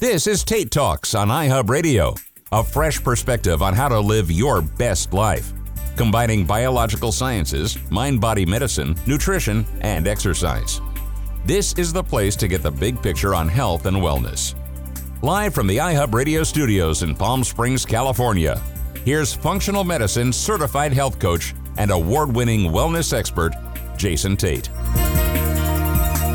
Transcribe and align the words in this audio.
This 0.00 0.28
is 0.28 0.44
Tate 0.44 0.70
Talks 0.70 1.16
on 1.16 1.26
iHub 1.26 1.68
Radio, 1.68 2.14
a 2.52 2.62
fresh 2.62 3.02
perspective 3.02 3.62
on 3.62 3.74
how 3.74 3.88
to 3.88 3.98
live 3.98 4.30
your 4.30 4.62
best 4.62 5.12
life, 5.12 5.52
combining 5.96 6.44
biological 6.44 7.10
sciences, 7.10 7.76
mind 7.90 8.20
body 8.20 8.46
medicine, 8.46 8.94
nutrition, 9.08 9.66
and 9.80 10.06
exercise. 10.06 10.80
This 11.46 11.72
is 11.72 11.92
the 11.92 12.04
place 12.04 12.36
to 12.36 12.46
get 12.46 12.62
the 12.62 12.70
big 12.70 13.02
picture 13.02 13.34
on 13.34 13.48
health 13.48 13.86
and 13.86 13.96
wellness. 13.96 14.54
Live 15.22 15.52
from 15.52 15.66
the 15.66 15.78
iHub 15.78 16.14
Radio 16.14 16.44
studios 16.44 17.02
in 17.02 17.16
Palm 17.16 17.42
Springs, 17.42 17.84
California, 17.84 18.62
here's 19.04 19.34
functional 19.34 19.82
medicine 19.82 20.32
certified 20.32 20.92
health 20.92 21.18
coach 21.18 21.56
and 21.76 21.90
award 21.90 22.32
winning 22.36 22.70
wellness 22.70 23.12
expert, 23.12 23.52
Jason 23.96 24.36
Tate. 24.36 24.70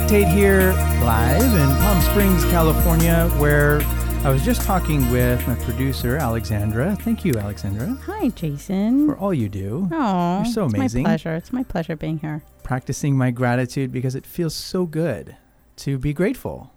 Tate 0.08 0.28
here, 0.28 0.74
live 1.04 1.54
in 1.56 1.68
Palm 1.80 2.00
Springs, 2.02 2.44
California, 2.46 3.27
where 3.40 3.82
I 4.23 4.30
was 4.30 4.46
just 4.46 4.62
talking 4.62 5.10
with 5.12 5.46
my 5.48 5.55
producer, 5.55 6.18
Alexandra. 6.18 6.96
Thank 6.98 7.26
you, 7.26 7.34
Alexandra, 7.34 7.98
Hi, 8.05 8.30
Jason. 8.30 9.08
for 9.08 9.18
all 9.18 9.34
you 9.34 9.50
do. 9.50 9.90
Oh, 9.91 10.44
You're 10.44 10.54
so 10.54 10.66
amazing. 10.66 10.84
It's 10.84 10.94
my 10.96 11.10
pleasure. 11.10 11.36
It's 11.36 11.54
my 11.54 11.63
pleasure 11.63 11.96
being 11.96 12.20
here. 12.20 12.44
Practicing 12.62 13.18
my 13.18 13.32
gratitude 13.32 13.91
because 13.91 14.13
it 14.13 14.26
feels 14.27 14.54
so 14.54 14.86
good 14.86 15.36
to 15.77 15.98
be 15.98 16.13
grateful. 16.13 16.72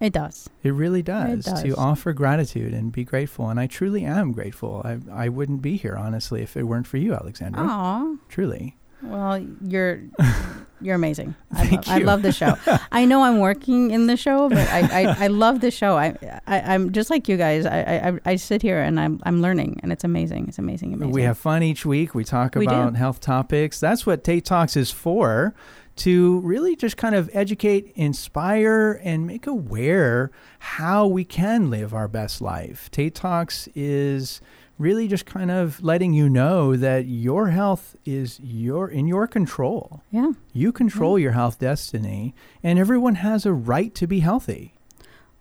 It 0.00 0.12
does. 0.12 0.50
It 0.64 0.70
really 0.74 1.02
does, 1.02 1.44
does. 1.44 1.62
to 1.62 1.76
offer 1.76 2.12
gratitude 2.12 2.74
and 2.74 2.90
be 2.90 3.04
grateful. 3.04 3.48
And 3.48 3.60
I 3.60 3.68
truly 3.68 4.04
am 4.04 4.32
grateful. 4.32 4.82
I, 4.84 4.98
I 5.12 5.28
wouldn't 5.28 5.62
be 5.62 5.76
here, 5.76 5.94
honestly, 5.96 6.42
if 6.42 6.56
it 6.56 6.64
weren't 6.64 6.88
for 6.88 6.96
you, 6.96 7.14
Alexandra. 7.14 7.62
Aw. 7.64 8.16
Truly. 8.28 8.76
Well, 9.02 9.38
you're 9.64 10.00
you're 10.82 10.94
amazing. 10.94 11.34
I, 11.52 11.66
Thank 11.66 11.86
love, 11.86 11.96
I 11.96 11.98
love 12.04 12.22
the 12.22 12.32
show. 12.32 12.56
I 12.92 13.04
know 13.04 13.22
I'm 13.22 13.38
working 13.38 13.90
in 13.90 14.06
the 14.06 14.16
show, 14.16 14.48
but 14.48 14.68
I, 14.68 14.80
I, 15.02 15.24
I 15.24 15.26
love 15.28 15.60
the 15.60 15.70
show. 15.70 15.96
I, 15.96 16.16
I 16.46 16.60
I'm 16.74 16.92
just 16.92 17.10
like 17.10 17.28
you 17.28 17.36
guys. 17.36 17.66
I, 17.66 17.80
I 17.80 18.32
I 18.32 18.36
sit 18.36 18.62
here 18.62 18.80
and 18.80 18.98
I'm 19.00 19.20
I'm 19.24 19.40
learning, 19.40 19.80
and 19.82 19.92
it's 19.92 20.04
amazing. 20.04 20.48
It's 20.48 20.58
amazing. 20.58 20.94
Amazing. 20.94 21.12
We 21.12 21.22
have 21.22 21.38
fun 21.38 21.62
each 21.62 21.86
week. 21.86 22.14
We 22.14 22.24
talk 22.24 22.54
We 22.54 22.66
do. 22.66 22.74
about 22.74 22.96
health 22.96 23.20
topics. 23.20 23.80
That's 23.80 24.04
what 24.06 24.24
Tate 24.24 24.44
Talks 24.44 24.76
is 24.76 24.90
for 24.90 25.54
to 25.94 26.40
really 26.40 26.74
just 26.74 26.96
kind 26.96 27.14
of 27.14 27.28
educate, 27.34 27.92
inspire, 27.94 29.00
and 29.04 29.26
make 29.26 29.46
aware 29.46 30.30
how 30.58 31.06
we 31.06 31.24
can 31.24 31.70
live 31.70 31.92
our 31.92 32.08
best 32.08 32.40
life. 32.40 32.90
Tate 32.90 33.14
Talks 33.14 33.68
is 33.74 34.40
really 34.78 35.06
just 35.08 35.26
kind 35.26 35.50
of 35.50 35.82
letting 35.82 36.12
you 36.12 36.28
know 36.28 36.76
that 36.76 37.06
your 37.06 37.48
health 37.48 37.94
is 38.04 38.40
your 38.40 38.88
in 38.88 39.06
your 39.06 39.26
control. 39.26 40.02
yeah. 40.10 40.32
You 40.52 40.72
control 40.72 41.18
your 41.18 41.32
health 41.32 41.58
destiny, 41.58 42.34
and 42.62 42.78
everyone 42.78 43.16
has 43.16 43.46
a 43.46 43.52
right 43.52 43.94
to 43.94 44.06
be 44.06 44.20
healthy. 44.20 44.74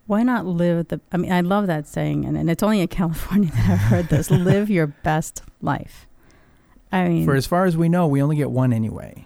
Why 0.08 0.24
not 0.24 0.46
live 0.46 0.90
the? 0.90 1.00
I 1.12 1.18
mean, 1.18 1.32
I 1.32 1.42
love 1.42 1.68
that 1.68 1.88
saying, 1.88 2.26
and, 2.26 2.38
and 2.38 2.50
it's 2.50 2.64
only 2.64 2.82
in 2.82 2.88
California 3.02 3.50
that 3.52 3.70
I've 3.70 3.78
heard 3.80 4.10
this. 4.10 4.30
live 4.32 4.70
your 4.70 4.88
best 4.88 5.42
life. 5.62 6.08
I 6.92 7.08
mean, 7.08 7.26
For 7.26 7.36
as 7.36 7.48
far 7.48 7.66
as 7.66 7.78
we 7.78 7.88
know, 7.88 8.06
we 8.08 8.22
only 8.22 8.36
get 8.36 8.52
one 8.52 8.74
anyway. 8.74 9.26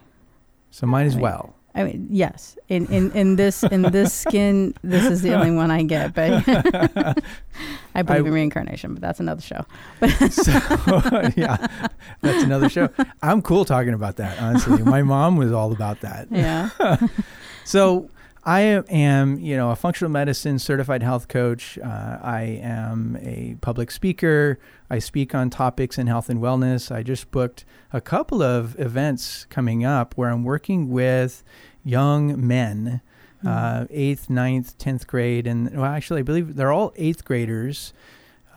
So 0.69 0.86
might 0.86 1.06
as 1.06 1.16
Right. 1.16 1.23
well. 1.23 1.55
I 1.76 1.84
mean, 1.84 2.08
yes. 2.09 2.58
In 2.70 2.88
in 2.88 3.12
in 3.12 3.36
this 3.36 3.64
in 3.64 3.81
this 3.84 4.14
skin, 4.23 4.73
this 4.81 5.06
is 5.06 5.22
the 5.22 5.34
only 5.34 5.52
one 5.52 5.72
I 5.72 5.84
get. 5.84 6.14
But 6.14 6.44
I 7.95 8.02
believe 8.02 8.26
in 8.26 8.34
reincarnation, 8.34 8.94
but 8.94 9.02
that's 9.02 9.20
another 9.20 9.42
show. 9.42 9.66
so 10.30 10.52
yeah, 11.36 11.68
that's 12.22 12.44
another 12.44 12.70
show. 12.70 12.90
I'm 13.22 13.42
cool 13.42 13.66
talking 13.66 13.94
about 13.94 14.16
that. 14.18 14.42
Honestly, 14.42 14.84
my 14.84 15.03
mom 15.03 15.36
was 15.36 15.52
all 15.52 15.73
about 15.73 16.00
that. 16.02 16.28
Yeah. 16.31 16.70
So 17.66 18.09
I 18.48 18.62
am, 18.62 19.40
you 19.40 19.58
know, 19.58 19.72
a 19.72 19.76
functional 19.76 20.12
medicine 20.12 20.59
certified 20.59 21.02
health 21.02 21.28
coach. 21.28 21.80
Uh, 21.80 22.20
I 22.22 22.59
am 22.62 23.18
a 23.22 23.58
public 23.59 23.90
speaker. 23.90 24.59
I 24.88 25.00
speak 25.00 25.34
on 25.34 25.50
topics 25.50 25.97
in 25.97 26.06
health 26.06 26.30
and 26.30 26.40
wellness. 26.40 26.94
I 26.94 27.02
just 27.02 27.31
booked 27.31 27.66
a 27.92 28.00
couple 28.00 28.44
of 28.44 28.80
events 28.80 29.47
coming 29.50 29.84
up 29.84 30.13
where 30.16 30.30
I'm 30.30 30.44
working 30.44 30.92
with 30.92 31.44
young 31.85 32.46
men, 32.46 33.00
uh, 33.46 33.85
eighth, 33.90 34.29
ninth, 34.29 34.78
tenth 34.78 35.07
grade, 35.07 35.47
and 35.47 35.69
well, 35.78 35.85
actually, 35.85 36.19
I 36.19 36.23
believe 36.23 36.56
they're 36.56 36.73
all 36.73 36.91
eighth 36.97 37.23
graders. 37.23 37.94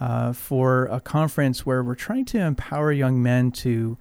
Uh, 0.00 0.33
for 0.33 0.84
a 0.93 1.00
conference 1.00 1.67
where 1.67 1.83
we're 1.83 1.97
trying 1.97 2.25
to 2.25 2.38
empower 2.38 2.93
young 2.93 3.21
men 3.21 3.50
to 3.50 3.99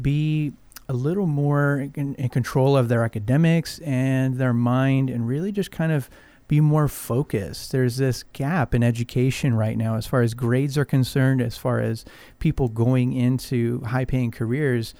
be 0.00 0.54
a 0.88 0.92
little 0.94 1.26
more 1.26 1.88
in, 1.94 2.14
in 2.14 2.28
control 2.30 2.76
of 2.76 2.88
their 2.88 3.04
academics 3.04 3.78
and 3.80 4.36
their 4.36 4.54
mind 4.54 5.10
and 5.10 5.28
really 5.28 5.52
just 5.52 5.70
kind 5.70 5.92
of 5.92 6.08
be 6.46 6.60
more 6.60 6.88
focused. 6.88 7.72
There's 7.72 7.96
this 7.96 8.22
gap 8.32 8.74
in 8.74 8.82
education 8.82 9.54
right 9.54 9.78
now 9.78 9.96
as 9.96 10.06
far 10.06 10.20
as 10.20 10.34
grades 10.34 10.76
are 10.76 10.84
concerned, 10.84 11.40
as 11.40 11.56
far 11.56 11.80
as 11.80 12.04
people 12.38 12.68
going 12.68 13.12
into 13.14 13.80
high 13.80 14.04
paying 14.04 14.30
careers. 14.30 14.94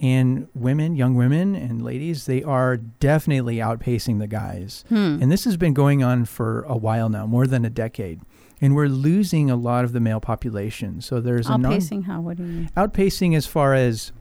And 0.00 0.48
women, 0.54 0.96
young 0.96 1.14
women 1.14 1.54
and 1.54 1.82
ladies, 1.82 2.24
they 2.26 2.42
are 2.42 2.78
definitely 2.78 3.56
outpacing 3.56 4.18
the 4.18 4.26
guys. 4.26 4.84
Hmm. 4.88 5.18
And 5.20 5.30
this 5.30 5.44
has 5.44 5.56
been 5.58 5.74
going 5.74 6.02
on 6.02 6.24
for 6.24 6.62
a 6.62 6.76
while 6.76 7.08
now, 7.10 7.26
more 7.26 7.46
than 7.46 7.64
a 7.66 7.70
decade. 7.70 8.20
And 8.62 8.74
we're 8.74 8.88
losing 8.88 9.50
a 9.50 9.56
lot 9.56 9.84
of 9.84 9.92
the 9.92 10.00
male 10.00 10.20
population. 10.20 11.00
So 11.02 11.20
there's 11.20 11.48
a 11.48 11.58
non- 11.58 11.72
Outpacing 11.72 12.04
how? 12.04 12.20
What 12.22 12.38
do 12.38 12.44
you 12.44 12.48
mean? 12.48 12.70
outpacing 12.76 13.36
as 13.36 13.46
far 13.46 13.74
as 13.74 14.12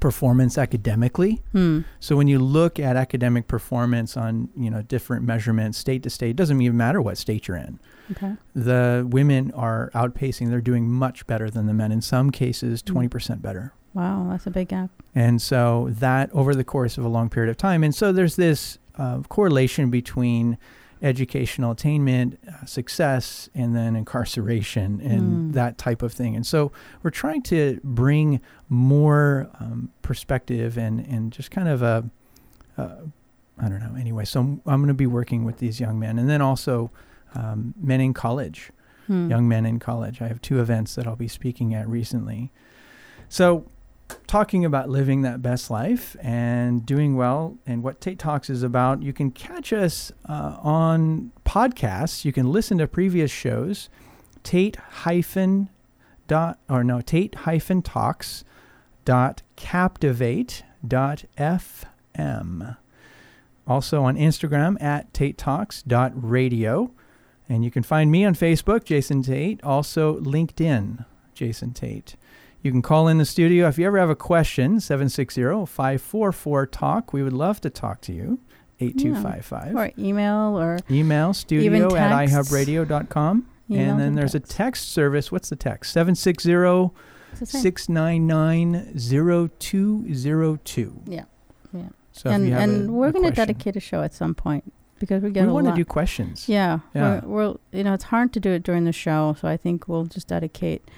performance 0.00 0.58
academically. 0.58 1.42
Hmm. 1.52 1.80
So 2.00 2.16
when 2.16 2.26
you 2.26 2.38
look 2.38 2.80
at 2.80 2.96
academic 2.96 3.46
performance 3.46 4.16
on, 4.16 4.48
you 4.56 4.70
know, 4.70 4.82
different 4.82 5.24
measurements 5.24 5.78
state 5.78 6.02
to 6.02 6.10
state, 6.10 6.30
it 6.30 6.36
doesn't 6.36 6.60
even 6.60 6.76
matter 6.76 7.00
what 7.00 7.18
state 7.18 7.46
you're 7.46 7.56
in. 7.56 7.78
Okay. 8.12 8.32
The 8.54 9.06
women 9.08 9.50
are 9.52 9.90
outpacing. 9.94 10.50
They're 10.50 10.60
doing 10.60 10.90
much 10.90 11.26
better 11.26 11.48
than 11.50 11.66
the 11.66 11.74
men. 11.74 11.92
In 11.92 12.00
some 12.02 12.30
cases, 12.30 12.82
Mm. 12.82 13.08
20% 13.08 13.40
better. 13.42 13.72
Wow, 13.94 14.26
that's 14.30 14.46
a 14.46 14.50
big 14.50 14.68
gap. 14.68 14.90
And 15.14 15.40
so 15.40 15.88
that 15.90 16.30
over 16.32 16.54
the 16.54 16.64
course 16.64 16.98
of 16.98 17.04
a 17.04 17.08
long 17.08 17.28
period 17.30 17.48
of 17.50 17.56
time. 17.56 17.82
And 17.84 17.94
so 17.94 18.12
there's 18.12 18.36
this 18.36 18.78
uh, 18.98 19.20
correlation 19.28 19.88
between 19.90 20.58
educational 21.02 21.72
attainment, 21.72 22.38
uh, 22.48 22.64
success, 22.64 23.48
and 23.54 23.74
then 23.76 23.94
incarceration 23.94 25.00
and 25.00 25.50
Mm. 25.50 25.52
that 25.52 25.76
type 25.78 26.02
of 26.02 26.12
thing. 26.12 26.34
And 26.34 26.46
so 26.46 26.72
we're 27.02 27.10
trying 27.10 27.42
to 27.42 27.78
bring 27.84 28.40
more 28.68 29.48
um, 29.60 29.90
perspective 30.02 30.76
and, 30.78 31.00
and 31.00 31.30
just 31.30 31.50
kind 31.50 31.68
of 31.68 31.82
a, 31.82 32.08
uh, 32.78 32.96
I 33.58 33.68
don't 33.68 33.80
know. 33.80 33.94
Anyway, 34.00 34.24
so 34.24 34.40
I'm, 34.40 34.62
I'm 34.66 34.80
going 34.80 34.88
to 34.88 34.94
be 34.94 35.06
working 35.06 35.44
with 35.44 35.58
these 35.58 35.78
young 35.78 35.98
men 35.98 36.18
and 36.18 36.28
then 36.28 36.40
also 36.40 36.90
um, 37.34 37.74
men 37.80 38.00
in 38.00 38.12
college 38.14 38.70
Hmm. 39.06 39.28
young 39.28 39.46
men 39.46 39.66
in 39.66 39.78
college. 39.78 40.22
I 40.22 40.28
have 40.28 40.40
two 40.40 40.60
events 40.60 40.94
that 40.94 41.06
I'll 41.06 41.14
be 41.14 41.28
speaking 41.28 41.74
at 41.74 41.86
recently. 41.86 42.50
So, 43.28 43.66
talking 44.26 44.64
about 44.64 44.88
living 44.88 45.22
that 45.22 45.42
best 45.42 45.70
life 45.70 46.16
and 46.20 46.84
doing 46.84 47.16
well, 47.16 47.56
and 47.66 47.82
what 47.82 48.00
Tate 48.00 48.18
Talks 48.18 48.50
is 48.50 48.62
about, 48.62 49.02
you 49.02 49.12
can 49.12 49.30
catch 49.30 49.72
us 49.72 50.12
uh, 50.28 50.56
on 50.60 51.32
podcasts. 51.44 52.24
You 52.24 52.32
can 52.32 52.50
listen 52.50 52.78
to 52.78 52.86
previous 52.86 53.30
shows. 53.30 53.88
Tate 54.42 54.76
hyphen 54.76 55.70
dot 56.26 56.58
or 56.68 56.82
no 56.84 57.00
Tate 57.00 57.34
hyphen 57.34 57.82
talks 57.82 58.44
dot 59.04 59.42
captivate 59.56 60.64
dot 60.86 61.24
fm. 61.36 62.76
Also 63.66 64.02
on 64.02 64.16
Instagram 64.16 64.80
at 64.82 65.12
Tate 65.14 65.38
Talks 65.38 65.82
dot 65.82 66.12
radio. 66.14 66.90
And 67.48 67.64
you 67.64 67.70
can 67.70 67.82
find 67.82 68.10
me 68.10 68.24
on 68.24 68.34
Facebook, 68.34 68.84
Jason 68.84 69.22
Tate, 69.22 69.62
also 69.62 70.18
LinkedIn, 70.20 71.04
Jason 71.34 71.72
Tate. 71.72 72.16
You 72.64 72.72
can 72.72 72.80
call 72.80 73.08
in 73.08 73.18
the 73.18 73.26
studio 73.26 73.68
if 73.68 73.76
you 73.78 73.86
ever 73.86 73.98
have 73.98 74.08
a 74.08 74.16
question, 74.16 74.78
760-544-TALK. 74.78 77.12
We 77.12 77.22
would 77.22 77.34
love 77.34 77.60
to 77.60 77.68
talk 77.68 78.00
to 78.00 78.14
you, 78.14 78.40
8255. 78.80 79.76
Or 79.76 79.90
email 79.98 80.58
or 80.58 80.78
Email 80.90 81.34
studio 81.34 81.94
at 81.94 82.10
ihubradio.com. 82.10 83.46
Emails 83.70 83.78
And 83.78 84.00
then 84.00 84.14
there's 84.14 84.34
a 84.34 84.40
text 84.40 84.88
service. 84.88 85.30
What's 85.30 85.50
the 85.50 85.56
text? 85.56 85.92
760 85.92 86.54
it's 87.32 87.40
the 87.40 87.46
same. 87.46 87.60
699 87.60 88.94
0202. 88.96 91.02
Yeah. 91.06 91.24
Yeah. 91.70 91.88
So 92.12 92.30
and 92.30 92.50
and 92.50 92.88
a, 92.88 92.92
we're 92.92 93.12
going 93.12 93.26
to 93.26 93.30
dedicate 93.30 93.76
a 93.76 93.80
show 93.80 94.00
at 94.00 94.14
some 94.14 94.34
point 94.34 94.72
because 95.00 95.22
we 95.22 95.32
get 95.32 95.44
We 95.44 95.52
want 95.52 95.66
to 95.66 95.74
do 95.74 95.84
questions. 95.84 96.48
yeah. 96.48 96.78
Yeah. 96.94 97.20
We're, 97.26 97.28
we're 97.28 97.56
you 97.72 97.84
know 97.84 97.92
it's 97.92 98.04
hard 98.04 98.32
to 98.32 98.40
do 98.40 98.52
it 98.52 98.62
during 98.62 98.84
the 98.84 98.92
show, 98.92 99.36
so 99.38 99.48
I 99.48 99.58
think 99.58 99.86
we'll 99.86 100.06
just 100.06 100.28
dedicate 100.28 100.90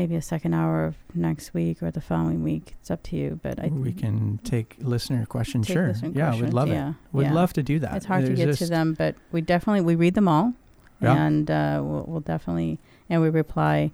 maybe 0.00 0.16
a 0.16 0.22
second 0.22 0.54
hour 0.54 0.86
of 0.86 0.96
next 1.14 1.52
week 1.52 1.82
or 1.82 1.90
the 1.90 2.00
following 2.00 2.42
week. 2.42 2.74
It's 2.80 2.90
up 2.90 3.02
to 3.04 3.16
you, 3.16 3.38
but 3.42 3.60
I 3.62 3.66
we 3.68 3.92
can 3.92 4.40
take 4.44 4.76
listener 4.80 5.26
questions. 5.26 5.66
take 5.66 5.74
Sure. 5.76 5.88
listener 5.88 6.10
yeah, 6.14 6.30
we'd 6.30 6.38
questions, 6.38 6.54
love 6.54 6.68
it. 6.70 6.72
yeah, 6.72 6.92
Would 7.12 7.26
yeah. 7.26 7.32
love 7.34 7.52
to 7.52 7.62
do 7.62 7.78
that. 7.80 7.96
It's 7.96 8.06
hard 8.06 8.24
to 8.24 8.32
get 8.32 8.56
to 8.56 8.66
them, 8.66 8.94
but 8.94 9.14
we 9.30 9.42
definitely 9.42 9.82
we 9.82 9.94
read 9.96 10.14
them 10.14 10.26
all, 10.26 10.54
Yeah. 11.02 11.14
and 11.26 11.50
uh, 11.50 11.80
we'll, 11.84 12.04
we'll 12.08 12.20
definitely 12.20 12.78
and 13.10 13.20
we 13.20 13.28
reply. 13.28 13.92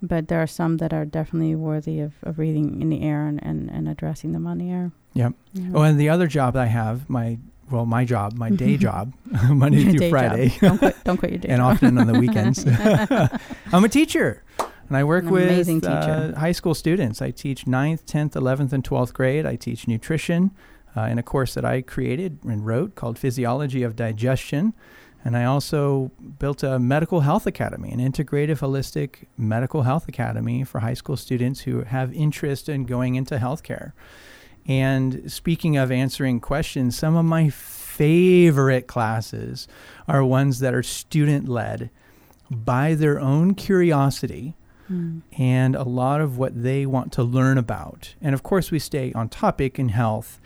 But 0.00 0.28
there 0.28 0.40
are 0.40 0.46
some 0.46 0.76
that 0.76 0.92
are 0.92 1.04
definitely 1.04 1.56
worthy 1.56 1.98
of, 1.98 2.12
of 2.22 2.38
reading 2.38 2.80
in 2.80 2.88
the 2.88 3.02
air 3.02 3.26
and, 3.26 3.42
and, 3.44 3.68
and 3.68 3.88
addressing 3.88 4.30
them 4.30 4.46
on 4.46 4.58
the 4.58 4.70
air. 4.70 4.92
Yep. 5.14 5.32
Yeah. 5.54 5.70
Oh, 5.74 5.82
and 5.82 5.98
the 5.98 6.08
other 6.08 6.28
job 6.28 6.54
I 6.54 6.66
have, 6.66 7.10
my 7.10 7.38
well, 7.68 7.84
my 7.84 8.04
job, 8.04 8.34
my 8.34 8.48
day 8.50 8.76
job, 8.88 9.12
Monday 9.50 9.90
through. 9.90 10.08
Friday, 10.10 10.54
Don't 10.60 10.78
quit, 10.78 10.96
don't 11.02 11.16
quit 11.16 11.32
your 11.32 11.40
day 11.40 11.48
and 11.54 11.60
often 11.60 11.98
on 11.98 12.06
the 12.06 12.16
weekends. 12.16 12.64
I'm 13.72 13.82
a 13.84 13.88
teacher, 13.88 14.44
and 14.88 14.96
I 14.96 15.04
work 15.04 15.24
An 15.24 15.30
with 15.30 15.84
uh, 15.84 16.34
high 16.38 16.52
school 16.52 16.74
students. 16.74 17.20
I 17.20 17.30
teach 17.30 17.66
9th, 17.66 18.04
10th, 18.04 18.32
11th, 18.32 18.72
and 18.72 18.82
12th 18.82 19.12
grade. 19.12 19.44
I 19.44 19.56
teach 19.56 19.86
nutrition 19.86 20.50
uh, 20.96 21.02
in 21.02 21.18
a 21.18 21.22
course 21.22 21.54
that 21.54 21.64
I 21.64 21.82
created 21.82 22.38
and 22.44 22.64
wrote 22.64 22.94
called 22.94 23.18
Physiology 23.18 23.82
of 23.82 23.96
Digestion. 23.96 24.72
And 25.24 25.36
I 25.36 25.44
also 25.44 26.10
built 26.38 26.62
a 26.62 26.78
medical 26.78 27.20
health 27.20 27.46
academy, 27.46 27.90
an 27.90 27.98
integrative 27.98 28.60
holistic 28.60 29.26
medical 29.36 29.82
health 29.82 30.08
academy 30.08 30.64
for 30.64 30.80
high 30.80 30.94
school 30.94 31.16
students 31.16 31.60
who 31.60 31.82
have 31.82 32.14
interest 32.14 32.68
in 32.68 32.84
going 32.84 33.14
into 33.14 33.36
healthcare. 33.36 33.92
And 34.66 35.30
speaking 35.30 35.76
of 35.76 35.90
answering 35.90 36.40
questions, 36.40 36.96
some 36.96 37.16
of 37.16 37.24
my 37.24 37.50
favorite 37.50 38.86
classes 38.86 39.66
are 40.06 40.24
ones 40.24 40.60
that 40.60 40.72
are 40.72 40.82
student 40.82 41.48
led 41.48 41.90
by 42.50 42.94
their 42.94 43.18
own 43.20 43.54
curiosity 43.54 44.54
Mm. 44.90 45.22
and 45.38 45.76
a 45.76 45.82
lot 45.82 46.20
of 46.20 46.38
what 46.38 46.62
they 46.62 46.86
want 46.86 47.12
to 47.12 47.22
learn 47.22 47.58
about. 47.58 48.14
And 48.22 48.34
of 48.34 48.42
course, 48.42 48.70
we 48.70 48.78
stay 48.78 49.12
on 49.12 49.28
topic 49.28 49.78
in 49.78 49.90
health. 49.90 50.40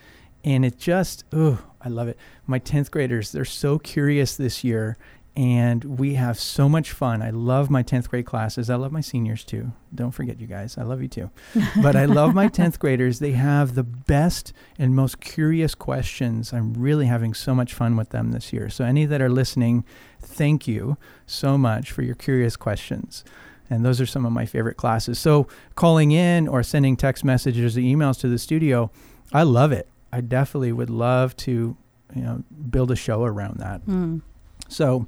And 0.44 0.64
it 0.64 0.78
just, 0.78 1.24
oh, 1.32 1.62
I 1.80 1.88
love 1.88 2.08
it. 2.08 2.18
My 2.46 2.58
10th 2.58 2.90
graders, 2.90 3.30
they're 3.30 3.44
so 3.44 3.78
curious 3.78 4.36
this 4.36 4.64
year. 4.64 4.96
And 5.34 5.98
we 5.98 6.14
have 6.14 6.38
so 6.38 6.68
much 6.68 6.92
fun. 6.92 7.22
I 7.22 7.30
love 7.30 7.70
my 7.70 7.82
10th 7.82 8.08
grade 8.10 8.26
classes. 8.26 8.68
I 8.68 8.74
love 8.74 8.92
my 8.92 9.00
seniors 9.00 9.44
too. 9.44 9.72
Don't 9.94 10.10
forget, 10.10 10.38
you 10.38 10.46
guys. 10.46 10.76
I 10.76 10.82
love 10.82 11.00
you 11.00 11.08
too. 11.08 11.30
but 11.82 11.96
I 11.96 12.04
love 12.04 12.34
my 12.34 12.48
10th 12.48 12.78
graders. 12.78 13.18
They 13.18 13.32
have 13.32 13.74
the 13.74 13.82
best 13.82 14.52
and 14.78 14.94
most 14.94 15.20
curious 15.20 15.74
questions. 15.74 16.52
I'm 16.52 16.74
really 16.74 17.06
having 17.06 17.32
so 17.32 17.54
much 17.54 17.72
fun 17.72 17.96
with 17.96 18.10
them 18.10 18.32
this 18.32 18.52
year. 18.52 18.68
So, 18.68 18.84
any 18.84 19.06
that 19.06 19.22
are 19.22 19.30
listening, 19.30 19.84
thank 20.20 20.68
you 20.68 20.98
so 21.24 21.56
much 21.56 21.92
for 21.92 22.02
your 22.02 22.14
curious 22.14 22.56
questions. 22.56 23.24
And 23.72 23.82
those 23.86 24.02
are 24.02 24.06
some 24.06 24.26
of 24.26 24.32
my 24.32 24.44
favorite 24.44 24.76
classes. 24.76 25.18
So, 25.18 25.46
calling 25.76 26.10
in 26.12 26.46
or 26.46 26.62
sending 26.62 26.94
text 26.94 27.24
messages 27.24 27.74
or 27.76 27.80
emails 27.80 28.20
to 28.20 28.28
the 28.28 28.38
studio, 28.38 28.90
I 29.32 29.44
love 29.44 29.72
it. 29.72 29.88
I 30.12 30.20
definitely 30.20 30.72
would 30.72 30.90
love 30.90 31.34
to, 31.38 31.74
you 32.14 32.22
know, 32.22 32.42
build 32.68 32.90
a 32.90 32.96
show 32.96 33.24
around 33.24 33.60
that. 33.60 33.86
Mm. 33.86 34.20
So, 34.68 35.06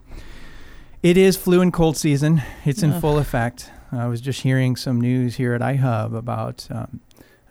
it 1.02 1.18
is 1.18 1.36
flu 1.36 1.60
and 1.60 1.74
cold 1.74 1.98
season. 1.98 2.40
It's 2.64 2.82
in 2.82 2.92
Ugh. 2.92 3.00
full 3.02 3.18
effect. 3.18 3.70
I 3.92 4.06
was 4.06 4.22
just 4.22 4.40
hearing 4.40 4.76
some 4.76 4.98
news 4.98 5.36
here 5.36 5.52
at 5.52 5.60
iHub 5.60 6.16
about, 6.16 6.66
um, 6.70 7.00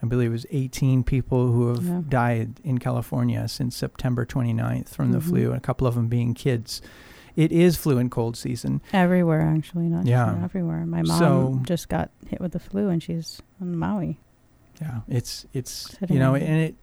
I 0.01 0.07
believe 0.07 0.29
it 0.29 0.33
was 0.33 0.47
18 0.49 1.03
people 1.03 1.51
who 1.51 1.67
have 1.69 1.85
Yeah. 1.85 2.01
died 2.09 2.59
in 2.63 2.79
California 2.79 3.47
since 3.47 3.77
September 3.77 4.25
29th 4.25 4.89
from 4.89 5.11
the 5.11 5.19
Mhm. 5.19 5.29
flu, 5.29 5.47
and 5.49 5.57
a 5.57 5.61
couple 5.61 5.85
of 5.85 5.93
them 5.93 6.07
being 6.07 6.33
kids. 6.33 6.81
It 7.35 7.51
is 7.51 7.75
flu 7.77 7.97
and 7.97 8.11
cold 8.11 8.37
season. 8.37 8.81
Everywhere, 8.93 9.41
actually, 9.41 9.87
not 9.87 10.05
Yeah. 10.05 10.31
just 10.31 10.43
everywhere. 10.43 10.85
My 10.85 11.01
mom 11.01 11.17
So- 11.19 11.59
just 11.63 11.89
got 11.89 12.11
hit 12.27 12.39
with 12.39 12.51
the 12.51 12.59
flu, 12.59 12.89
and 12.89 13.01
she's 13.01 13.41
on 13.61 13.75
Maui. 13.77 14.19
Yeah, 14.81 15.01
it's 15.07 15.45
it's 15.53 15.71
Sitting 15.71 16.15
you 16.15 16.19
know, 16.19 16.35
and 16.35 16.61
it 16.61 16.75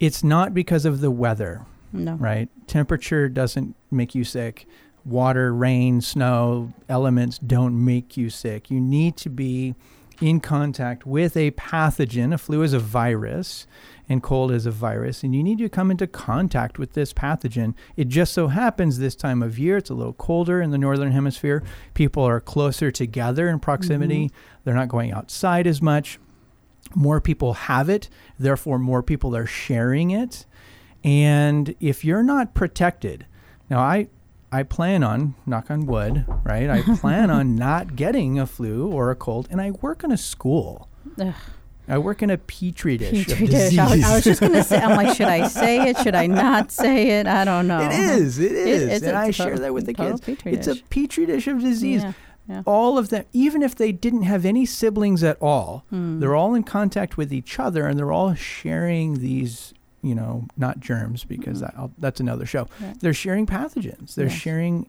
it's 0.00 0.24
not 0.24 0.52
because 0.54 0.84
of 0.84 1.00
the 1.00 1.10
weather, 1.10 1.62
No, 1.92 2.14
right? 2.14 2.48
Temperature 2.66 3.28
doesn't 3.28 3.76
make 3.90 4.14
you 4.14 4.24
sick. 4.24 4.66
Water, 5.04 5.54
rain, 5.54 6.00
snow, 6.00 6.72
elements 6.88 7.38
don't 7.38 7.82
make 7.84 8.16
you 8.16 8.30
sick. 8.30 8.70
You 8.70 8.80
need 8.80 9.16
to 9.18 9.28
be 9.30 9.74
in 10.20 10.40
contact 10.40 11.06
with 11.06 11.36
a 11.36 11.50
pathogen. 11.52 12.32
A 12.32 12.38
flu 12.38 12.62
is 12.62 12.72
a 12.72 12.78
virus, 12.78 13.66
and 14.08 14.22
cold 14.22 14.52
is 14.52 14.66
a 14.66 14.70
virus, 14.70 15.22
and 15.22 15.34
you 15.34 15.42
need 15.42 15.58
to 15.58 15.68
come 15.68 15.90
into 15.90 16.06
contact 16.06 16.78
with 16.78 16.92
this 16.92 17.12
pathogen. 17.12 17.74
It 17.96 18.08
just 18.08 18.32
so 18.32 18.48
happens 18.48 18.98
this 18.98 19.16
time 19.16 19.42
of 19.42 19.58
year, 19.58 19.78
it's 19.78 19.90
a 19.90 19.94
little 19.94 20.12
colder 20.12 20.60
in 20.60 20.70
the 20.70 20.78
northern 20.78 21.12
hemisphere. 21.12 21.62
People 21.94 22.22
are 22.22 22.40
closer 22.40 22.90
together 22.90 23.48
in 23.48 23.60
proximity. 23.60 24.26
Mm-hmm. 24.26 24.36
They're 24.64 24.74
not 24.74 24.88
going 24.88 25.12
outside 25.12 25.66
as 25.66 25.80
much. 25.80 26.18
More 26.94 27.20
people 27.20 27.54
have 27.54 27.88
it, 27.88 28.08
therefore, 28.38 28.78
more 28.78 29.02
people 29.02 29.34
are 29.34 29.46
sharing 29.46 30.10
it. 30.10 30.44
And 31.02 31.74
if 31.80 32.04
you're 32.04 32.22
not 32.22 32.54
protected, 32.54 33.26
now 33.68 33.80
I 33.80 34.08
I 34.54 34.62
plan 34.62 35.02
on, 35.02 35.34
knock 35.46 35.70
on 35.70 35.86
wood, 35.86 36.24
right? 36.44 36.70
I 36.70 36.82
plan 36.96 37.30
on 37.30 37.56
not 37.68 37.96
getting 37.96 38.38
a 38.38 38.46
flu 38.46 38.86
or 38.90 39.10
a 39.10 39.16
cold, 39.16 39.48
and 39.50 39.60
I 39.60 39.72
work 39.72 40.04
in 40.04 40.12
a 40.12 40.16
school. 40.16 40.88
Ugh. 41.20 41.34
I 41.86 41.98
work 41.98 42.22
in 42.22 42.30
a 42.30 42.38
petri 42.38 42.96
dish. 42.96 43.26
Petri 43.26 43.44
of 43.46 43.50
dish. 43.50 43.78
I 43.78 43.90
was, 43.96 44.04
I 44.04 44.14
was 44.14 44.24
just 44.24 44.40
gonna 44.40 44.62
say. 44.64 44.78
I'm 44.78 44.96
like, 44.96 45.16
should 45.16 45.26
I 45.28 45.48
say 45.62 45.88
it? 45.90 45.98
Should 45.98 46.14
I 46.14 46.26
not 46.26 46.70
say 46.72 47.18
it? 47.20 47.26
I 47.26 47.44
don't 47.44 47.66
know. 47.66 47.80
It 47.80 47.92
is. 47.92 48.38
It 48.38 48.52
is. 48.52 48.82
it's 48.90 49.04
and 49.04 49.16
I 49.16 49.30
share 49.32 49.58
that 49.58 49.74
with 49.74 49.84
the 49.86 49.92
kids. 49.92 50.20
petri 50.20 50.52
It's 50.52 50.66
a 50.66 50.76
petri 50.88 51.26
dish 51.26 51.46
of 51.46 51.60
disease. 51.60 52.02
Yeah, 52.02 52.12
yeah. 52.48 52.62
All 52.64 52.96
of 52.96 53.10
them, 53.10 53.24
even 53.34 53.62
if 53.62 53.74
they 53.74 53.92
didn't 53.92 54.22
have 54.22 54.46
any 54.46 54.64
siblings 54.64 55.22
at 55.22 55.36
all, 55.42 55.84
Hmm. 55.90 56.20
they're 56.20 56.34
all 56.36 56.54
in 56.54 56.62
contact 56.62 57.16
with 57.18 57.32
each 57.34 57.58
other 57.58 57.86
and 57.86 57.98
they're 57.98 58.12
all 58.12 58.34
sharing 58.34 59.18
these, 59.20 59.74
you 60.04 60.14
know, 60.14 60.46
not 60.56 60.78
germs 60.80 61.24
because 61.24 61.60
that, 61.60 61.74
I'll, 61.76 61.90
that's 61.98 62.20
another 62.20 62.46
show. 62.46 62.68
They're 63.00 63.14
sharing 63.14 63.46
pathogens. 63.46 64.14
They're 64.14 64.26
Yes. 64.26 64.34
sharing 64.38 64.88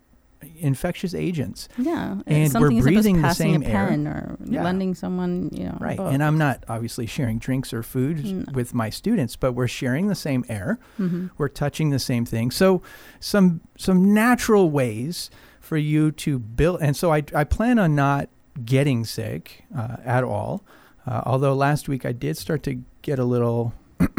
infectious 0.60 1.16
agents. 1.16 1.68
Yeah, 1.78 2.20
And 2.28 2.28
we're 2.28 2.48
something 2.48 2.48
as 2.48 2.52
simple 2.52 2.78
as 2.78 2.84
breathing 2.84 3.22
the 3.22 3.34
same 3.34 3.64
a 3.64 3.66
air. 3.66 3.90
or 4.08 4.38
Yeah. 4.46 4.64
lending 4.64 4.94
someone, 4.94 5.50
you 5.52 5.64
know, 5.64 5.78
Right. 5.80 5.98
And 6.00 6.22
I'm 6.24 6.38
not 6.38 6.64
obviously 6.70 7.08
sharing 7.08 7.40
drinks 7.40 7.74
or 7.74 7.82
food 7.82 8.24
No. 8.24 8.44
with 8.54 8.74
my 8.74 8.90
students, 8.92 9.36
but 9.36 9.54
we're 9.54 9.68
sharing 9.68 10.08
the 10.08 10.14
same 10.16 10.46
air. 10.48 10.78
Mhm. 11.00 11.32
We're 11.38 11.48
touching 11.48 11.90
the 11.90 11.98
same 12.00 12.26
thing. 12.26 12.52
So 12.52 12.84
some 13.20 13.62
some 13.78 14.14
natural 14.14 14.70
ways 14.70 15.32
for 15.60 15.78
you 15.78 16.12
to 16.12 16.38
build 16.38 16.80
and 16.82 16.96
so 16.96 17.12
I, 17.12 17.24
I 17.34 17.44
plan 17.44 17.80
on 17.80 17.96
not 17.96 18.30
getting 18.64 19.04
sick 19.04 19.64
uh, 19.76 19.98
at 20.06 20.24
all. 20.24 20.64
Uh, 21.08 21.22
although 21.26 21.56
last 21.56 21.88
week 21.88 22.06
I 22.06 22.12
did 22.12 22.38
start 22.38 22.62
to 22.64 22.82
get 23.02 23.18
a 23.18 23.26
little 23.26 23.74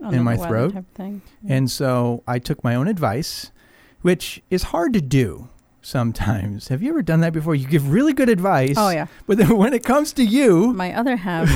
In 0.00 0.22
my 0.22 0.36
throat. 0.36 0.74
Yeah. 0.98 1.10
And 1.48 1.70
so 1.70 2.22
I 2.26 2.38
took 2.38 2.62
my 2.62 2.74
own 2.74 2.88
advice, 2.88 3.50
which 4.02 4.40
is 4.50 4.64
hard 4.64 4.92
to 4.94 5.00
do 5.00 5.48
sometimes. 5.82 6.68
Have 6.68 6.82
you 6.82 6.90
ever 6.90 7.02
done 7.02 7.20
that 7.20 7.32
before? 7.32 7.54
You 7.54 7.66
give 7.66 7.90
really 7.90 8.12
good 8.12 8.28
advice. 8.28 8.74
oh 8.76 8.90
yeah, 8.90 9.06
But 9.26 9.38
then 9.38 9.56
when 9.56 9.72
it 9.72 9.82
comes 9.84 10.12
to 10.14 10.24
you, 10.24 10.72
my 10.74 10.92
other 10.94 11.16
half 11.16 11.48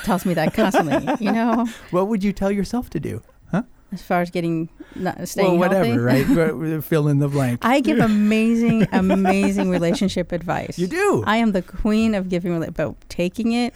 tells 0.04 0.24
me 0.26 0.34
that 0.34 0.54
constantly. 0.54 1.14
You 1.24 1.32
know, 1.32 1.66
what 1.90 2.08
would 2.08 2.22
you 2.22 2.32
tell 2.32 2.50
yourself 2.50 2.90
to 2.90 3.00
do? 3.00 3.22
Huh? 3.50 3.62
As 3.92 4.02
far 4.02 4.20
as 4.20 4.30
getting 4.30 4.68
not 4.94 5.26
staying 5.28 5.58
well, 5.58 5.68
whatever, 5.68 5.84
healthy. 6.10 6.32
right? 6.34 6.52
But 6.54 6.84
Fill 6.84 7.08
in 7.08 7.18
the 7.18 7.28
blank. 7.28 7.60
I 7.64 7.80
give 7.80 7.98
amazing, 7.98 8.86
amazing 8.92 9.70
relationship 9.70 10.30
advice. 10.40 10.78
you 10.78 10.86
do. 10.86 11.24
I 11.26 11.36
am 11.38 11.52
the 11.52 11.62
queen 11.62 12.14
of 12.14 12.28
giving, 12.28 12.60
but 12.70 13.08
taking 13.08 13.52
it, 13.52 13.74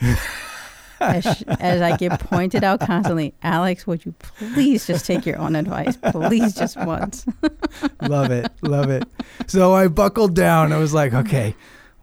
as, 1.05 1.43
as 1.61 1.83
I 1.83 1.97
get 1.97 2.21
pointed 2.21 2.65
out 2.65 2.81
constantly, 2.81 3.35
Alex, 3.43 3.87
would 3.87 4.05
you 4.05 4.13
please 4.13 4.87
just 4.87 5.07
take 5.07 5.27
your 5.27 5.39
own 5.39 5.57
advice? 5.57 5.97
Please, 6.11 6.55
just 6.55 6.77
once. 6.77 7.27
love 8.03 8.31
it. 8.31 8.51
Love 8.63 8.91
it. 8.91 9.05
So 9.47 9.75
I 9.75 9.89
buckled 9.89 10.35
down. 10.35 10.73
I 10.73 10.79
was 10.79 10.95
like, 10.95 11.13
okay, 11.15 11.55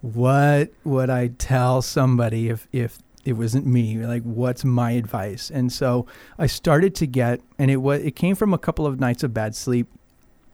what 0.02 0.72
would 0.84 1.10
I 1.10 1.28
tell 1.28 1.82
somebody 1.82 2.50
if, 2.50 2.68
if 2.72 2.98
it 3.24 3.34
wasn't 3.34 3.66
me? 3.66 3.98
Like, 3.98 4.24
what's 4.24 4.66
my 4.66 4.92
advice? 4.92 5.52
And 5.52 5.72
so 5.72 6.08
I 6.38 6.48
started 6.48 6.96
to 6.96 7.08
get, 7.08 7.42
and 7.60 7.70
it 7.70 7.78
was, 7.78 8.02
it 8.02 8.16
came 8.16 8.36
from 8.36 8.54
a 8.54 8.58
couple 8.58 8.86
of 8.86 9.00
nights 9.00 9.24
of 9.24 9.34
bad 9.34 9.56
sleep. 9.56 9.88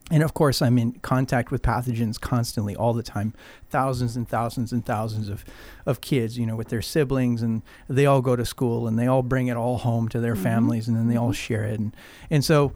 And 0.09 0.23
of 0.23 0.33
course, 0.33 0.61
I'm 0.61 0.77
in 0.77 0.93
contact 1.01 1.51
with 1.51 1.61
pathogens 1.61 2.19
constantly, 2.19 2.75
all 2.75 2.93
the 2.93 3.03
time. 3.03 3.33
Thousands 3.69 4.15
and 4.15 4.27
thousands 4.27 4.71
and 4.71 4.85
thousands 4.85 5.27
of, 5.27 5.43
of 5.85 5.99
kids, 5.99 6.37
you 6.37 6.45
know, 6.45 6.55
with 6.55 6.69
their 6.69 6.81
siblings, 6.81 7.41
and 7.41 7.61
they 7.89 8.05
all 8.05 8.21
go 8.21 8.35
to 8.37 8.45
school 8.45 8.87
and 8.87 8.97
they 8.97 9.05
all 9.07 9.21
bring 9.21 9.47
it 9.47 9.57
all 9.57 9.79
home 9.79 10.07
to 10.09 10.19
their 10.21 10.35
Mhm. 10.35 10.43
families, 10.43 10.87
and 10.87 10.95
then 10.95 11.09
they 11.09 11.17
all 11.17 11.31
Mhm. 11.31 11.35
share 11.35 11.65
it. 11.65 11.77
And, 11.79 11.93
and 12.29 12.45
so 12.45 12.71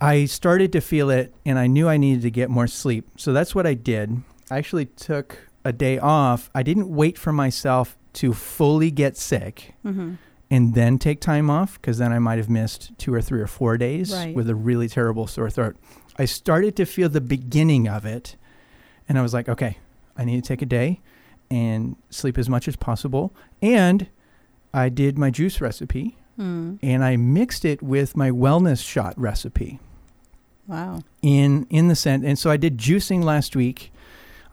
I 0.00 0.26
started 0.26 0.72
to 0.72 0.80
feel 0.80 1.10
it, 1.10 1.34
and 1.44 1.58
I 1.58 1.66
knew 1.66 1.88
I 1.88 1.96
needed 1.96 2.22
to 2.22 2.30
get 2.30 2.48
more 2.50 2.66
sleep. 2.68 3.08
So 3.16 3.32
that's 3.32 3.54
what 3.54 3.66
I 3.66 3.74
did. 3.74 4.22
I 4.50 4.58
actually 4.58 4.86
took 4.86 5.38
a 5.64 5.72
day 5.72 5.98
off. 5.98 6.48
I 6.54 6.62
didn't 6.62 6.88
wait 6.88 7.18
for 7.18 7.32
myself 7.32 7.96
to 8.14 8.32
fully 8.32 8.90
get 8.92 9.16
sick 9.16 9.74
Mm-hmm. 9.84 10.12
and 10.50 10.74
then 10.74 10.98
take 10.98 11.20
time 11.20 11.50
off 11.50 11.80
because 11.80 11.98
then 11.98 12.12
I 12.12 12.20
might 12.20 12.38
have 12.38 12.48
missed 12.48 12.92
two 12.98 13.12
or 13.12 13.20
three 13.20 13.40
or 13.40 13.48
four 13.48 13.76
days 13.76 14.12
Right. 14.12 14.32
with 14.34 14.48
a 14.48 14.54
really 14.54 14.88
terrible 14.88 15.26
sore 15.26 15.50
throat. 15.50 15.76
I 16.18 16.24
started 16.24 16.76
to 16.76 16.86
feel 16.86 17.08
the 17.08 17.20
beginning 17.20 17.88
of 17.88 18.04
it, 18.06 18.36
and 19.08 19.18
I 19.18 19.22
was 19.22 19.34
like, 19.34 19.48
okay, 19.48 19.78
I 20.16 20.24
need 20.24 20.42
to 20.42 20.46
take 20.48 20.62
a 20.62 20.66
day 20.66 21.00
and 21.50 21.96
sleep 22.10 22.38
as 22.38 22.48
much 22.48 22.66
as 22.68 22.74
possible. 22.76 23.32
And 23.62 24.08
I 24.74 24.88
did 24.88 25.18
my 25.18 25.30
juice 25.30 25.60
recipe 25.60 26.16
Mm. 26.38 26.78
and 26.82 27.02
I 27.02 27.16
mixed 27.16 27.64
it 27.64 27.82
with 27.82 28.14
my 28.14 28.30
wellness 28.30 28.86
shot 28.86 29.18
recipe 29.18 29.78
Wow. 30.68 31.00
in 31.22 31.66
in 31.70 31.88
the 31.88 31.94
scent. 31.96 32.26
And 32.26 32.38
so 32.38 32.50
I 32.50 32.58
did 32.58 32.76
juicing 32.76 33.24
last 33.24 33.56
week. 33.56 33.90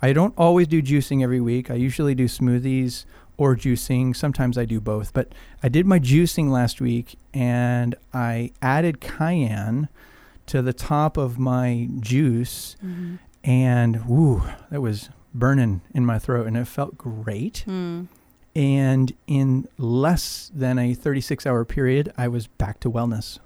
I 0.02 0.14
don't 0.14 0.34
always 0.38 0.68
do 0.70 0.82
juicing 0.82 1.22
every 1.24 1.42
week. 1.42 1.70
I 1.70 1.74
usually 1.74 2.16
do 2.16 2.26
smoothies 2.26 3.04
or 3.36 3.58
juicing. 3.58 4.16
Sometimes 4.16 4.58
I 4.58 4.64
do 4.64 4.80
both, 4.80 5.12
but 5.12 5.34
I 5.62 5.68
did 5.68 5.86
my 5.86 6.00
juicing 6.00 6.52
last 6.52 6.80
week 6.80 7.16
and 7.34 7.96
I 8.14 8.52
added 8.62 9.02
cayenne 9.02 9.90
to 10.48 10.62
the 10.62 10.74
top 10.74 11.18
of 11.18 11.38
my 11.40 11.88
juice, 12.00 12.76
Mhm. 12.84 13.20
and 13.44 14.06
woo, 14.06 14.44
that 14.70 14.82
was 14.82 15.10
burning 15.34 15.82
in 15.94 16.06
my 16.06 16.20
throat, 16.20 16.48
and 16.48 16.56
it 16.58 16.66
felt 16.68 16.98
great. 16.98 17.64
Mm. 17.68 18.08
And 18.56 19.14
in 19.26 19.68
less 19.80 20.52
than 20.54 20.78
a 20.78 20.94
36 20.94 21.48
hour 21.48 21.66
period, 21.66 22.14
I 22.18 22.28
was 22.28 22.46
back 22.48 22.80
to 22.82 22.92
wellness. 22.92 23.40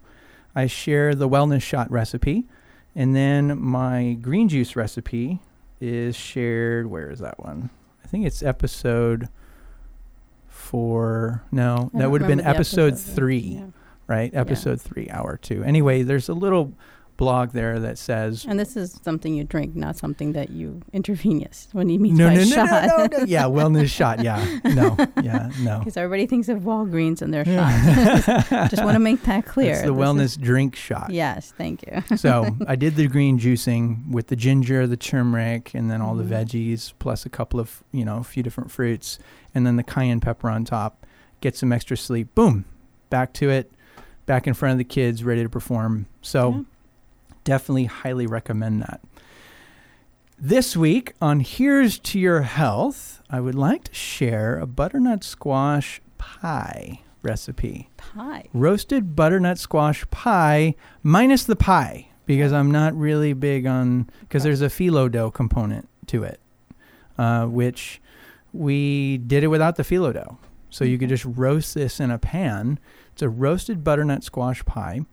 I 0.54 0.66
share 0.66 1.14
the 1.14 1.28
wellness 1.28 1.62
shot 1.62 1.90
recipe, 1.90 2.47
and 2.94 3.16
then 3.16 3.58
my 3.61 4.16
green 4.20 4.49
juice 4.49 4.76
recipe 4.76 5.40
is 5.80 6.14
shared. 6.16 6.87
Where 6.88 7.11
is 7.11 7.18
that 7.20 7.42
one? 7.42 7.70
I 8.04 8.08
think 8.08 8.26
it's 8.26 8.42
episode 8.42 9.28
four. 10.69 11.43
No, 11.51 11.91
that 11.95 12.11
would 12.11 12.21
have 12.21 12.29
been 12.29 12.41
episode 12.41 12.93
episode, 12.95 13.15
three, 13.15 13.39
yeah. 13.39 13.67
right? 14.07 14.31
Episode 14.35 14.81
three, 14.81 15.09
hour 15.11 15.39
two. 15.39 15.65
Anyway, 15.65 16.03
there's 16.03 16.29
a 16.29 16.35
little 16.35 16.75
blog 17.19 17.51
there 17.51 17.79
that 17.81 17.99
says 17.99 18.47
And 18.49 18.59
this 18.59 18.77
is 18.77 18.99
something 19.03 19.35
you 19.35 19.45
drink, 19.45 19.75
not 19.77 19.97
something 19.97 20.33
that 20.33 20.49
you 20.51 20.81
intravenous 20.95 21.69
when 21.73 21.91
you 21.91 21.99
mean 21.99 22.15
no, 22.17 22.29
by 22.29 22.35
no, 22.37 22.41
no, 22.41 22.47
shot. 22.47 22.85
no, 22.87 22.97
no, 22.97 23.19
no, 23.19 23.25
yeah, 23.27 23.43
wellness 23.59 23.89
shot, 23.91 24.23
yeah, 24.25 24.39
no, 24.65 24.97
yeah, 25.23 25.51
no. 25.61 25.79
Because 25.81 25.97
everybody 25.99 26.27
thinks 26.27 26.49
of 26.49 26.61
Walgreens 26.61 27.21
and 27.21 27.35
their 27.35 27.43
Yeah. 27.47 28.21
shots. 28.23 28.71
Just 28.71 28.85
want 28.85 28.95
to 28.95 29.01
make 29.01 29.23
that 29.25 29.45
clear. 29.45 29.73
It's 29.73 29.83
the 29.83 29.93
This 29.93 30.01
wellness 30.03 30.21
is- 30.23 30.37
drink 30.39 30.77
shot. 30.77 31.11
yes, 31.11 31.53
thank 31.59 31.85
you. 31.87 32.17
so 32.17 32.57
I 32.67 32.77
did 32.77 32.95
the 32.97 33.07
green 33.09 33.39
juicing 33.39 34.11
with 34.11 34.29
the 34.29 34.37
ginger, 34.37 34.87
the 34.87 34.97
turmeric, 34.97 35.75
and 35.75 35.91
then 35.91 36.01
all 36.01 36.15
Mhm. 36.15 36.29
the 36.29 36.35
veggies, 36.35 36.93
plus 36.99 37.27
a 37.27 37.29
couple 37.29 37.59
of 37.61 37.83
you 37.93 38.05
know 38.05 38.19
a 38.19 38.25
few 38.25 38.43
different 38.43 38.71
fruits, 38.71 39.19
and 39.55 39.67
then 39.67 39.77
the 39.77 39.83
cayenne 39.83 40.21
pepper 40.21 40.49
on 40.49 40.65
top. 40.65 41.05
Get 41.41 41.57
some 41.57 41.73
extra 41.73 41.97
sleep. 41.97 42.35
Boom, 42.35 42.65
back 43.11 43.33
to 43.35 43.51
it, 43.51 43.71
back 44.27 44.47
in 44.47 44.55
front 44.55 44.73
of 44.73 44.79
the 44.79 44.85
kids, 44.85 45.25
ready 45.25 45.43
to 45.43 45.49
perform. 45.49 46.07
So 46.23 46.51
Yeah. 46.53 46.63
Definitely 47.49 47.87
highly 47.87 48.26
recommend 48.26 48.83
that. 48.83 49.00
This 50.38 50.76
week 50.76 51.14
on 51.23 51.40
Here's 51.40 51.99
to 52.00 52.19
Your 52.19 52.43
Health, 52.43 53.23
I 53.31 53.40
would 53.40 53.55
like 53.55 53.85
to 53.85 53.95
share 53.95 54.59
a 54.59 54.67
butternut 54.67 55.25
squash 55.25 56.02
pie 56.19 57.00
recipe 57.23 57.88
Pie. 57.97 58.50
roasted 58.52 59.17
butternut 59.17 59.59
squash 59.59 60.05
pie 60.11 60.75
minus 61.02 61.45
the 61.45 61.57
pie 61.57 62.09
because 62.26 62.52
I'm 62.52 62.71
not 62.71 62.95
really 62.95 63.33
big 63.33 63.67
on 63.67 64.11
because 64.21 64.43
there's 64.43 64.61
a 64.61 64.67
phyllo 64.67 65.11
dough 65.11 65.31
component 65.31 65.88
to 66.09 66.25
it, 66.25 66.40
uh, 67.17 67.47
which 67.47 67.99
we 68.52 69.17
did 69.17 69.43
it 69.43 69.49
without 69.49 69.76
the 69.76 69.85
phyllo 69.85 70.12
dough. 70.12 70.37
So 70.69 70.85
you 70.85 70.99
could 70.99 71.09
just 71.09 71.25
roast 71.25 71.75
this 71.75 71.99
in 71.99 72.11
a 72.11 72.19
pan. 72.19 72.78
It's 73.14 73.23
a 73.23 73.31
roasted 73.31 73.83
butternut 73.83 74.23
squash 74.23 74.62
pie. 74.67 75.07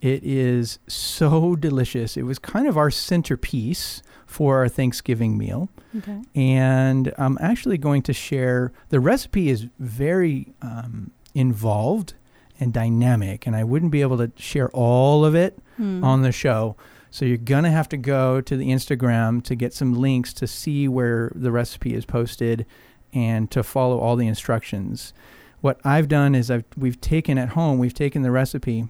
It 0.00 0.22
is 0.24 0.78
so 0.86 1.56
delicious. 1.56 2.16
It 2.16 2.22
was 2.22 2.38
kind 2.38 2.66
of 2.66 2.76
our 2.78 2.90
centerpiece 2.90 4.02
for 4.26 4.58
our 4.58 4.68
Thanksgiving 4.68 5.36
meal 5.36 5.68
Okay. 5.98 6.22
and 6.36 7.12
I'm 7.18 7.36
actually 7.40 7.78
going 7.78 8.02
to 8.02 8.12
share 8.12 8.72
the 8.90 9.00
recipe 9.00 9.48
is 9.50 9.66
very 9.80 10.54
um, 10.62 11.10
involved 11.34 12.14
and 12.60 12.72
dynamic, 12.72 13.46
and 13.46 13.56
I 13.56 13.64
wouldn't 13.64 13.90
be 13.90 14.00
able 14.02 14.18
to 14.18 14.30
share 14.36 14.68
all 14.70 15.24
of 15.24 15.34
it 15.34 15.58
Hmm. 15.76 16.04
on 16.04 16.22
the 16.22 16.30
show. 16.30 16.76
So 17.10 17.24
you're 17.24 17.38
gonna 17.38 17.70
have 17.72 17.88
to 17.88 17.96
go 17.96 18.40
to 18.40 18.56
the 18.56 18.68
Instagram 18.70 19.42
to 19.44 19.54
get 19.56 19.74
some 19.74 19.94
links 19.94 20.32
to 20.34 20.46
see 20.46 20.86
where 20.86 21.32
the 21.34 21.50
recipe 21.50 21.92
is 21.94 22.04
posted 22.04 22.66
and 23.12 23.50
to 23.50 23.62
follow 23.64 23.98
all 23.98 24.14
the 24.14 24.28
instructions. 24.28 25.12
What 25.60 25.80
I've 25.84 26.06
done 26.06 26.34
is 26.36 26.50
I've 26.50 26.64
we've 26.76 27.00
taken 27.00 27.36
at 27.38 27.50
home, 27.50 27.78
we've 27.78 27.94
taken 27.94 28.22
the 28.22 28.30
recipe, 28.30 28.86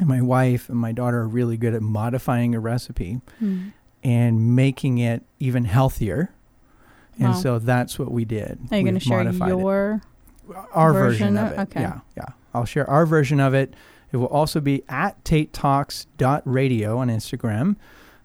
and 0.00 0.08
my 0.08 0.20
wife 0.20 0.68
and 0.68 0.76
my 0.78 0.90
daughter 0.92 1.18
are 1.18 1.28
really 1.28 1.56
good 1.56 1.74
at 1.74 1.82
modifying 1.82 2.54
a 2.54 2.60
recipe 2.60 3.20
Hmm. 3.38 3.68
and 4.02 4.56
making 4.56 4.98
it 4.98 5.22
even 5.38 5.66
healthier. 5.66 6.30
And 7.18 7.28
Wow. 7.28 7.34
so 7.34 7.58
that's 7.58 7.98
what 7.98 8.10
we 8.10 8.24
did. 8.24 8.58
Are 8.70 8.76
you 8.78 8.82
going 8.82 8.94
to 8.94 9.00
share 9.00 9.18
modified 9.22 9.52
it. 9.52 9.58
your? 9.58 10.00
our 10.72 10.92
version, 10.92 11.34
version 11.34 11.38
of 11.38 11.52
it? 11.52 11.58
okay. 11.60 11.80
Yeah, 11.82 12.00
yeah. 12.16 12.24
I'll 12.54 12.64
share 12.64 12.88
our 12.90 13.06
version 13.06 13.38
of 13.38 13.54
it. 13.54 13.74
It 14.10 14.16
will 14.16 14.26
also 14.26 14.60
be 14.60 14.82
at 14.88 15.22
tatetalks.radio 15.24 16.98
on 16.98 17.08
Instagram, 17.08 17.76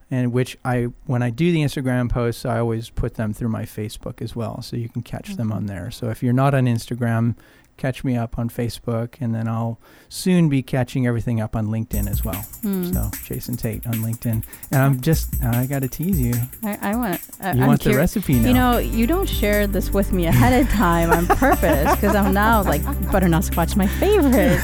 and 0.09 0.31
which 0.33 0.57
I 0.65 0.87
when 1.05 1.21
I 1.21 1.29
do 1.29 1.51
the 1.51 1.59
Instagram 1.61 2.09
posts, 2.09 2.45
I 2.45 2.59
always 2.59 2.89
put 2.89 3.15
them 3.15 3.33
through 3.33 3.49
my 3.49 3.63
Facebook 3.63 4.21
as 4.21 4.35
well, 4.35 4.61
so 4.61 4.75
you 4.77 4.89
can 4.89 5.01
catch 5.01 5.35
them 5.35 5.49
Mhm. 5.49 5.55
on 5.55 5.65
there. 5.67 5.91
So 5.91 6.09
if 6.09 6.23
you're 6.23 6.33
not 6.33 6.53
on 6.53 6.65
Instagram, 6.65 7.35
catch 7.77 8.03
me 8.03 8.15
up 8.15 8.37
on 8.39 8.49
Facebook, 8.49 9.15
and 9.19 9.33
then 9.35 9.47
I'll 9.47 9.79
soon 10.09 10.49
be 10.49 10.61
catching 10.61 11.05
everything 11.07 11.41
up 11.41 11.55
on 11.55 11.67
LinkedIn 11.67 12.09
as 12.09 12.23
well. 12.23 12.41
Hmm. 12.61 12.91
So 12.93 13.09
Jason 13.23 13.57
Tate 13.57 13.85
on 13.87 13.95
LinkedIn, 13.95 14.43
and 14.71 14.81
I'm 14.81 15.01
just 15.01 15.43
I 15.43 15.65
got 15.65 15.81
to 15.81 15.87
tease 15.87 16.19
you. 16.19 16.33
I, 16.63 16.77
I 16.91 16.95
want. 16.95 17.21
I, 17.41 17.53
You 17.53 17.61
I'm 17.61 17.67
want 17.67 17.83
the 17.83 17.95
recipe 17.95 18.35
now? 18.39 18.47
You 18.47 18.53
know, 18.53 18.77
you 18.77 19.07
don't 19.07 19.27
share 19.27 19.67
this 19.67 19.91
with 19.91 20.11
me 20.13 20.27
ahead 20.27 20.61
of 20.61 20.69
time 20.71 21.11
on 21.11 21.27
purpose 21.27 21.93
because 21.95 22.15
I'm 22.15 22.33
now 22.33 22.63
like 22.63 22.83
butternut 23.11 23.43
squash, 23.43 23.75
my 23.75 23.87
favorite. 23.87 24.61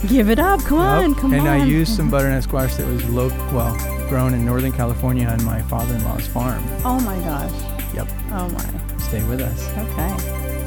Give 0.08 0.28
it 0.30 0.38
up, 0.38 0.60
come 0.64 0.78
on, 0.78 1.14
come 1.14 1.32
and 1.32 1.42
on. 1.42 1.48
And 1.48 1.62
I 1.62 1.66
used 1.66 1.94
some 1.96 2.10
butternut 2.10 2.42
squash 2.42 2.74
that 2.76 2.86
was 2.86 3.04
low, 3.08 3.28
well, 3.52 3.76
grown 4.08 4.34
in 4.34 4.44
Northern 4.44 4.72
California 4.72 5.26
on 5.26 5.42
my 5.44 5.62
father-in-law's 5.62 6.26
farm. 6.26 6.62
Oh 6.84 7.00
my 7.00 7.18
gosh. 7.20 7.52
Yep. 7.94 8.08
Oh 8.32 8.48
my. 8.48 8.98
Stay 8.98 9.22
with 9.24 9.40
us. 9.40 9.68
Okay. 9.78 10.61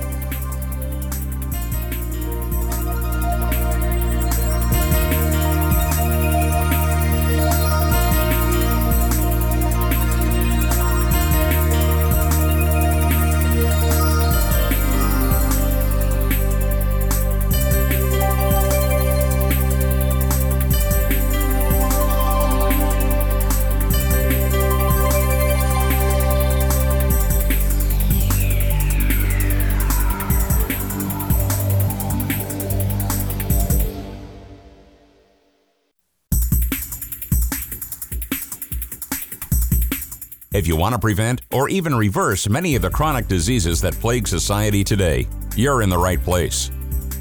If 40.65 40.69
you 40.69 40.77
want 40.77 40.93
to 40.93 40.99
prevent 40.99 41.41
or 41.53 41.69
even 41.69 41.93
reverse 41.93 42.49
many 42.49 42.75
of 42.75 42.81
the 42.81 42.89
chronic 42.89 43.27
diseases 43.27 43.81
that 43.81 43.93
plague 43.93 44.27
society 44.27 44.83
today, 44.83 45.27
you're 45.55 45.83
in 45.83 45.89
the 45.89 45.97
right 45.99 46.19
place. 46.19 46.71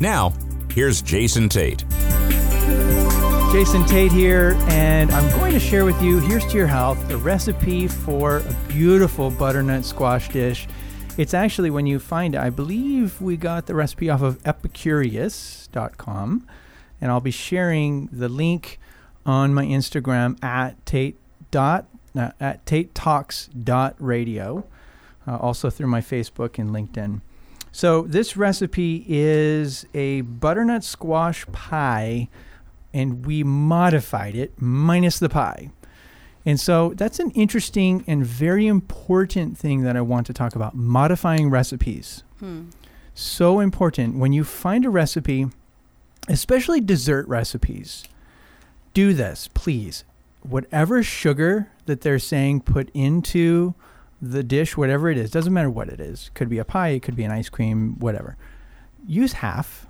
Now, 0.00 0.32
here's 0.70 1.02
Jason 1.02 1.50
Tate. 1.50 1.84
Jason 3.52 3.84
Tate 3.84 4.12
here, 4.12 4.56
and 4.68 5.10
I'm 5.10 5.30
going 5.38 5.52
to 5.52 5.60
share 5.60 5.84
with 5.84 6.02
you, 6.02 6.20
here's 6.20 6.46
to 6.46 6.56
your 6.56 6.66
health, 6.66 7.06
the 7.06 7.18
recipe 7.18 7.86
for 7.86 8.38
a 8.38 8.56
beautiful 8.66 9.30
butternut 9.30 9.84
squash 9.84 10.30
dish. 10.30 10.66
It's 11.18 11.34
actually, 11.34 11.68
when 11.68 11.84
you 11.84 11.98
find 11.98 12.34
it, 12.34 12.40
I 12.40 12.48
believe 12.48 13.20
we 13.20 13.36
got 13.36 13.66
the 13.66 13.74
recipe 13.74 14.08
off 14.08 14.22
of 14.22 14.42
epicurious.com, 14.44 16.46
and 16.98 17.10
I'll 17.10 17.20
be 17.20 17.30
sharing 17.30 18.06
the 18.06 18.30
link 18.30 18.80
on 19.26 19.52
my 19.52 19.66
Instagram 19.66 20.42
at 20.42 20.86
Tate 20.86 21.18
dot 21.50 21.84
uh, 22.16 22.30
at 22.40 22.64
Tate 22.66 22.94
Talks 22.94 23.48
radio, 23.98 24.66
uh, 25.26 25.36
also 25.36 25.70
through 25.70 25.88
my 25.88 26.00
Facebook 26.00 26.58
and 26.58 26.70
LinkedIn. 26.70 27.20
So 27.72 28.02
this 28.02 28.36
recipe 28.36 29.04
is 29.08 29.84
a 29.94 30.20
butternut 30.20 30.84
squash 30.84 31.44
pie 31.46 32.28
and 32.92 33.26
we 33.26 33.42
modified 33.42 34.36
it 34.36 34.52
minus 34.60 35.18
the 35.18 35.28
pie. 35.28 35.70
And 36.46 36.60
so 36.60 36.92
that's 36.94 37.18
an 37.18 37.30
interesting 37.30 38.04
and 38.06 38.24
very 38.24 38.66
important 38.66 39.58
thing 39.58 39.82
that 39.82 39.96
I 39.96 40.02
want 40.02 40.26
to 40.26 40.32
talk 40.32 40.54
about 40.54 40.76
modifying 40.76 41.50
recipes. 41.50 42.22
Hmm. 42.38 42.66
So 43.14 43.58
important. 43.58 44.18
When 44.18 44.32
you 44.32 44.44
find 44.44 44.84
a 44.84 44.90
recipe 44.90 45.48
especially 46.28 46.80
dessert 46.80 47.26
recipes. 47.28 48.04
Do 48.92 49.12
this, 49.12 49.48
please. 49.54 50.04
Whatever 50.48 51.02
sugar 51.02 51.70
that 51.86 52.02
they're 52.02 52.18
saying 52.18 52.60
put 52.60 52.90
into 52.94 53.74
the 54.20 54.42
dish, 54.42 54.76
whatever 54.76 55.08
it 55.10 55.18
is, 55.18 55.30
doesn't 55.30 55.52
matter 55.52 55.70
what 55.70 55.88
it 55.88 56.00
is. 56.00 56.30
Could 56.34 56.48
be 56.48 56.58
a 56.58 56.64
pie, 56.64 56.88
it 56.90 57.02
could 57.02 57.16
be 57.16 57.24
an 57.24 57.30
ice 57.30 57.48
cream, 57.48 57.98
whatever. 57.98 58.36
Use 59.06 59.34
half. 59.34 59.86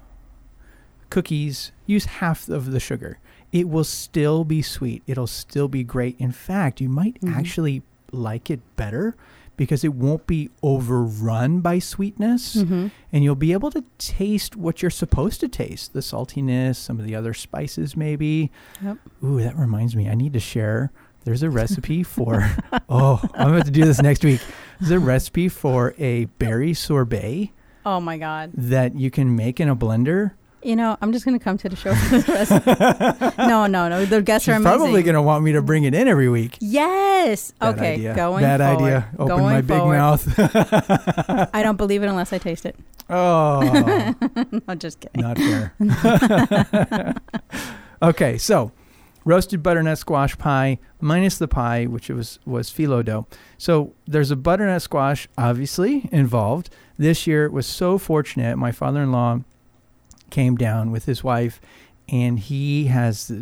Cookies, 1.10 1.72
use 1.86 2.04
half 2.06 2.48
of 2.48 2.70
the 2.72 2.80
sugar. 2.80 3.18
It 3.52 3.68
will 3.68 3.84
still 3.84 4.42
be 4.44 4.62
sweet. 4.62 5.02
It'll 5.06 5.26
still 5.28 5.68
be 5.68 5.84
great. 5.84 6.16
In 6.18 6.32
fact, 6.32 6.80
you 6.80 6.88
might 6.88 7.20
Mhm. 7.20 7.34
actually 7.36 7.82
like 8.10 8.50
it 8.50 8.60
better 8.76 9.14
because 9.56 9.84
it 9.84 9.94
won't 9.94 10.26
be 10.26 10.50
overrun 10.62 11.60
by 11.60 11.78
sweetness 11.78 12.56
Mm-hmm. 12.56 12.88
and 13.12 13.24
you'll 13.24 13.34
be 13.34 13.52
able 13.52 13.70
to 13.70 13.84
taste 13.98 14.56
what 14.56 14.82
you're 14.82 14.90
supposed 14.90 15.40
to 15.40 15.48
taste 15.48 15.92
the 15.92 16.00
saltiness, 16.00 16.76
some 16.76 16.98
of 16.98 17.06
the 17.06 17.14
other 17.14 17.34
spices, 17.34 17.96
maybe. 17.96 18.50
Yep. 18.82 18.98
Ooh, 19.24 19.40
that 19.40 19.56
reminds 19.56 19.94
me, 19.96 20.08
I 20.08 20.14
need 20.14 20.32
to 20.34 20.40
share. 20.40 20.90
There's 21.24 21.42
a 21.42 21.50
recipe 21.50 22.02
for, 22.14 22.48
oh, 22.88 23.22
I'm 23.34 23.54
about 23.54 23.64
to 23.66 23.70
do 23.70 23.84
this 23.84 24.02
next 24.02 24.24
week. 24.24 24.40
There's 24.80 24.90
a 24.90 24.98
recipe 24.98 25.48
for 25.48 25.94
a 25.98 26.26
berry 26.26 26.74
sorbet 26.74 27.50
Oh 27.86 28.00
my 28.00 28.18
God. 28.18 28.50
that 28.54 28.96
you 28.96 29.10
can 29.10 29.34
make 29.36 29.60
in 29.60 29.68
a 29.68 29.76
blender. 29.76 30.32
You 30.64 30.76
know, 30.76 30.96
I'm 31.02 31.12
just 31.12 31.24
gonna 31.26 31.38
come 31.38 31.58
to 31.58 31.68
the 31.68 31.76
show 31.76 31.94
for 31.94 32.32
rest. 32.32 32.50
no, 33.38 33.66
no, 33.66 33.88
no. 33.88 34.04
The 34.06 34.22
guests 34.22 34.46
She's 34.46 34.54
are 34.54 34.56
amazing. 34.56 34.78
probably 34.78 35.02
going 35.02 35.14
to 35.14 35.20
want 35.22 35.44
me 35.44 35.52
to 35.52 35.60
bring 35.62 35.84
it 35.84 35.94
in 35.94 36.08
every 36.08 36.28
week. 36.30 36.56
Yes. 36.60 37.52
Bad 37.60 37.74
okay. 37.74 37.92
idea. 37.94 38.14
Going 38.14 38.42
Bad 38.42 38.60
forward. 38.60 38.86
idea. 38.86 39.08
Open 39.18 39.26
going 39.26 39.54
my 39.54 39.60
big 39.60 39.78
forward. 39.78 39.96
mouth. 39.96 40.34
I 41.54 41.62
don't 41.62 41.76
believe 41.76 42.02
it 42.02 42.06
unless 42.06 42.32
I 42.32 42.38
taste 42.38 42.64
it. 42.64 42.76
oh, 43.10 44.14
no, 44.66 44.74
just 44.74 45.00
kidding. 45.00 45.20
not 45.20 45.36
fair. 45.38 47.14
okay, 48.02 48.38
so 48.38 48.72
roasted 49.26 49.62
butternut 49.62 49.98
squash 49.98 50.36
pie 50.38 50.78
minus 51.00 51.36
the 51.38 51.48
pie, 51.48 51.84
which 51.84 52.08
was 52.08 52.38
was 52.46 52.70
phyllo 52.70 53.04
dough. 53.04 53.26
So 53.58 53.92
there's 54.06 54.30
a 54.30 54.36
butternut 54.36 54.80
squash 54.82 55.28
obviously 55.36 56.08
involved. 56.10 56.70
This 56.96 57.26
year 57.26 57.50
was 57.50 57.66
so 57.66 57.98
fortunate. 57.98 58.56
My 58.56 58.72
father-in-law 58.72 59.40
came 60.34 60.56
down 60.56 60.90
with 60.90 61.04
his 61.06 61.22
wife, 61.24 61.60
and 62.08 62.38
he 62.38 62.86
has, 62.86 63.32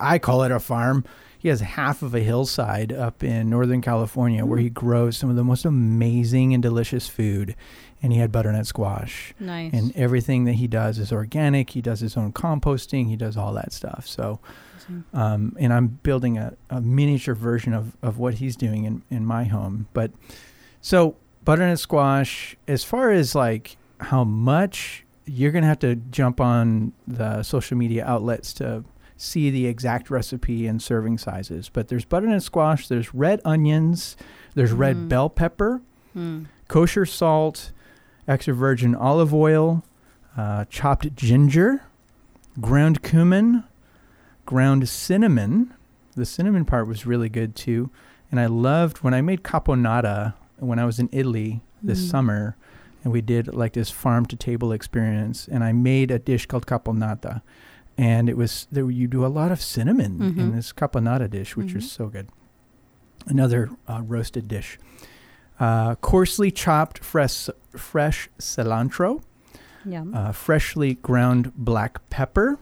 I 0.00 0.18
call 0.18 0.42
it 0.44 0.52
a 0.52 0.60
farm. 0.60 1.04
He 1.38 1.48
has 1.48 1.60
half 1.60 2.02
of 2.02 2.14
a 2.14 2.20
hillside 2.20 2.92
up 2.92 3.22
in 3.22 3.50
Northern 3.50 3.80
California 3.82 4.44
where 4.46 4.58
Mm. 4.58 4.62
he 4.62 4.70
grows 4.70 5.16
some 5.18 5.28
of 5.30 5.36
the 5.36 5.44
most 5.44 5.64
amazing 5.64 6.54
and 6.54 6.62
delicious 6.62 7.06
food. 7.08 7.54
And 8.02 8.12
he 8.12 8.18
had 8.18 8.30
butternut 8.30 8.66
squash 8.66 9.34
Nice. 9.40 9.72
and 9.72 9.94
everything 9.96 10.44
that 10.44 10.54
he 10.54 10.66
does 10.66 10.98
is 10.98 11.12
organic. 11.12 11.70
He 11.70 11.80
does 11.82 12.00
his 12.00 12.16
own 12.16 12.32
composting. 12.32 13.08
He 13.08 13.16
does 13.16 13.36
all 13.36 13.52
that 13.54 13.72
stuff. 13.72 14.06
So, 14.06 14.38
um, 15.14 15.56
and 15.58 15.72
I'm 15.72 15.86
building 16.02 16.36
a, 16.38 16.54
a 16.70 16.80
miniature 16.80 17.34
version 17.34 17.72
of, 17.74 17.96
of 18.02 18.18
what 18.18 18.34
he's 18.34 18.54
doing 18.56 18.84
in, 18.84 19.02
in 19.10 19.24
my 19.26 19.44
home. 19.44 19.88
But 19.92 20.10
so 20.80 21.16
butternut 21.44 21.78
squash, 21.78 22.56
as 22.68 22.84
far 22.84 23.10
as 23.10 23.34
like 23.34 23.76
how 24.00 24.24
much 24.24 25.04
you're 25.26 25.52
going 25.52 25.62
to 25.62 25.68
have 25.68 25.78
to 25.80 25.96
jump 25.96 26.40
on 26.40 26.92
the 27.06 27.42
social 27.42 27.76
media 27.76 28.04
outlets 28.06 28.52
to 28.54 28.84
see 29.16 29.50
the 29.50 29.66
exact 29.66 30.10
recipe 30.10 30.66
and 30.66 30.80
serving 30.82 31.18
sizes. 31.18 31.68
But 31.68 31.88
there's 31.88 32.04
butternut 32.04 32.42
squash, 32.42 32.86
there's 32.88 33.14
red 33.14 33.40
onions, 33.44 34.16
there's 34.54 34.72
red 34.72 34.96
Mm. 34.96 35.08
bell 35.08 35.28
pepper, 35.30 35.80
Hmm. 36.12 36.44
kosher 36.68 37.04
salt, 37.06 37.72
extra 38.28 38.54
virgin 38.54 38.94
olive 38.94 39.32
oil, 39.34 39.82
uh, 40.36 40.64
chopped 40.68 41.14
ginger, 41.16 41.82
ground 42.60 43.02
cumin, 43.02 43.64
ground 44.44 44.88
cinnamon. 44.88 45.72
The 46.14 46.24
cinnamon 46.26 46.64
part 46.64 46.86
was 46.86 47.06
really 47.06 47.28
good 47.28 47.54
too. 47.56 47.90
And 48.30 48.38
I 48.40 48.46
loved 48.46 48.98
when 48.98 49.14
I 49.14 49.20
made 49.22 49.42
caponata 49.42 50.34
when 50.58 50.78
I 50.78 50.84
was 50.84 50.98
in 50.98 51.08
Italy 51.12 51.62
this 51.82 52.02
Mm. 52.06 52.10
summer 52.10 52.56
and 53.06 53.12
we 53.12 53.20
did 53.20 53.54
like 53.54 53.72
this 53.74 53.88
farm 53.88 54.26
to 54.26 54.34
table 54.34 54.72
experience 54.72 55.46
and 55.46 55.62
I 55.62 55.70
made 55.72 56.10
a 56.10 56.18
dish 56.18 56.44
called 56.46 56.66
caponata. 56.66 57.40
And 57.96 58.28
it 58.28 58.36
was 58.36 58.66
there 58.72 58.90
you 58.90 59.06
do 59.06 59.24
a 59.24 59.28
lot 59.28 59.52
of 59.52 59.60
cinnamon 59.62 60.20
in 60.20 60.34
Mhm. 60.34 60.54
this 60.56 60.72
caponata 60.72 61.30
dish, 61.30 61.56
which 61.56 61.72
was 61.72 61.84
Mhm. 61.84 61.88
so 61.88 62.08
good. 62.08 62.28
Another 63.28 63.70
uh, 63.88 64.02
roasted 64.02 64.48
dish 64.48 64.76
uh, 65.60 65.94
coarsely 65.94 66.50
chopped 66.50 66.98
fresh 66.98 67.48
fresh 67.76 68.28
cilantro, 68.40 69.22
uh, 70.12 70.32
freshly 70.32 70.94
ground 70.94 71.52
black 71.54 72.10
pepper, 72.10 72.58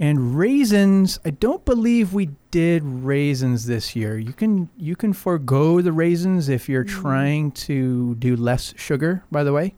and 0.00 0.36
raisins. 0.38 1.18
I 1.24 1.30
don't 1.30 1.64
believe 1.64 2.12
we 2.14 2.30
did 2.50 2.82
raisins 2.84 3.66
this 3.66 3.94
year. 3.96 4.18
You 4.18 4.32
can 4.32 4.68
you 4.76 4.96
can 4.96 5.12
forego 5.12 5.80
the 5.80 5.92
raisins 5.92 6.48
if 6.48 6.68
you're 6.68 6.84
Mm. 6.84 6.88
trying 6.88 7.50
to 7.52 8.14
do 8.16 8.36
less 8.36 8.74
sugar. 8.76 9.22
By 9.30 9.44
the 9.44 9.52
way, 9.52 9.74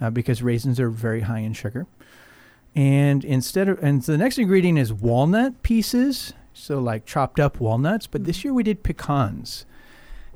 uh, 0.00 0.10
because 0.10 0.42
raisins 0.42 0.78
are 0.80 0.90
very 0.90 1.22
high 1.22 1.40
in 1.40 1.52
sugar. 1.52 1.86
And 2.76 3.24
instead 3.24 3.68
of 3.68 3.82
and 3.82 4.04
so 4.04 4.12
the 4.12 4.18
next 4.18 4.38
ingredient 4.38 4.78
is 4.78 4.92
walnut 4.92 5.62
pieces, 5.62 6.32
so 6.52 6.80
like 6.80 7.04
chopped 7.06 7.38
up 7.38 7.60
walnuts. 7.60 8.06
But 8.06 8.24
this 8.24 8.38
Mhm. 8.40 8.44
year 8.44 8.54
we 8.54 8.62
did 8.62 8.82
pecans, 8.82 9.64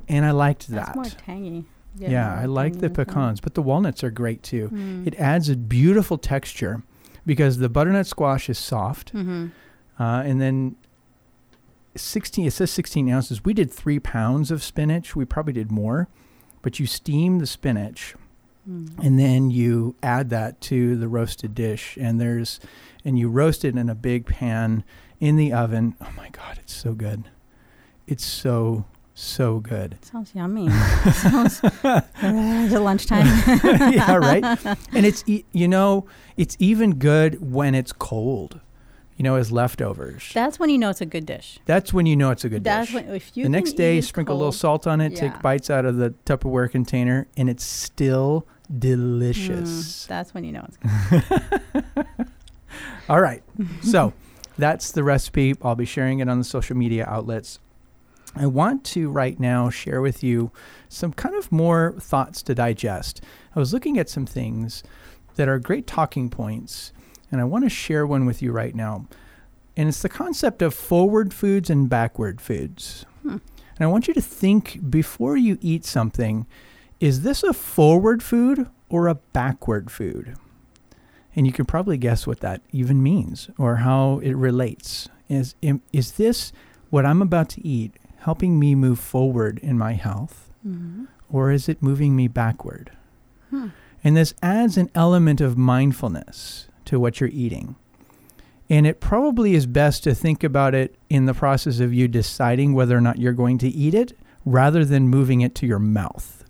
and 0.09 0.25
I 0.25 0.31
liked 0.31 0.69
That's 0.69 0.89
that. 0.89 0.95
more 0.97 1.05
tangy. 1.05 1.65
Yeah, 1.97 2.33
I 2.33 2.45
like 2.45 2.75
the 2.75 2.81
tangy 2.89 2.93
as 2.93 2.97
well. 2.97 3.07
pecans, 3.07 3.41
but 3.41 3.55
the 3.55 3.63
walnuts 3.63 4.05
are 4.05 4.11
great 4.13 4.43
too. 4.45 4.71
Mm. 4.73 5.05
It 5.07 5.17
adds 5.19 5.49
a 5.49 5.57
beautiful 5.57 6.17
texture 6.17 6.83
because 7.29 7.59
the 7.59 7.69
butternut 7.69 8.07
squash 8.07 8.49
is 8.49 8.59
soft, 8.59 9.13
Mhm. 9.15 9.51
uh, 10.01 10.23
and 10.25 10.41
then 10.41 10.75
sixteen. 11.95 12.47
It 12.47 12.53
says 12.53 12.71
sixteen 12.71 13.09
ounces. 13.11 13.45
We 13.45 13.53
did 13.55 13.71
three 13.71 13.99
pounds 14.01 14.51
of 14.51 14.63
spinach. 14.63 15.15
We 15.15 15.25
probably 15.25 15.53
did 15.53 15.71
more, 15.71 16.09
but 16.63 16.81
you 16.81 16.87
steam 16.87 17.39
the 17.39 17.47
spinach 17.47 18.15
Mm. 18.69 18.89
and 19.05 19.19
then 19.19 19.51
you 19.51 19.95
add 20.03 20.31
that 20.31 20.61
to 20.63 20.97
the 20.97 21.09
roasted 21.09 21.55
dish, 21.55 21.97
and 22.01 22.21
there's 22.21 22.61
and 23.05 23.19
you 23.19 23.29
roast 23.29 23.65
it 23.65 23.77
in 23.77 23.89
a 23.89 23.95
big 23.95 24.27
pan 24.27 24.83
in 25.21 25.37
the 25.37 25.53
oven. 25.53 25.95
Oh 26.01 26.11
my 26.17 26.31
god, 26.31 26.59
it's 26.59 26.75
so 26.75 26.95
good! 26.95 27.25
It's 28.07 28.25
so 28.25 28.87
so 29.21 29.59
good. 29.61 29.99
Sounds 30.03 30.33
yummy. 30.35 30.71
Sounds 31.13 31.61
lunchtime. 32.73 33.27
yeah, 33.93 34.15
right. 34.17 34.45
And 34.95 35.05
it's 35.05 35.25
e- 35.27 35.45
you 35.53 35.67
know 35.69 36.07
it's 36.37 36.57
even 36.61 36.95
good 36.99 37.53
when 37.53 37.75
it's 37.75 37.93
cold. 37.93 38.61
You 39.17 39.25
know, 39.25 39.35
as 39.35 39.51
leftovers. 39.51 40.31
That's 40.33 40.61
when 40.61 40.71
you 40.71 40.79
know 40.79 40.91
it's 40.91 41.01
a 41.01 41.07
good 41.07 41.27
dish. 41.27 41.59
That's 41.65 41.93
when 41.93 42.07
you 42.07 42.15
know 42.15 42.31
it's 42.31 42.45
a 42.45 42.49
good 42.49 42.63
That's 42.63 42.87
dish. 42.93 42.95
when 43.03 43.13
if 43.17 43.37
you 43.37 43.43
the 43.43 43.49
next 43.49 43.73
day, 43.73 44.01
sprinkle 44.01 44.37
a 44.37 44.39
little 44.39 44.53
salt 44.53 44.87
on 44.87 45.01
it, 45.01 45.11
Yeah. 45.15 45.19
take 45.33 45.43
bites 45.43 45.71
out 45.71 45.85
of 45.85 45.97
the 45.97 46.11
Tupperware 46.25 46.71
container, 46.71 47.27
and 47.37 47.51
it's 47.51 47.65
still 47.65 48.47
Mm, 48.73 48.79
delicious. 48.81 50.07
that's 50.07 50.35
when 50.35 50.45
you 50.45 50.53
know 50.53 50.65
it's 50.69 50.77
good. 51.85 52.07
All 53.09 53.21
right. 53.21 53.43
So 53.83 54.13
that's 54.57 54.93
the 54.93 55.03
recipe. 55.03 55.57
I'll 55.63 55.75
be 55.75 55.85
sharing 55.87 56.21
it 56.21 56.29
on 56.29 56.39
the 56.39 56.45
social 56.45 56.77
media 56.77 57.05
outlets. 57.09 57.59
I 58.39 58.47
want 58.47 58.85
to 58.85 59.11
right 59.11 59.39
now 59.39 59.69
share 59.69 60.01
with 60.01 60.23
you 60.23 60.53
some 60.89 61.13
kind 61.13 61.35
of 61.35 61.51
more 61.51 61.97
thoughts 61.99 62.41
to 62.45 62.55
digest. 62.55 63.21
I 63.57 63.59
was 63.59 63.73
looking 63.73 63.99
at 63.99 64.09
some 64.09 64.27
things 64.27 64.85
that 65.35 65.49
are 65.49 65.59
great 65.59 65.89
talking 65.89 66.31
points, 66.31 66.93
and 67.33 67.41
I 67.41 67.45
want 67.45 67.65
to 67.65 67.69
share 67.69 68.07
one 68.07 68.27
with 68.27 68.41
you 68.41 68.53
right 68.53 68.77
now. 68.77 69.09
And 69.77 69.89
it's 69.89 70.03
the 70.03 70.09
concept 70.09 70.63
of 70.63 70.73
forward 70.73 71.35
foods 71.35 71.69
and 71.69 71.89
backward 71.89 72.41
foods. 72.41 73.07
Hmm. 73.23 73.39
And 73.77 73.81
I 73.81 73.87
want 73.87 74.07
you 74.07 74.15
to 74.15 74.21
think 74.21 74.89
before 74.89 75.37
you 75.37 75.59
eat 75.61 75.85
something 75.85 76.47
is 77.01 77.23
this 77.23 77.45
a 77.45 77.53
forward 77.53 78.23
food 78.23 78.69
or 78.89 79.07
a 79.07 79.15
backward 79.15 79.91
food? 79.91 80.37
And 81.37 81.47
you 81.47 81.53
can 81.53 81.65
probably 81.65 81.97
guess 81.97 82.27
what 82.27 82.41
that 82.41 82.61
even 82.73 83.03
means 83.03 83.51
or 83.57 83.77
how 83.77 84.19
it 84.19 84.35
relates. 84.35 85.09
Is, 85.29 85.55
is 85.93 86.13
this 86.13 86.53
what 86.91 87.07
I'm 87.07 87.23
about 87.23 87.49
to 87.51 87.65
eat 87.67 87.95
helping 88.21 88.59
me 88.59 88.75
move 88.75 88.99
forward 88.99 89.59
in 89.63 89.79
my 89.79 89.93
health 89.93 90.51
Mhm. 90.67 91.07
or 91.31 91.51
is 91.51 91.69
it 91.69 91.83
moving 91.83 92.15
me 92.17 92.29
backward? 92.29 92.91
Hmm. 93.51 93.69
And 94.05 94.17
this 94.17 94.35
adds 94.43 94.77
an 94.77 94.91
element 94.95 95.41
of 95.41 95.57
mindfulness 95.59 96.69
to 96.85 97.01
what 97.01 97.21
you're 97.21 97.31
eating. 97.33 97.77
And 98.71 98.87
it 98.87 99.01
probably 99.01 99.55
is 99.55 99.67
best 99.67 100.05
to 100.05 100.15
think 100.15 100.45
about 100.45 100.75
it 100.75 100.97
in 101.09 101.25
the 101.27 101.35
process 101.35 101.81
of 101.81 101.95
you 101.95 102.07
deciding 102.07 102.75
whether 102.75 102.97
or 102.97 103.01
not 103.01 103.19
you're 103.19 103.33
going 103.33 103.59
to 103.59 103.69
eat 103.69 103.95
it 103.95 104.13
rather 104.45 104.85
than 104.85 105.09
moving 105.09 105.41
it 105.41 105.55
to 105.57 105.67
your 105.67 105.79
mouth. 105.79 106.45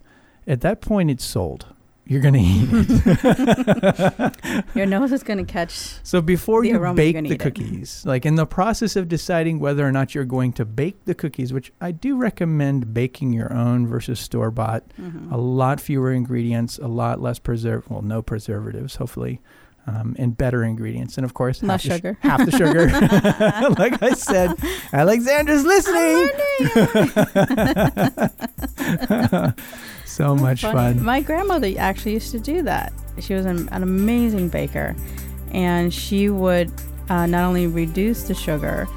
At 0.45 0.61
that 0.61 0.81
point, 0.81 1.09
it's 1.11 1.23
sold. 1.23 1.67
You're 2.09 2.21
going 2.21 2.33
to 2.33 2.39
eat 2.39 2.67
it. 2.71 4.65
Your 4.75 4.85
nose 4.87 5.11
is 5.11 5.21
gonna 5.21 5.45
catch. 5.45 5.71
So 6.03 6.21
before 6.21 6.63
The 6.63 6.69
you 6.69 6.77
aroma, 6.77 6.95
bake 6.95 7.15
the 7.15 7.23
eat 7.25 7.31
it. 7.33 7.39
cookies, 7.39 8.03
like 8.05 8.25
in 8.25 8.33
the 8.35 8.47
process 8.47 8.95
of 8.95 9.07
deciding 9.07 9.59
whether 9.59 9.87
or 9.87 9.91
not 9.91 10.15
you're 10.15 10.25
going 10.25 10.53
to 10.53 10.65
bake 10.65 11.05
the 11.05 11.13
cookies, 11.13 11.53
which 11.53 11.71
I 11.79 11.91
do 11.91 12.17
recommend 12.17 12.93
baking 12.95 13.33
your 13.33 13.53
own 13.53 13.85
versus 13.85 14.19
store 14.19 14.49
bought, 14.49 14.83
Mhm. 14.99 15.31
a 15.31 15.37
lot 15.37 15.79
fewer 15.79 16.11
ingredients, 16.11 16.79
a 16.79 16.87
lot 16.87 17.21
less 17.21 17.37
preserve, 17.37 17.87
well, 17.89 18.01
no 18.01 18.23
preservatives, 18.23 18.95
hopefully. 18.95 19.39
Um, 19.89 20.15
and 20.19 20.37
better 20.37 20.63
ingredients. 20.63 21.17
And 21.17 21.25
of 21.25 21.33
course, 21.33 21.61
half 21.61 21.83
the 21.83 21.89
sugar. 21.89 22.17
half 22.21 22.45
the 22.45 22.51
sugar. 22.51 22.87
like 23.79 24.01
I 24.01 24.11
said, 24.13 24.55
Alexandra's 24.93 25.65
listening. 25.65 26.29
so 30.05 30.35
much 30.35 30.61
Funny. 30.61 30.73
fun. 30.73 31.03
My 31.03 31.21
grandmother 31.21 31.73
actually 31.77 32.13
used 32.13 32.31
to 32.31 32.39
do 32.39 32.61
that. 32.63 32.93
She 33.19 33.33
was 33.33 33.45
an, 33.45 33.69
an 33.69 33.83
amazing 33.83 34.49
baker, 34.49 34.95
and 35.51 35.93
she 35.93 36.29
would 36.29 36.71
uh, 37.09 37.25
not 37.25 37.43
only 37.45 37.67
reduce 37.67 38.23
the 38.23 38.35
sugar, 38.35 38.87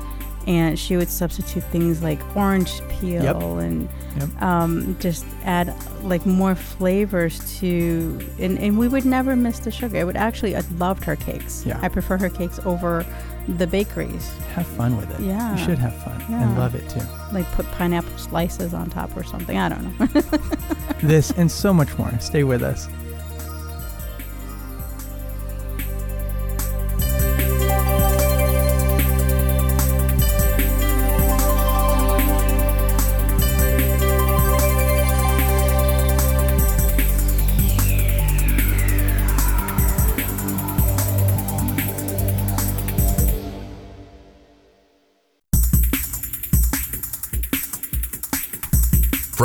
and 0.47 0.79
she 0.79 0.97
would 0.97 1.09
substitute 1.09 1.63
things 1.65 2.03
like 2.03 2.21
orange 2.37 2.81
peel 2.89 3.23
Yep. 3.23 3.37
and 3.37 3.89
Yep. 4.19 4.43
um, 4.43 4.97
just 5.01 5.25
add 5.45 5.75
like 6.03 6.27
more 6.27 6.55
flavors 6.55 7.59
to, 7.61 8.21
and, 8.39 8.59
and 8.59 8.79
we 8.79 8.87
would 8.89 9.05
never 9.07 9.35
miss 9.37 9.61
the 9.61 9.71
sugar. 9.71 9.99
i 9.99 10.05
would 10.05 10.17
actually, 10.17 10.55
I 10.57 10.61
loved 10.77 11.03
her 11.05 11.17
cakes. 11.17 11.65
Yeah. 11.67 11.79
I 11.81 11.89
prefer 11.89 12.19
her 12.19 12.29
cakes 12.29 12.61
over 12.67 13.07
the 13.49 13.67
bakeries. 13.67 14.31
Have 14.55 14.67
fun 14.67 14.97
with 14.97 15.11
it. 15.19 15.21
Yeah. 15.25 15.57
You 15.57 15.65
should 15.65 15.79
have 15.79 15.95
fun 16.05 16.21
and 16.29 16.59
love 16.59 16.75
it 16.75 16.89
too. 16.91 17.01
Like 17.33 17.47
put 17.53 17.67
pineapple 17.73 18.17
slices 18.19 18.75
on 18.75 18.91
top 18.91 19.17
or 19.17 19.25
something. 19.25 19.57
I 19.59 19.69
don't 19.69 19.99
know. 19.99 20.09
This 21.03 21.33
and 21.33 21.51
so 21.51 21.73
much 21.75 21.97
more. 21.99 22.13
Stay 22.21 22.45
with 22.45 22.63
us. 22.63 22.89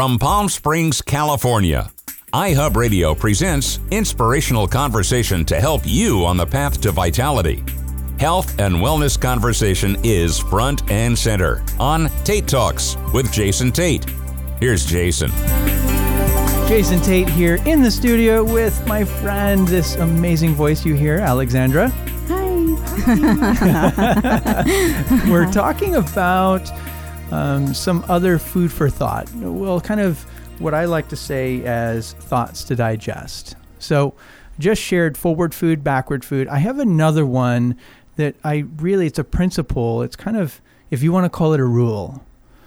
From 0.08 0.18
Palm 0.18 0.48
Springs, 0.48 1.02
California, 1.02 1.92
iHub 2.32 2.78
Radio 2.78 3.14
presents 3.14 3.80
inspirational 3.92 4.66
conversation 4.66 5.44
to 5.44 5.60
help 5.60 5.82
you 5.84 6.24
on 6.24 6.38
the 6.38 6.46
path 6.46 6.80
to 6.84 6.94
vitality. 6.94 7.62
Health 8.18 8.58
and 8.58 8.76
wellness 8.76 9.20
conversation 9.20 9.98
is 10.06 10.40
front 10.40 10.90
and 10.90 11.20
center 11.20 11.62
on 11.78 12.08
Tate 12.24 12.48
Talks 12.48 12.96
with 13.14 13.30
Jason 13.34 13.70
Tate. 13.70 14.06
Here's 14.62 14.86
Jason. 14.86 15.30
Jason 16.70 17.02
Tate 17.02 17.28
here 17.28 17.60
in 17.66 17.82
the 17.82 17.92
studio 17.92 18.46
with 18.46 18.88
my 18.88 19.04
friend, 19.04 19.68
this 19.68 19.98
amazing 19.98 20.54
voice 20.54 20.86
you 20.86 20.94
hear, 20.94 21.18
Alexandra. 21.18 21.90
Hi. 22.30 22.46
We're 25.30 25.52
talking 25.52 25.96
about 25.96 26.72
um, 27.32 27.74
some 27.74 28.04
other 28.08 28.38
food 28.40 28.72
for 28.72 28.90
thought. 28.90 29.32
Well, 29.36 29.80
kind 29.82 30.00
of 30.00 30.24
what 30.60 30.74
I 30.74 30.86
like 30.86 31.10
to 31.10 31.16
say 31.16 31.64
as 31.66 32.14
thoughts 32.14 32.64
to 32.66 32.76
digest. 32.76 33.56
So, 33.80 34.14
just 34.60 34.82
shared 34.82 35.18
forward 35.18 35.54
food, 35.54 35.84
backward 35.84 36.26
food. 36.26 36.48
I 36.48 36.58
have 36.58 36.80
another 36.80 37.26
one 37.26 37.76
that 38.16 38.36
I 38.44 38.66
really, 38.78 39.06
it's 39.06 39.20
a 39.20 39.24
principle. 39.24 40.02
It's 40.02 40.16
kind 40.16 40.36
of, 40.36 40.62
if 40.90 41.04
you 41.04 41.12
want 41.12 41.26
to 41.26 41.30
call 41.30 41.54
it 41.54 41.60
a 41.60 41.66
rule, 41.66 42.24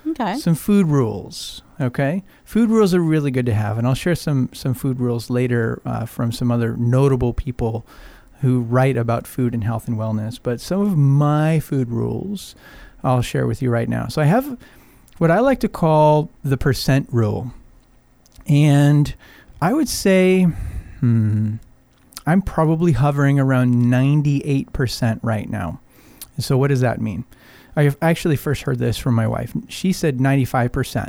Okay. 0.07 0.37
some 0.37 0.55
food 0.55 0.87
rules. 0.87 1.63
Okay, 1.81 2.23
food 2.45 2.69
rules 2.69 2.93
are 2.95 3.01
really 3.01 3.31
good 3.31 3.47
to 3.47 3.55
have, 3.55 3.79
and 3.79 3.87
I'll 3.87 3.95
share 3.95 4.15
some 4.15 4.51
some 4.53 4.75
food 4.75 5.01
rules 5.01 5.31
later 5.31 5.81
uh, 5.87 6.05
from 6.05 6.31
some 6.31 6.51
other 6.51 6.77
notable 6.77 7.33
people 7.33 7.87
who 8.43 8.61
write 8.61 8.99
about 8.99 9.27
food 9.27 9.55
and 9.55 9.65
health 9.65 9.89
and 9.89 9.97
wellness. 9.97 10.39
But 10.43 10.61
some 10.61 10.81
of 10.83 10.97
my 10.99 11.59
food 11.59 11.89
rules 11.91 12.55
I'll 13.05 13.23
share 13.23 13.47
with 13.47 13.63
you 13.63 13.71
right 13.71 13.89
now. 13.89 14.09
So 14.09 14.21
I 14.23 14.27
have 14.27 14.59
what 15.19 15.31
I 15.31 15.41
like 15.41 15.61
to 15.61 15.69
call 15.69 16.31
the 16.45 16.57
percent 16.57 17.09
rule, 17.13 17.53
and 18.47 19.15
I 19.61 19.73
would 19.73 19.89
say, 19.89 20.45
hmm, 21.01 21.57
I'm 22.27 22.43
probably 22.43 22.93
hovering 22.93 23.39
around 23.41 23.75
98% 23.75 25.19
right 25.23 25.49
now. 25.49 25.81
So 26.39 26.57
what 26.57 26.69
does 26.69 26.81
that 26.81 27.01
mean? 27.01 27.25
I 27.77 27.95
actually 28.03 28.37
first 28.37 28.63
heard 28.63 28.79
this 28.79 28.99
from 28.99 29.15
my 29.15 29.27
wife. 29.27 29.53
She 29.69 29.93
said 29.93 30.19
95%. 30.19 31.09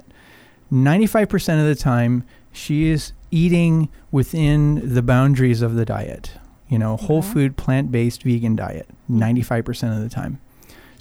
95% 0.72 1.60
of 1.60 1.66
the 1.66 1.76
time, 1.76 2.24
she 2.52 2.88
is 2.90 3.14
eating 3.30 3.90
within 4.12 4.94
the 4.94 5.02
boundaries 5.02 5.62
of 5.62 5.76
the 5.76 5.86
diet. 5.86 6.32
You 6.70 6.80
know, 6.80 6.96
whole 6.98 7.20
Okay. 7.20 7.28
food, 7.32 7.58
plant 7.58 7.92
based, 7.92 8.24
vegan 8.24 8.56
diet, 8.56 8.88
95% 9.10 9.96
of 9.96 10.02
the 10.02 10.10
time. 10.10 10.40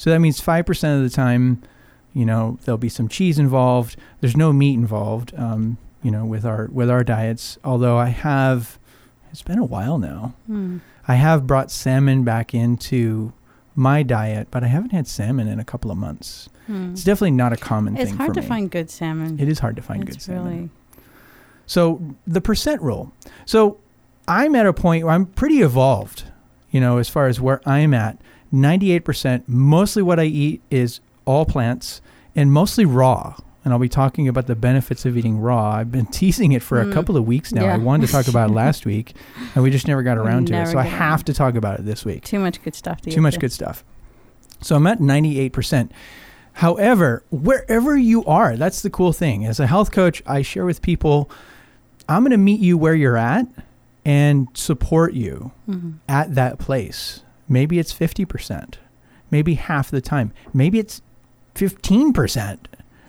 So 0.00 0.08
that 0.08 0.20
means 0.20 0.40
5% 0.40 0.96
of 0.96 1.02
the 1.02 1.14
time, 1.14 1.62
you 2.14 2.24
know, 2.24 2.58
there'll 2.64 2.78
be 2.78 2.88
some 2.88 3.06
cheese 3.06 3.38
involved. 3.38 3.96
There's 4.22 4.34
no 4.34 4.50
meat 4.50 4.72
involved, 4.72 5.34
um, 5.36 5.76
you 6.02 6.10
know, 6.10 6.24
with 6.24 6.46
our 6.46 6.70
with 6.72 6.88
our 6.88 7.04
diets. 7.04 7.58
Although 7.64 7.98
I 7.98 8.06
have, 8.06 8.78
it's 9.30 9.42
been 9.42 9.58
a 9.58 9.64
while 9.64 9.98
now. 9.98 10.32
Hmm. 10.46 10.78
I 11.06 11.16
have 11.16 11.46
brought 11.46 11.70
salmon 11.70 12.24
back 12.24 12.54
into 12.54 13.34
my 13.74 14.02
diet, 14.02 14.48
but 14.50 14.64
I 14.64 14.68
haven't 14.68 14.92
had 14.92 15.06
salmon 15.06 15.48
in 15.48 15.60
a 15.60 15.64
couple 15.66 15.90
of 15.90 15.98
months. 15.98 16.48
Hmm. 16.66 16.92
It's 16.92 17.04
definitely 17.04 17.32
not 17.32 17.52
a 17.52 17.58
common 17.58 17.94
It's 17.94 18.04
thing 18.04 18.14
It's 18.14 18.16
hard 18.16 18.32
to 18.36 18.40
me. 18.40 18.46
find 18.46 18.70
good 18.70 18.88
salmon. 18.88 19.38
It 19.38 19.48
is 19.50 19.58
hard 19.58 19.76
to 19.76 19.82
find 19.82 20.08
it's 20.08 20.16
good 20.16 20.22
salmon. 20.22 20.44
really 20.46 20.70
So 21.66 22.00
the 22.26 22.40
percent 22.40 22.80
rule. 22.80 23.12
So 23.44 23.76
I'm 24.26 24.54
at 24.54 24.64
a 24.64 24.72
point 24.72 25.04
where 25.04 25.12
I'm 25.12 25.26
pretty 25.26 25.60
evolved, 25.60 26.24
you 26.70 26.80
know, 26.80 26.96
as 26.96 27.10
far 27.10 27.26
as 27.26 27.38
where 27.38 27.60
I'm 27.66 27.92
at. 27.92 28.18
98%, 28.52 29.44
mostly 29.46 30.02
what 30.02 30.18
I 30.20 30.24
eat 30.24 30.62
is 30.70 31.00
all 31.24 31.44
plants 31.46 32.00
and 32.34 32.52
mostly 32.52 32.84
raw. 32.84 33.36
And 33.64 33.74
I'll 33.74 33.78
be 33.80 33.88
talking 33.90 34.26
about 34.26 34.46
the 34.46 34.54
benefits 34.56 35.04
of 35.04 35.16
eating 35.18 35.38
raw. 35.38 35.72
I've 35.72 35.92
been 35.92 36.06
teasing 36.20 36.52
it 36.52 36.62
for 36.62 36.80
a 36.80 36.86
Mm. 36.86 36.92
couple 36.94 37.16
of 37.16 37.26
weeks 37.26 37.52
now. 37.52 37.66
I 37.66 37.76
wanted 37.76 38.06
to 38.06 38.12
talk 38.12 38.26
about 38.26 38.50
it 38.50 38.54
last 38.64 38.86
week, 38.86 39.14
and 39.54 39.62
we 39.62 39.70
just 39.70 39.86
never 39.86 40.02
got 40.02 40.16
around 40.16 40.46
to 40.48 40.54
it. 40.54 40.66
So 40.68 40.78
I 40.78 40.84
have 40.84 41.24
to 41.26 41.34
talk 41.34 41.54
about 41.54 41.78
it 41.78 41.84
this 41.84 42.04
week. 42.04 42.24
too 42.24 42.38
much 42.38 42.62
good 42.62 42.74
stuff 42.74 43.00
to 43.02 43.10
Too 43.10 43.20
much 43.20 43.34
to. 43.34 43.40
good 43.40 43.52
stuff. 43.52 43.84
So 44.62 44.76
I'm 44.76 44.86
at 44.86 44.98
98%. 44.98 45.90
However, 46.54 47.22
wherever 47.30 47.96
you 47.96 48.24
are, 48.24 48.56
that's 48.56 48.82
the 48.82 48.90
cool 48.90 49.12
thing. 49.12 49.44
As 49.46 49.60
a 49.60 49.66
health 49.66 49.92
coach, 49.92 50.22
I 50.26 50.42
share 50.42 50.64
with 50.64 50.82
people, 50.82 51.30
I'm 52.08 52.22
going 52.22 52.32
to 52.32 52.36
meet 52.38 52.60
you 52.60 52.76
where 52.76 52.94
you're 52.94 53.16
at 53.16 53.46
and 54.04 54.48
support 54.54 55.12
you 55.14 55.52
Mhm. 55.68 55.94
at 56.08 56.34
that 56.34 56.58
place. 56.58 57.22
Maybe 57.50 57.78
it's 57.78 57.92
50%, 57.92 58.74
maybe 59.30 59.54
half 59.54 59.90
the 59.90 60.00
time, 60.00 60.32
maybe 60.54 60.78
it's 60.78 61.02
15%, 61.56 62.58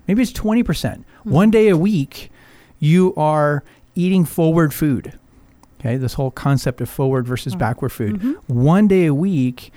maybe 0.07 0.21
it's 0.21 0.31
20%. 0.33 1.03
One 1.23 1.51
day 1.51 1.69
a 1.69 1.77
week, 1.77 2.31
you 2.79 3.13
are 3.15 3.63
eating 3.95 4.25
forward 4.25 4.73
food. 4.73 5.13
Okay, 5.79 5.95
this 5.97 6.13
whole 6.15 6.31
concept 6.31 6.81
of 6.81 6.89
forward 6.89 7.25
versus 7.27 7.55
Mm. 7.55 7.59
backward 7.59 7.91
food 7.91 8.19
Mhm. 8.19 8.35
one 8.47 8.87
day 8.87 9.05
a 9.05 9.13
week, 9.13 9.71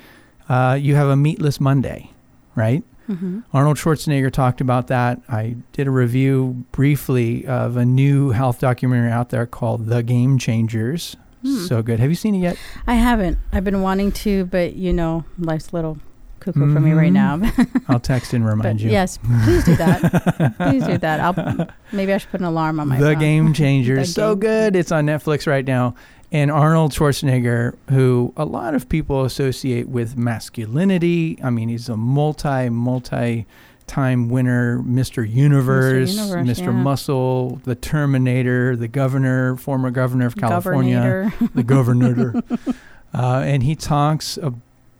uh, 0.49 0.79
you 0.81 0.95
have 0.97 1.09
a 1.09 1.17
meatless 1.17 1.61
Monday, 1.61 2.11
right? 2.55 2.83
Mhm. 3.09 3.43
Arnold 3.53 3.77
Schwarzenegger 3.77 4.31
talked 4.31 4.61
about 4.63 4.87
that. 4.89 5.21
I 5.29 5.57
did 5.73 5.87
a 5.87 5.91
review 5.91 6.65
briefly 6.73 7.47
of 7.47 7.77
a 7.77 7.85
new 7.85 8.31
health 8.31 8.61
documentary 8.61 9.11
out 9.11 9.29
there 9.29 9.45
called 9.47 9.87
The 9.87 10.03
Game 10.03 10.39
Changers. 10.39 11.17
Hmm. 11.45 11.67
So 11.67 11.83
good. 11.83 12.01
Have 12.01 12.09
you 12.11 12.17
seen 12.17 12.35
it 12.35 12.39
yet? 12.39 12.57
I 12.87 12.95
haven't. 12.95 13.39
I've 13.53 13.65
been 13.65 13.83
wanting 13.83 14.13
to, 14.13 14.47
but 14.47 14.75
you 14.77 14.93
know, 14.93 15.25
life's 15.39 15.71
a 15.73 15.77
little 15.77 15.99
cuckoo 16.41 16.73
for 16.73 16.81
me 16.81 16.93
right 16.93 17.13
Mhm. 17.13 17.43
now. 17.43 17.81
I'll 17.89 18.01
text 18.01 18.33
and 18.35 18.45
remind 18.47 18.79
but 18.79 18.81
you. 18.85 18.91
yes, 18.91 19.19
please 19.45 19.65
do 19.65 19.77
that. 19.77 20.55
please 20.59 20.85
do 20.87 20.99
that. 20.99 21.21
I'll 21.21 21.69
maybe 21.93 22.13
I 22.13 22.19
should 22.19 22.31
put 22.31 22.41
an 22.41 22.47
alarm 22.47 22.81
on 22.81 22.89
my 22.89 22.97
phone. 22.97 23.05
the 23.07 23.13
phone. 23.13 23.21
Game 23.21 23.53
Changers. 23.65 24.13
So 24.15 24.35
Game- 24.35 24.41
good. 24.51 24.77
It's 24.77 24.91
on 24.93 25.07
Netflix 25.07 25.47
right 25.47 25.65
now. 25.67 25.95
And 26.33 26.51
Arnold 26.51 26.93
Schwarzenegger, 26.93 27.77
who 27.91 28.33
a 28.37 28.45
lot 28.45 28.75
of 28.75 28.89
people 28.89 29.25
associate 29.25 29.89
with 29.89 30.17
masculinity. 30.17 31.39
I 31.45 31.51
mean, 31.51 31.69
he's 31.69 31.89
a 31.89 31.97
multi, 31.97 32.69
multi 32.71 33.47
time 33.87 34.29
winner, 34.29 34.79
Mr. 34.81 35.29
Universe, 35.29 36.17
Mr. 36.17 36.37
Universe, 36.39 36.59
yeah. 36.61 36.71
Muscle, 36.71 37.61
the 37.65 37.75
Terminator, 37.75 38.77
the 38.77 38.89
governor, 38.89 39.57
former 39.57 39.91
governor 39.91 40.27
of 40.27 40.37
California, 40.37 41.33
Governator. 41.33 41.55
the 41.55 41.63
governor. 41.63 42.43
uh, 43.15 43.43
and 43.45 43.63
he 43.63 43.75
talks, 43.75 44.39
uh, 44.39 44.51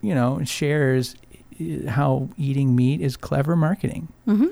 you 0.01 0.13
know, 0.15 0.35
and 0.37 0.47
shares 0.47 1.15
uh, 1.59 1.89
how 1.89 2.29
eating 2.37 2.75
meat 2.75 3.01
is 3.01 3.17
clever 3.17 3.55
marketing. 3.55 4.07
Mhm. 4.27 4.49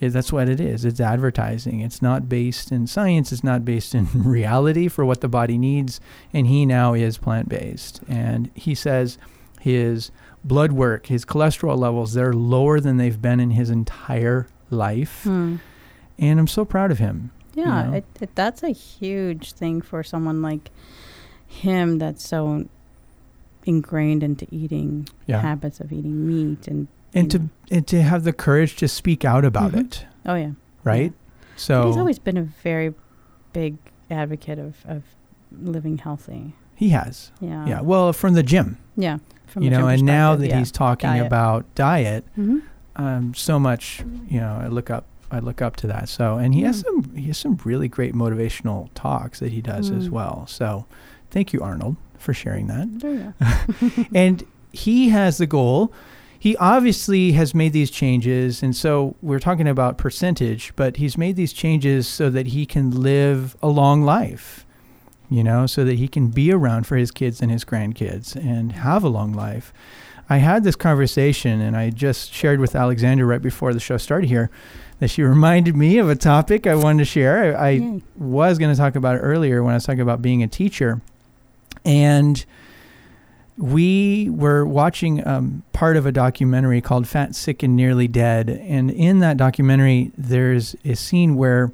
Yeah, 0.00 0.08
that's 0.08 0.32
what 0.32 0.48
it 0.48 0.58
is. 0.60 0.84
It's 0.84 1.00
advertising. 1.00 1.80
It's 1.80 2.02
not 2.02 2.28
based 2.28 2.72
in 2.72 2.86
science. 2.88 3.30
It's 3.32 3.44
not 3.44 3.64
based 3.64 3.94
in 3.94 4.08
reality 4.14 4.88
for 4.88 5.04
what 5.04 5.20
the 5.20 5.28
body 5.28 5.56
needs. 5.56 6.00
And 6.32 6.48
he 6.48 6.66
now 6.66 6.94
is 6.94 7.16
plant 7.16 7.48
based. 7.48 8.00
And 8.08 8.50
he 8.54 8.74
says 8.74 9.18
his 9.64 10.10
blood 10.44 10.72
work, 10.72 11.06
his 11.06 11.24
cholesterol 11.24 11.78
levels, 11.78 12.12
they're 12.12 12.34
lower 12.34 12.80
than 12.80 12.98
they've 12.98 13.20
been 13.22 13.40
in 13.40 13.50
his 13.52 13.70
entire 13.70 14.46
life. 14.68 15.22
Hmm. 15.24 15.56
And 16.18 16.38
I'm 16.38 16.46
so 16.46 16.64
proud 16.66 16.90
of 16.90 16.98
him. 16.98 17.30
Yeah, 17.54 17.84
know? 17.84 17.92
it, 17.94 18.04
it, 18.20 18.34
that's 18.34 18.62
a 18.62 18.70
huge 18.70 19.52
thing 19.52 19.80
for 19.80 20.02
someone 20.02 20.42
like 20.42 20.70
him 21.46 21.98
that's 21.98 22.26
so 22.28 22.66
ingrained 23.64 24.22
into 24.22 24.46
eating 24.50 25.08
Yeah. 25.26 25.40
habits 25.40 25.80
of 25.80 25.92
eating 25.92 26.26
meat 26.26 26.68
and 26.68 26.88
and 27.14 27.30
to 27.30 27.38
know. 27.38 27.48
and 27.70 27.86
to 27.86 28.02
have 28.02 28.24
the 28.24 28.32
courage 28.32 28.76
to 28.76 28.88
speak 28.88 29.24
out 29.24 29.44
about 29.44 29.72
Mhm. 29.72 29.80
it, 29.80 30.06
oh 30.26 30.34
yeah. 30.34 30.50
right? 30.82 31.12
But 31.12 31.60
So 31.60 31.86
he's 31.86 31.96
always 31.96 32.18
been 32.18 32.36
a 32.36 32.42
very 32.42 32.92
big 33.52 33.76
advocate 34.10 34.58
of, 34.58 34.84
of 34.86 35.04
living 35.52 35.98
healthy. 35.98 36.54
he 36.74 36.88
has. 36.90 37.30
Yeah. 37.40 37.66
yeah. 37.66 37.80
Well, 37.80 38.12
from 38.12 38.34
the 38.34 38.42
gym, 38.42 38.76
Yeah. 38.96 39.18
From 39.54 39.62
you 39.62 39.70
know, 39.70 39.88
and 39.88 40.02
now 40.02 40.36
that 40.36 40.48
yeah. 40.48 40.58
he's 40.58 40.70
talking 40.70 41.08
Diet. 41.08 41.26
about 41.26 41.64
diet, 41.74 42.24
Mhm. 42.38 42.62
um, 42.96 43.32
so 43.34 43.58
much, 43.58 44.02
you 44.28 44.38
know, 44.40 44.58
I 44.62 44.66
look 44.68 44.90
up, 44.90 45.04
I 45.30 45.38
look 45.38 45.62
up 45.62 45.76
to 45.76 45.86
that. 45.86 46.08
So, 46.08 46.36
and 46.38 46.54
he 46.54 46.62
has 46.62 46.82
Mm. 46.82 46.84
some, 46.84 47.16
he 47.16 47.26
has 47.28 47.38
some 47.38 47.58
really 47.64 47.88
great 47.88 48.14
motivational 48.14 48.88
talks 48.94 49.38
that 49.40 49.52
he 49.52 49.60
does 49.62 49.90
as 49.90 50.08
Mm. 50.08 50.12
well. 50.12 50.44
So, 50.48 50.84
thank 51.30 51.52
you, 51.52 51.60
Arnold, 51.60 51.96
for 52.18 52.34
sharing 52.34 52.66
that. 52.66 53.34
And 54.14 54.44
he 54.72 55.08
has 55.10 55.38
the 55.38 55.46
goal. 55.46 55.92
He 56.38 56.56
obviously 56.58 57.32
has 57.32 57.54
made 57.54 57.72
these 57.72 57.90
changes, 57.90 58.62
and 58.62 58.76
so 58.76 59.14
we're 59.22 59.38
talking 59.38 59.66
about 59.66 59.96
percentage, 59.96 60.72
but 60.76 60.96
he's 60.98 61.16
made 61.16 61.36
these 61.36 61.54
changes 61.54 62.06
so 62.06 62.28
that 62.28 62.48
he 62.48 62.66
can 62.66 62.90
live 62.90 63.56
a 63.62 63.68
long 63.68 64.02
life, 64.02 64.63
you 65.30 65.42
know, 65.42 65.66
so 65.66 65.84
that 65.84 65.94
he 65.94 66.08
can 66.08 66.28
be 66.28 66.52
around 66.52 66.86
for 66.86 66.96
his 66.96 67.10
kids 67.10 67.40
and 67.40 67.50
his 67.50 67.64
grandkids 67.64 68.36
and 68.36 68.72
have 68.72 69.04
a 69.04 69.08
long 69.08 69.32
life. 69.32 69.72
I 70.28 70.38
had 70.38 70.64
this 70.64 70.76
conversation, 70.76 71.60
and 71.60 71.76
I 71.76 71.90
just 71.90 72.32
shared 72.32 72.60
with 72.60 72.74
Alexandra 72.74 73.26
right 73.26 73.42
before 73.42 73.74
the 73.74 73.80
show 73.80 73.96
started 73.96 74.28
here 74.28 74.50
that 75.00 75.08
she 75.08 75.22
reminded 75.24 75.76
me 75.76 75.98
of 75.98 76.08
a 76.08 76.16
topic 76.16 76.66
I 76.66 76.74
wanted 76.74 77.00
to 77.00 77.04
share. 77.04 77.56
I, 77.58 77.68
I 77.68 78.02
was 78.16 78.58
going 78.58 78.72
to 78.72 78.76
talk 78.76 78.96
about 78.96 79.16
it 79.16 79.20
earlier 79.20 79.62
when 79.62 79.72
I 79.72 79.76
was 79.76 79.84
talking 79.84 80.00
about 80.00 80.22
being 80.22 80.42
a 80.42 80.48
teacher. 80.48 81.00
And 81.84 82.44
we 83.56 84.30
were 84.30 84.64
watching 84.64 85.26
um, 85.26 85.62
part 85.72 85.96
of 85.96 86.06
a 86.06 86.12
documentary 86.12 86.80
called 86.80 87.06
Fat, 87.06 87.34
Sick, 87.34 87.62
and 87.62 87.76
Nearly 87.76 88.08
Dead. 88.08 88.48
And 88.48 88.90
in 88.90 89.20
that 89.20 89.36
documentary, 89.36 90.10
there's 90.16 90.74
a 90.84 90.94
scene 90.94 91.36
where 91.36 91.70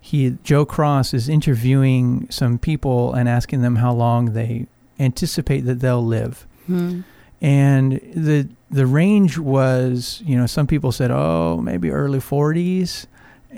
he, 0.00 0.36
Joe 0.42 0.64
Cross 0.64 1.12
is 1.14 1.28
interviewing 1.28 2.26
some 2.30 2.58
people 2.58 3.12
and 3.12 3.28
asking 3.28 3.62
them 3.62 3.76
how 3.76 3.92
long 3.92 4.32
they 4.32 4.66
anticipate 4.98 5.60
that 5.66 5.80
they'll 5.80 6.04
live 6.04 6.46
Hmm. 6.66 7.00
and 7.40 7.92
the 8.14 8.48
the 8.70 8.86
range 8.86 9.38
was 9.38 10.22
you 10.26 10.36
know 10.36 10.46
some 10.46 10.66
people 10.66 10.92
said 10.92 11.10
oh 11.10 11.58
maybe 11.62 11.90
early 11.90 12.18
40s 12.20 13.06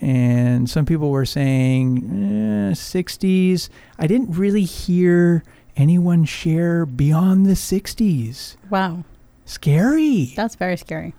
and 0.01 0.71
some 0.71 0.87
people 0.87 1.11
were 1.11 1.27
saying 1.27 1.99
eh, 1.99 2.73
60s 2.75 3.69
i 3.99 4.07
didn't 4.07 4.31
really 4.39 4.63
hear 4.65 5.43
anyone 5.77 6.25
share 6.25 6.87
beyond 6.87 7.45
the 7.45 7.53
60s 7.55 8.57
Wow. 8.71 9.05
scary 9.45 10.33
That's 10.37 10.55
very 10.55 10.77
scary. 10.77 11.13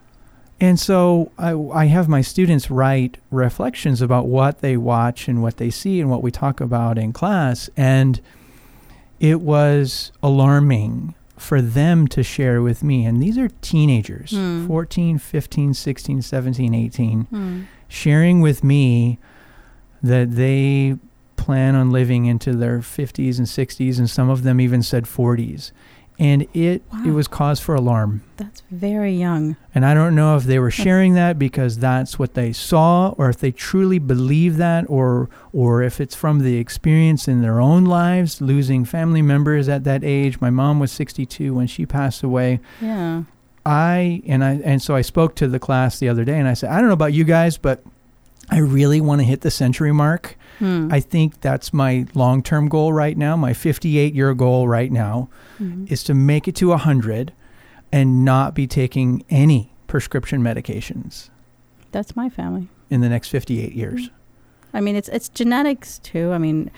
And 0.62 0.80
so 0.80 1.32
I, 1.38 1.52
I 1.54 1.86
have 1.88 2.08
my 2.08 2.22
students 2.22 2.70
write 2.72 3.18
reflections 3.32 4.02
about 4.02 4.28
what 4.28 4.62
they 4.62 4.78
watch 4.78 5.28
and 5.28 5.42
what 5.42 5.58
they 5.58 5.70
see 5.70 6.00
and 6.00 6.10
what 6.10 6.24
we 6.24 6.32
talk 6.32 6.62
about 6.62 6.98
in 6.98 7.12
class. 7.14 7.70
And 7.76 8.22
it 9.20 9.42
was 9.42 10.12
alarming 10.22 11.16
for 11.38 11.62
them 11.62 12.08
to 12.10 12.24
share 12.24 12.62
with 12.62 12.84
me. 12.84 13.06
And 13.06 13.22
these 13.22 13.38
are 13.38 13.50
teenagers 13.62 14.32
Hmm. 14.32 14.66
14, 14.68 15.18
15, 15.18 15.74
16, 15.74 16.22
17, 16.22 16.74
18 16.74 17.22
Hmm. 17.30 17.62
sharing 17.88 18.40
with 18.42 18.64
me 18.64 19.20
that 20.02 20.32
they 20.36 20.98
plan 21.36 21.76
on 21.76 21.92
living 21.92 22.26
into 22.26 22.54
their 22.54 22.80
50s 22.80 23.38
and 23.38 23.48
60s, 23.48 23.98
and 24.00 24.10
some 24.10 24.30
of 24.30 24.44
them 24.44 24.62
even 24.62 24.82
said 24.82 25.06
40s. 25.06 25.72
And 26.20 26.44
it, 26.54 26.84
it 27.06 27.12
was 27.12 27.28
cause 27.28 27.60
for 27.60 27.74
alarm. 27.74 28.24
That's 28.38 28.62
very 28.70 29.14
young. 29.14 29.58
And 29.74 29.86
I 29.86 29.94
don't 29.94 30.16
know 30.16 30.38
if 30.38 30.44
they 30.44 30.60
were 30.60 30.72
sharing 30.72 31.16
that 31.16 31.40
because 31.40 31.80
that's 31.80 32.20
what 32.20 32.36
they 32.36 32.54
saw 32.54 33.10
or 33.18 33.30
if 33.30 33.38
they 33.40 33.52
truly 33.52 34.00
believe 34.00 34.58
that 34.58 34.86
or 34.88 35.30
or 35.52 35.82
if 35.82 36.00
it's 36.00 36.16
from 36.16 36.40
the 36.40 36.58
experience 36.58 37.28
in 37.28 37.42
their 37.42 37.60
own 37.60 37.86
lives 37.86 38.42
losing 38.42 38.86
family 38.86 39.22
members 39.22 39.68
at 39.68 39.84
that 39.86 40.04
age. 40.04 40.40
My 40.40 40.52
mom 40.52 40.80
was 40.80 40.92
62 40.92 41.54
when 41.54 41.68
she 41.68 41.86
passed 41.86 42.22
away. 42.22 42.60
Yeah. 42.80 43.24
I 43.66 44.22
and 44.28 44.44
I 44.44 44.60
and 44.64 44.82
so 44.82 44.96
I 44.96 45.02
spoke 45.02 45.36
to 45.36 45.48
the 45.48 45.60
class 45.60 46.00
the 46.00 46.10
other 46.10 46.26
day 46.26 46.38
and 46.38 46.48
I 46.48 46.54
said, 46.54 46.70
I 46.70 46.80
don't 46.80 46.88
know 46.88 46.94
about 46.94 47.14
you 47.14 47.24
guys, 47.24 47.58
but 47.58 47.84
I 48.50 48.60
really 48.60 49.02
want 49.02 49.22
to 49.22 49.26
hit 49.26 49.42
the 49.42 49.52
century 49.52 49.92
mark. 49.94 50.38
Hmm. 50.60 50.90
I 50.92 51.00
think 51.00 51.42
that's 51.42 51.74
my 51.74 52.06
long-term 52.14 52.68
goal 52.70 52.94
right 52.94 53.18
now. 53.18 53.36
My 53.36 53.54
58-year 53.54 54.34
goal 54.36 54.68
right 54.68 54.92
now 54.92 55.30
Mhm. 55.60 55.92
is 55.92 56.04
to 56.04 56.14
make 56.14 56.48
it 56.48 56.56
to 56.58 56.72
100 56.72 57.34
and 57.92 58.24
not 58.26 58.54
be 58.54 58.68
taking 58.68 59.24
any 59.30 59.72
prescription 59.88 60.42
medications 60.42 61.30
That's 61.92 62.16
my 62.16 62.30
family. 62.30 62.68
in 62.90 63.02
the 63.02 63.10
next 63.10 63.30
58 63.30 63.74
years. 63.74 64.10
I 64.74 64.82
mean, 64.82 64.96
it's 64.96 65.10
it's 65.10 65.30
genetics 65.30 66.00
too. 66.00 66.32
I 66.32 66.38
mean, 66.40 66.72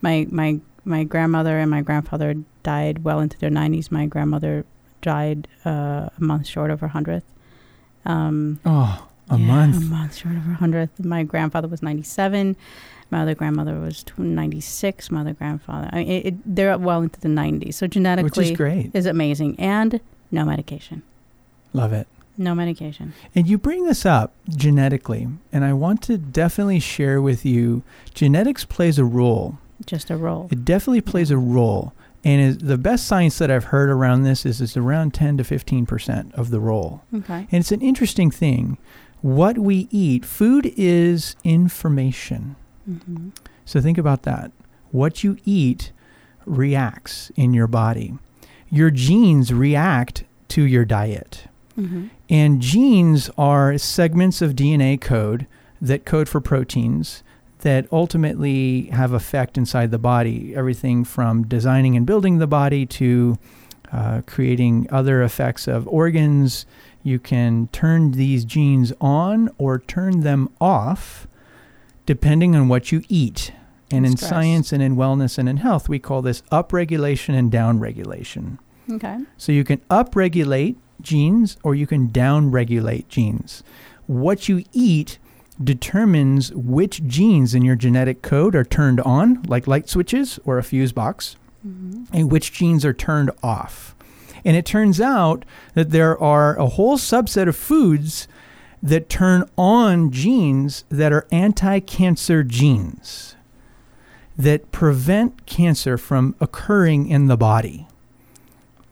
my 0.00 0.26
my 0.30 0.60
my 0.84 1.04
grandmother 1.04 1.58
and 1.58 1.70
my 1.70 1.82
grandfather 1.82 2.34
died 2.62 3.04
well 3.04 3.20
into 3.20 3.38
their 3.38 3.50
nineties. 3.50 3.90
My 3.92 4.06
grandmother 4.06 4.64
died 5.02 5.48
uh, 5.66 6.08
a 6.16 6.20
month 6.20 6.46
short 6.46 6.70
of 6.70 6.80
her 6.80 6.88
hundredth. 6.88 7.26
Um, 8.06 8.58
Oh, 8.64 9.06
a 9.30 9.38
yeah, 9.38 9.46
month. 9.46 9.76
A 9.76 9.80
month 9.80 10.16
short 10.16 10.36
of 10.36 10.42
her 10.42 10.54
hundredth. 10.54 11.04
My 11.04 11.22
grandfather 11.22 11.68
was 11.68 11.82
ninety-seven. 11.82 12.56
My 13.10 13.22
other 13.22 13.34
grandmother 13.34 13.78
was 13.78 14.04
ninety-six. 14.16 15.10
My 15.10 15.20
other 15.20 15.34
grandfather, 15.34 15.88
I 15.92 15.96
mean, 15.96 16.08
it, 16.08 16.26
it, 16.26 16.34
they're 16.44 16.76
well 16.78 17.02
into 17.02 17.20
the 17.20 17.28
nineties. 17.28 17.76
So 17.76 17.86
genetically, 17.86 18.44
Which 18.44 18.50
is 18.52 18.56
great. 18.56 18.90
is 18.94 19.06
amazing, 19.06 19.58
and 19.58 20.00
no 20.30 20.44
medication. 20.44 21.02
Love 21.72 21.92
it. 21.92 22.06
No 22.38 22.54
medication. 22.54 23.12
And 23.34 23.46
you 23.46 23.58
bring 23.58 23.84
this 23.84 24.06
up 24.06 24.32
genetically, 24.48 25.28
and 25.52 25.64
I 25.64 25.74
want 25.74 26.02
to 26.04 26.16
definitely 26.16 26.80
share 26.80 27.20
with 27.20 27.44
you 27.44 27.82
genetics 28.14 28.64
plays 28.64 28.98
a 28.98 29.04
role. 29.04 29.58
Just 29.84 30.10
a 30.10 30.16
role. 30.16 30.48
It 30.50 30.64
definitely 30.64 31.02
plays 31.02 31.30
a 31.30 31.36
role. 31.36 31.92
And 32.24 32.40
is, 32.40 32.58
the 32.58 32.78
best 32.78 33.06
science 33.06 33.38
that 33.38 33.50
I've 33.50 33.64
heard 33.64 33.90
around 33.90 34.22
this 34.22 34.46
is 34.46 34.60
it's 34.60 34.76
around 34.76 35.12
10 35.12 35.38
to 35.38 35.42
15% 35.42 36.32
of 36.34 36.50
the 36.50 36.60
role. 36.60 37.02
Okay. 37.12 37.48
And 37.50 37.60
it's 37.60 37.72
an 37.72 37.82
interesting 37.82 38.30
thing. 38.30 38.78
What 39.22 39.56
we 39.58 39.88
eat, 39.90 40.24
food 40.24 40.72
is 40.76 41.36
information. 41.44 42.56
hmm 42.84 43.28
So 43.64 43.80
think 43.80 43.96
about 43.98 44.24
that. 44.24 44.50
What 44.90 45.22
you 45.24 45.36
eat 45.44 45.92
reacts 46.44 47.30
in 47.36 47.54
your 47.54 47.68
body. 47.68 48.18
Your 48.68 48.90
genes 48.90 49.52
react 49.52 50.24
to 50.48 50.62
your 50.62 50.84
diet. 50.84 51.44
hmm 51.76 52.06
And 52.28 52.60
genes 52.60 53.30
are 53.38 53.78
segments 53.78 54.42
of 54.42 54.54
DNA 54.54 55.00
code 55.00 55.46
that 55.80 56.04
code 56.04 56.28
for 56.28 56.40
proteins 56.40 57.22
that 57.60 57.86
ultimately 57.92 58.86
have 58.92 59.12
effect 59.12 59.56
inside 59.56 59.90
the 59.92 59.98
body. 59.98 60.52
Everything 60.54 61.04
from 61.04 61.44
designing 61.46 61.96
and 61.96 62.04
building 62.04 62.38
the 62.38 62.46
body 62.48 62.86
to 62.86 63.38
uh, 63.92 64.22
creating 64.26 64.86
other 64.90 65.22
effects 65.22 65.68
of 65.68 65.86
organs. 65.86 66.66
You 67.02 67.18
can 67.18 67.68
turn 67.68 68.12
these 68.12 68.44
genes 68.44 68.92
on 69.00 69.50
or 69.58 69.78
turn 69.78 70.20
them 70.20 70.48
off 70.60 71.26
depending 72.06 72.54
on 72.56 72.68
what 72.68 72.92
you 72.92 73.02
eat. 73.08 73.52
And 73.90 74.06
in 74.06 74.16
Stress. 74.16 74.30
science 74.30 74.72
and 74.72 74.82
in 74.82 74.96
wellness 74.96 75.36
and 75.36 75.48
in 75.48 75.58
health, 75.58 75.88
we 75.88 75.98
call 75.98 76.22
this 76.22 76.42
upregulation 76.50 77.34
and 77.34 77.52
downregulation. 77.52 78.58
Okay. 78.90 79.18
So 79.36 79.52
you 79.52 79.64
can 79.64 79.78
upregulate 79.90 80.76
genes 81.00 81.58
or 81.62 81.74
you 81.74 81.86
can 81.86 82.08
downregulate 82.08 83.08
genes. 83.08 83.62
What 84.06 84.48
you 84.48 84.64
eat 84.72 85.18
determines 85.62 86.52
which 86.54 87.04
genes 87.06 87.54
in 87.54 87.62
your 87.64 87.76
genetic 87.76 88.22
code 88.22 88.54
are 88.54 88.64
turned 88.64 89.00
on, 89.00 89.42
like 89.42 89.66
light 89.66 89.88
switches 89.88 90.38
or 90.44 90.58
a 90.58 90.62
fuse 90.62 90.92
box, 90.92 91.36
hmm 91.62 92.04
and 92.12 92.30
which 92.30 92.52
genes 92.52 92.84
are 92.84 92.92
turned 92.92 93.30
off. 93.42 93.94
And 94.44 94.56
it 94.56 94.66
turns 94.66 95.00
out 95.00 95.44
that 95.74 95.90
there 95.90 96.20
are 96.20 96.56
a 96.56 96.66
whole 96.66 96.96
subset 96.96 97.48
of 97.48 97.56
foods 97.56 98.28
that 98.82 99.08
turn 99.08 99.48
on 99.56 100.10
genes 100.10 100.84
that 100.88 101.12
are 101.12 101.26
anti 101.30 101.80
cancer 101.80 102.42
genes 102.42 103.36
that 104.36 104.72
prevent 104.72 105.46
cancer 105.46 105.96
from 105.96 106.34
occurring 106.40 107.06
in 107.06 107.28
the 107.28 107.36
body. 107.36 107.86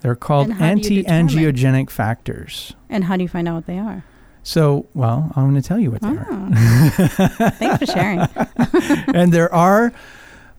They're 0.01 0.15
called 0.15 0.49
And 0.49 0.57
how 0.57 0.75
do 0.75 0.95
you 0.95 1.05
anti 1.07 1.37
angiogenic 1.37 1.91
factors. 1.91 2.75
And 2.89 3.05
how 3.05 3.17
do 3.17 3.23
you 3.23 3.29
find 3.29 3.49
out 3.49 3.55
what 3.57 3.67
they 3.67 3.79
are? 3.79 4.05
So, 4.43 4.87
well, 4.95 5.31
I'm 5.37 5.51
going 5.51 5.61
to 5.61 5.67
tell 5.67 5.79
you 5.79 5.91
what 5.91 6.01
they 6.01 6.09
are. 6.09 6.27
Oh. 6.31 7.51
Thanks 7.59 7.79
for 7.79 7.87
sharing. 7.87 8.21
and 9.15 9.33
there 9.33 9.53
are 9.55 9.93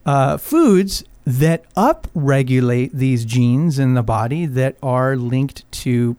uh, 0.06 0.38
foods 0.38 1.04
that 1.26 1.72
upregulate 1.76 2.92
these 2.94 3.26
genes 3.26 3.78
in 3.80 3.94
the 3.94 4.04
body 4.04 4.46
that 4.46 4.76
are 4.82 5.16
linked 5.16 5.70
to 5.72 6.16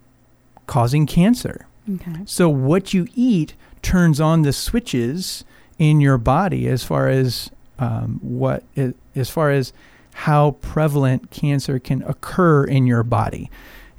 causing 0.67 1.07
cancer. 1.07 1.67
Okay. 1.95 2.21
So 2.25 2.49
what 2.49 2.95
you 2.95 3.09
eat 3.15 3.55
turns 3.83 4.21
on 4.21 4.43
the 4.43 4.53
switches 4.53 5.45
in 5.79 6.01
your 6.01 6.19
body 6.19 6.69
as 6.69 6.85
far 6.85 7.09
as 7.09 7.51
um, 7.79 8.21
what 8.23 8.63
as 9.17 9.29
far 9.29 9.51
as 9.51 9.73
how 10.15 10.53
prevalent 10.61 11.31
cancer 11.31 11.79
can 11.79 12.03
occur 12.03 12.65
in 12.65 12.87
your 12.87 13.03
body. 13.03 13.51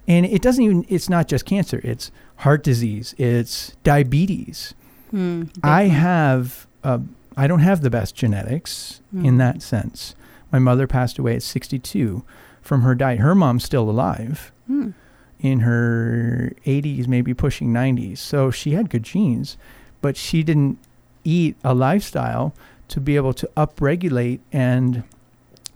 And 0.07 0.25
it 0.25 0.41
doesn't 0.41 0.63
even, 0.63 0.85
it's 0.87 1.09
not 1.09 1.27
just 1.27 1.45
cancer, 1.45 1.81
it's 1.83 2.11
heart 2.37 2.63
disease, 2.63 3.15
it's 3.17 3.75
diabetes. 3.83 4.73
Mm, 5.13 5.49
I 5.63 5.83
have, 5.85 6.67
uh, 6.83 6.99
I 7.35 7.47
don't 7.47 7.59
have 7.61 7.81
the 7.81 7.89
best 7.89 8.15
genetics 8.15 9.01
in 9.13 9.35
Mm. 9.35 9.37
that 9.39 9.61
sense. 9.61 10.15
My 10.53 10.59
mother 10.59 10.87
passed 10.87 11.17
away 11.19 11.35
at 11.35 11.43
62 11.43 12.23
from 12.61 12.83
her 12.83 12.95
diet. 12.95 13.19
Her 13.19 13.35
mom's 13.35 13.65
still 13.65 13.89
alive 13.89 14.51
Mm. 14.71 14.93
in 15.39 15.59
her 15.61 16.53
80s, 16.65 17.07
maybe 17.07 17.33
pushing 17.33 17.73
90s. 17.73 18.19
So 18.21 18.49
she 18.51 18.71
had 18.71 18.89
good 18.89 19.03
genes, 19.03 19.57
but 20.01 20.15
she 20.15 20.43
didn't 20.43 20.77
eat 21.25 21.57
a 21.63 21.73
lifestyle 21.73 22.53
to 22.89 23.01
be 23.01 23.15
able 23.17 23.33
to 23.33 23.49
upregulate 23.57 24.39
and 24.53 25.03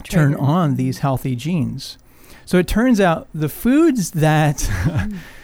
turn 0.03 0.35
on 0.35 0.75
these 0.75 0.99
healthy 0.99 1.35
genes. 1.35 1.97
So 2.45 2.57
it 2.59 2.67
turns 2.67 3.01
out 3.01 3.27
the 3.33 3.49
foods 3.49 4.11
that 4.11 4.57
Mm. 4.59 5.17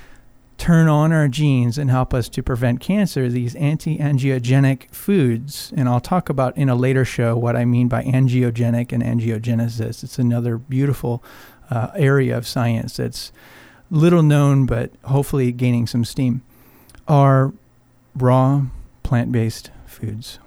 turn 0.63 0.87
on 0.87 1.11
our 1.11 1.27
genes 1.27 1.77
and 1.77 1.89
help 1.89 2.13
us 2.13 2.29
to 2.29 2.41
prevent 2.41 2.79
cancer, 2.79 3.27
these 3.27 3.53
anti 3.55 3.97
angiogenic 3.97 4.89
foods. 4.91 5.73
And 5.75 5.89
I'll 5.89 5.99
talk 5.99 6.29
about 6.29 6.57
in 6.57 6.69
a 6.69 6.75
later 6.75 7.03
show 7.03 7.35
what 7.35 7.57
I 7.57 7.65
mean 7.65 7.89
by 7.89 8.01
angiogenic 8.05 8.93
and 8.93 9.03
angiogenesis. 9.03 10.05
It's 10.05 10.17
another 10.17 10.57
beautiful 10.57 11.21
uh, 11.69 11.89
area 11.95 12.37
of 12.37 12.47
science 12.47 12.95
that's 12.95 13.33
little 13.91 14.23
known, 14.23 14.65
but 14.65 14.91
hopefully 15.03 15.51
gaining 15.51 15.85
some 15.85 16.05
steam, 16.05 16.43
are 17.09 17.51
raw 18.15 18.67
plant 19.03 19.33
based 19.33 19.69
foods. 19.85 20.39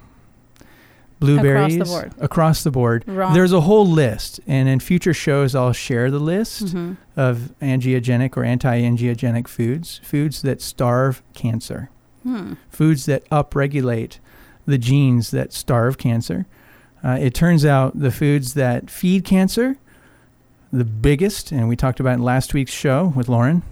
Blueberries 1.21 1.79
board. 1.89 2.15
across 2.21 2.63
the 2.63 2.71
board. 2.71 3.05
There's 3.07 3.53
a 3.53 3.63
whole 3.63 3.87
list, 3.87 4.41
and 4.47 4.69
in 4.69 4.81
future 4.81 5.15
shows, 5.15 5.55
I'll 5.55 5.73
share 5.73 6.11
the 6.11 6.19
list 6.19 6.67
Mhm. 6.75 6.97
of 7.17 7.53
angiogenic 7.63 8.37
or 8.37 8.45
anti-angiogenic 8.45 9.49
foods, 9.49 10.01
foods 10.05 10.43
that 10.43 10.61
starve 10.61 11.23
cancer, 11.35 11.89
Hmm. 12.23 12.55
foods 12.69 13.07
that 13.07 13.29
upregulate 13.31 14.19
the 14.67 14.79
genes 14.79 15.31
that 15.31 15.53
starve 15.53 15.97
cancer. 15.97 16.45
Uh, 17.03 17.17
it 17.21 17.33
turns 17.35 17.65
out 17.65 17.99
the 17.99 18.11
foods 18.11 18.55
that 18.55 18.91
feed 18.91 19.25
cancer, 19.25 19.77
the 20.73 20.85
biggest, 20.85 21.53
and 21.53 21.69
we 21.69 21.77
talked 21.77 22.01
about 22.01 22.15
in 22.15 22.23
last 22.23 22.53
week's 22.53 22.73
show 22.73 23.13
with 23.15 23.29
Lauren, 23.29 23.63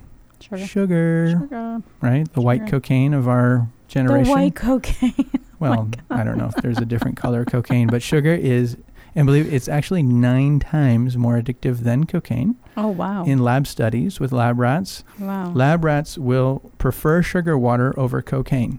Sugar. 0.40 0.64
sugar, 0.66 1.30
Sugar. 1.40 1.82
right? 2.00 2.32
The 2.32 2.40
white 2.40 2.66
cocaine 2.66 3.12
of 3.12 3.26
our 3.28 3.66
generation. 3.88 4.24
The 4.24 4.30
white 4.30 4.54
cocaine. 4.54 5.30
Well, 5.70 5.88
I 6.10 6.24
don't 6.24 6.38
know 6.38 6.46
if 6.46 6.54
there's 6.56 6.78
a 6.78 6.84
different 6.84 7.16
color 7.16 7.40
of 7.42 7.46
cocaine, 7.48 7.88
but 7.88 8.02
sugar 8.02 8.32
is, 8.34 8.76
and 9.14 9.26
believe 9.26 9.52
it's 9.52 9.68
actually 9.68 10.02
nine 10.02 10.60
times 10.60 11.16
more 11.16 11.40
addictive 11.40 11.78
than 11.80 12.04
cocaine 12.04 12.56
oh 12.76 12.88
wow. 12.88 13.24
in 13.24 13.38
lab 13.38 13.66
studies 13.66 14.20
with 14.20 14.32
lab 14.32 14.58
rats. 14.58 15.04
wow. 15.18 15.50
Lab 15.50 15.84
rats 15.84 16.18
will 16.18 16.70
prefer 16.78 17.22
sugar 17.22 17.56
water 17.58 17.98
over 17.98 18.22
cocaine. 18.22 18.78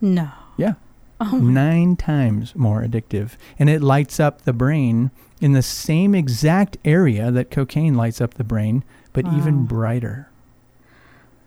no. 0.00 0.30
Yeah. 0.56 0.74
Oh 1.20 1.38
Nine 1.38 1.94
times 1.96 2.54
more 2.56 2.82
addictive. 2.82 3.36
And 3.58 3.70
it 3.70 3.80
lights 3.80 4.18
up 4.18 4.42
the 4.42 4.52
brain 4.52 5.10
in 5.40 5.52
the 5.52 5.62
same 5.62 6.14
exact 6.16 6.78
area 6.84 7.30
that 7.30 7.50
cocaine 7.50 7.94
lights 7.94 8.20
up 8.20 8.34
the 8.34 8.44
brain, 8.44 8.82
but 9.12 9.24
even 9.26 9.64
brighter. 9.64 10.28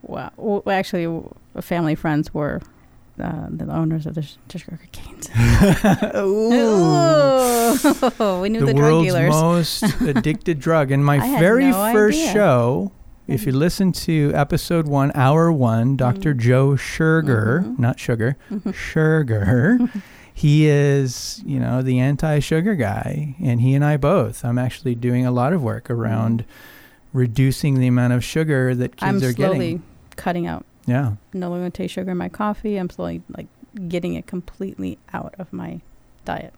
Wow. 0.02 0.32
Well, 0.38 0.64
actually, 0.70 1.22
family 1.62 1.94
friends 1.96 2.34
were 2.34 2.62
uh, 3.22 3.48
the 3.50 3.72
owners 3.72 4.06
of 4.06 4.16
the, 4.16 4.22
sh- 4.22 4.36
the 4.50 4.60
sugar 4.60 4.80
canes. 4.92 5.30
Ooh. 6.16 8.42
we 8.42 8.50
knew 8.50 8.60
the, 8.62 8.66
the, 8.68 8.74
drug 8.74 8.92
world's 8.92 9.08
dealers. 9.08 9.30
most 9.32 9.84
addicted 10.02 10.60
drug. 10.60 10.92
And 10.92 11.06
my 11.06 11.18
I 11.20 11.40
very 11.40 11.66
no 11.66 11.92
first 11.94 12.18
idea. 12.20 12.34
show, 12.34 12.92
if 13.28 13.46
you 13.46 13.52
listen 13.52 13.92
to 13.94 14.32
episode 14.36 14.88
one, 14.88 15.12
hour 15.16 15.52
one, 15.52 15.96
Dr. 15.98 16.34
Mhm. 16.36 16.40
Joe 16.40 16.70
Scherger, 16.72 17.64
Mhm. 17.64 17.80
not 17.80 18.00
sugar, 18.00 18.38
Mhm. 18.52 18.74
Scherger, 18.74 20.02
he 20.34 20.68
is, 20.68 21.42
you 21.46 21.60
know, 21.60 21.82
the 21.82 22.00
anti-sugar 22.00 22.76
guy, 22.76 23.36
and 23.42 23.62
he 23.62 23.74
and 23.74 23.84
I 23.86 23.98
both. 23.98 24.44
I'm 24.44 24.58
actually 24.58 24.96
doing 24.96 25.26
a 25.26 25.32
lot 25.32 25.54
of 25.54 25.64
work 25.64 25.90
around 25.90 26.44
reducing 27.14 27.80
the 27.80 27.88
amount 27.88 28.14
of 28.14 28.24
sugar 28.24 28.76
that 28.76 28.98
kids 28.98 29.04
I'm 29.04 29.18
are 29.18 29.32
slowly 29.34 29.58
getting. 29.58 29.84
cutting 30.18 30.48
out. 30.48 30.66
Yeah. 30.86 31.14
No 31.34 31.50
longer 31.50 31.70
taste 31.70 31.94
sugar 31.94 32.12
in 32.12 32.18
my 32.18 32.30
coffee. 32.30 32.78
I'm 32.78 32.90
slowly 32.90 33.22
like 33.36 33.48
getting 33.88 34.14
it 34.14 34.28
completely 34.28 34.98
out 35.14 35.34
of 35.40 35.52
my 35.52 35.82
diet. 36.26 36.54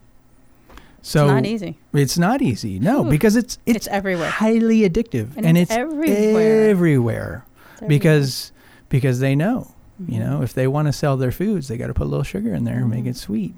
So 1.00 1.24
it's 1.24 1.32
not 1.32 1.46
easy. 1.46 1.78
It's 1.94 2.18
not 2.18 2.42
easy. 2.42 2.78
No, 2.78 3.02
Whew. 3.02 3.10
because 3.10 3.36
it's 3.36 3.58
it's, 3.66 3.76
It's 3.76 3.86
everywhere. 3.88 4.30
highly 4.30 4.80
addictive, 4.88 5.36
And 5.36 5.46
and, 5.46 5.56
it's 5.58 5.70
it's, 5.70 5.78
everywhere. 5.78 6.68
everywhere 6.70 7.44
It's 7.74 7.82
everywhere. 7.82 7.88
because 7.88 8.52
because 8.88 9.20
they 9.20 9.34
know, 9.36 9.72
you 10.06 10.18
Mhm. 10.20 10.26
know, 10.26 10.42
if 10.42 10.52
they 10.54 10.66
want 10.66 10.86
to 10.86 10.92
sell 10.92 11.16
their 11.16 11.30
foods, 11.32 11.68
they 11.68 11.76
got 11.76 11.86
to 11.88 11.94
put 11.94 12.04
a 12.06 12.10
little 12.10 12.24
sugar 12.24 12.54
in 12.54 12.64
there 12.64 12.78
and 12.78 12.90
make 12.90 13.04
Mhm. 13.04 13.08
it 13.10 13.16
sweet. 13.16 13.54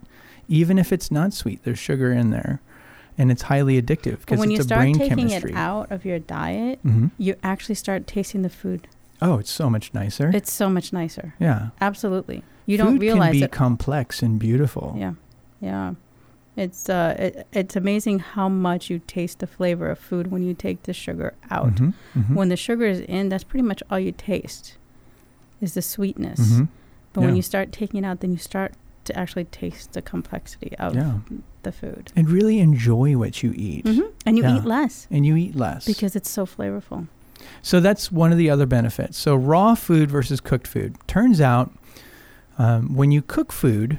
Even 0.49 0.79
if 0.79 0.93
it's 0.93 1.11
not 1.11 1.33
sweet, 1.33 1.63
there's 1.65 1.79
sugar 1.79 2.13
in 2.13 2.31
there, 2.31 2.61
and 3.17 3.31
it's 3.31 3.43
highly 3.43 3.81
addictive 3.81 4.21
because 4.21 4.39
when 4.39 4.51
you 4.51 4.61
start 4.63 4.93
taking 4.95 5.31
it 5.31 5.55
out 5.55 5.91
of 5.91 6.05
your 6.05 6.19
diet, 6.19 6.79
hmm 6.83 7.07
you 7.19 7.37
actually 7.43 7.75
start 7.77 8.07
tasting 8.07 8.43
the 8.43 8.49
food. 8.51 8.87
Oh, 9.23 9.39
it's 9.39 9.51
so 9.51 9.69
much 9.71 9.93
nicer. 9.95 10.31
It's 10.35 10.53
so 10.53 10.69
much 10.71 10.93
nicer. 10.93 11.35
yeah, 11.39 11.69
Absolutely. 11.81 12.43
You 12.67 12.79
Food 12.79 12.85
don't 12.85 12.99
realize 12.99 13.33
can 13.33 13.41
be 13.41 13.43
it. 13.45 13.51
complex 13.53 14.23
and 14.23 14.39
beautiful. 14.39 14.95
Yeah, 14.97 15.15
yeah. 15.61 15.95
It's 16.57 16.89
uh, 16.89 17.17
it, 17.19 17.47
it's 17.53 17.77
amazing 17.77 18.19
how 18.21 18.49
much 18.49 18.91
you 18.91 18.99
taste 19.07 19.39
the 19.39 19.47
flavor 19.47 19.89
of 19.91 19.99
food 19.99 20.31
when 20.31 20.43
you 20.43 20.55
take 20.55 20.83
the 20.85 20.93
sugar 20.93 21.35
out. 21.51 21.75
Mhm, 21.77 21.95
mhm, 22.15 22.35
When 22.35 22.49
the 22.49 22.57
sugar 22.57 22.87
is 22.87 23.01
in, 23.01 23.29
that's 23.29 23.45
pretty 23.45 23.63
much 23.67 23.83
all 23.91 23.99
you 23.99 24.13
taste, 24.13 24.77
is 25.61 25.75
the 25.75 25.83
sweetness. 25.83 26.41
mhm. 26.41 26.69
But 27.13 27.23
when 27.23 27.35
you 27.37 27.43
start 27.43 27.73
taking 27.73 28.05
it 28.05 28.07
out, 28.07 28.21
then 28.21 28.31
you 28.31 28.39
start 28.39 28.73
to 29.05 29.17
actually 29.19 29.45
taste 29.47 29.93
the 29.95 30.03
complexity 30.03 30.77
of 30.79 30.95
Yeah. 30.95 31.19
the 31.63 31.73
food. 31.73 32.13
and 32.15 32.29
really 32.31 32.59
enjoy 32.59 33.17
what 33.17 33.43
you 33.43 33.53
eat, 33.57 33.87
hmm 33.87 34.03
And 34.27 34.37
you 34.37 34.45
Yeah. 34.45 34.57
eat 34.59 34.65
less 34.65 35.09
and 35.11 35.25
you 35.27 35.35
eat 35.37 35.57
less 35.57 35.87
because 35.87 36.15
it's 36.15 36.31
so 36.31 36.47
flavorful. 36.47 37.09
So 37.63 37.81
that's 37.81 38.11
one 38.11 38.33
of 38.33 38.39
the 38.39 38.51
other 38.51 38.67
benefits. 38.67 39.19
So 39.19 39.35
raw 39.35 39.75
food 39.75 40.11
versus 40.11 40.41
cooked 40.41 40.67
food. 40.67 40.97
Turns 41.07 41.41
out, 41.41 41.73
um, 42.59 42.95
when 42.95 43.11
you 43.11 43.23
cook 43.23 43.53
food, 43.53 43.99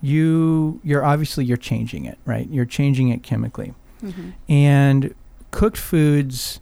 you 0.00 0.80
you're 0.84 1.04
obviously 1.04 1.44
you're 1.44 1.56
changing 1.56 2.04
it, 2.04 2.18
right? 2.26 2.48
You're 2.50 2.66
changing 2.66 3.08
it 3.08 3.22
chemically, 3.22 3.72
hmm 4.00 4.30
and 4.48 5.14
cooked 5.50 5.78
foods 5.78 6.60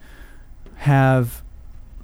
have 0.76 1.42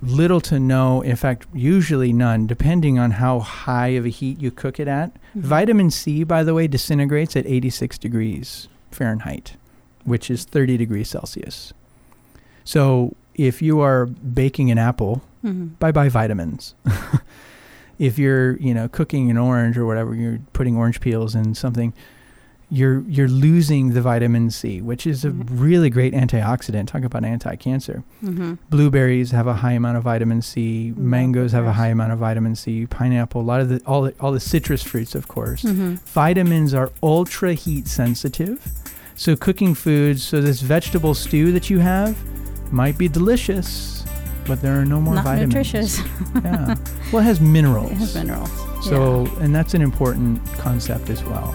little 0.02 0.40
to 0.40 0.58
no, 0.58 1.02
in 1.02 1.16
fact, 1.16 1.46
usually 1.52 2.12
none, 2.12 2.46
depending 2.46 2.98
on 2.98 3.12
how 3.12 3.40
high 3.40 3.88
of 3.88 4.06
a 4.06 4.08
heat 4.08 4.40
you 4.40 4.50
cook 4.50 4.78
it 4.78 4.88
at. 4.88 5.12
Mm-hmm. 5.14 5.40
Vitamin 5.40 5.90
C, 5.90 6.24
by 6.24 6.42
the 6.42 6.54
way, 6.54 6.66
disintegrates 6.66 7.36
at 7.36 7.46
86 7.46 7.98
degrees 7.98 8.68
Fahrenheit, 8.90 9.56
which 10.04 10.30
is 10.30 10.44
30 10.44 10.76
degrees 10.76 11.08
Celsius. 11.08 11.72
So 12.64 13.14
if 13.38 13.62
you 13.62 13.80
are 13.80 14.04
baking 14.06 14.70
an 14.70 14.76
apple, 14.78 15.22
hmm 15.42 15.68
bye 15.78 15.92
bye 15.92 16.08
vitamins. 16.10 16.74
if 17.98 18.18
you're, 18.18 18.56
you 18.58 18.74
know, 18.74 18.88
cooking 18.88 19.30
an 19.30 19.38
orange 19.38 19.76
or 19.78 19.86
whatever, 19.86 20.14
you're 20.14 20.38
putting 20.52 20.76
orange 20.76 21.00
peels 21.00 21.34
in 21.34 21.54
something, 21.54 21.92
you're 22.70 23.00
you're 23.08 23.28
losing 23.28 23.94
the 23.94 24.02
vitamin 24.02 24.50
C, 24.50 24.80
which 24.82 25.06
is 25.06 25.24
a 25.24 25.30
Mhm. 25.30 25.46
really 25.48 25.88
great 25.90 26.12
antioxidant. 26.12 26.86
Talk 26.88 27.02
about 27.02 27.24
anti-cancer. 27.24 28.02
hmm 28.20 28.54
Blueberries 28.68 29.30
have 29.30 29.46
a 29.46 29.54
high 29.54 29.72
amount 29.72 29.96
of 29.96 30.02
vitamin 30.04 30.42
C. 30.42 30.92
Mangoes 30.96 31.52
have 31.52 31.64
a 31.64 31.72
high 31.72 31.88
amount 31.88 32.12
of 32.12 32.18
vitamin 32.18 32.54
C. 32.56 32.86
Pineapple, 32.86 33.40
a 33.40 33.48
lot 33.52 33.60
of 33.62 33.68
the 33.70 33.80
all 33.86 34.02
the, 34.02 34.14
all 34.20 34.32
the 34.32 34.40
citrus 34.40 34.82
fruits, 34.82 35.14
of 35.14 35.28
course. 35.28 35.62
hmm 35.62 35.94
Vitamins 36.06 36.74
are 36.74 36.90
ultra 37.02 37.54
heat 37.54 37.88
sensitive. 37.88 38.60
So 39.16 39.34
cooking 39.34 39.74
foods, 39.74 40.22
so 40.22 40.40
this 40.40 40.60
vegetable 40.60 41.14
stew 41.14 41.50
that 41.52 41.70
you 41.70 41.78
have 41.80 42.16
might 42.72 42.96
be 42.98 43.08
delicious, 43.08 44.04
but 44.46 44.60
there 44.62 44.78
are 44.80 44.84
no 44.84 45.00
more 45.00 45.14
Not 45.16 45.24
vitamins. 45.24 45.54
nutritious. 45.54 45.98
yeah. 46.44 46.74
Well, 47.12 47.22
it 47.22 47.24
has 47.26 47.40
minerals. 47.40 47.90
It 47.92 47.96
has 47.96 48.14
minerals. 48.14 48.50
So, 48.86 49.26
and 49.40 49.54
that's 49.54 49.74
an 49.74 49.82
important 49.82 50.44
concept 50.58 51.10
as 51.10 51.22
well. 51.24 51.52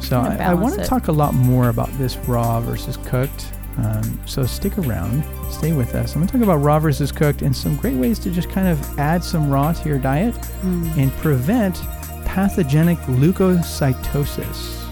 So, 0.00 0.20
I, 0.20 0.36
I 0.36 0.54
want 0.54 0.74
to 0.78 0.84
talk 0.84 1.08
a 1.08 1.12
lot 1.12 1.34
more 1.34 1.68
about 1.68 1.90
this 1.98 2.16
raw 2.28 2.60
versus 2.60 2.96
cooked. 2.98 3.52
Um, 3.78 4.20
so, 4.26 4.44
stick 4.46 4.78
around, 4.78 5.24
stay 5.50 5.72
with 5.72 5.94
us. 5.94 6.14
I'm 6.14 6.20
going 6.20 6.28
to 6.28 6.32
talk 6.34 6.42
about 6.42 6.56
raw 6.62 6.78
versus 6.78 7.10
cooked 7.12 7.42
and 7.42 7.54
some 7.54 7.76
great 7.76 7.96
ways 7.96 8.18
to 8.20 8.30
just 8.30 8.48
kind 8.50 8.68
of 8.68 8.98
add 8.98 9.22
some 9.24 9.50
raw 9.50 9.72
to 9.72 9.88
your 9.88 9.98
diet 9.98 10.34
Mm. 10.62 10.96
and 10.96 11.12
prevent 11.14 11.76
pathogenic 12.24 12.98
leukocytosis. 13.00 14.82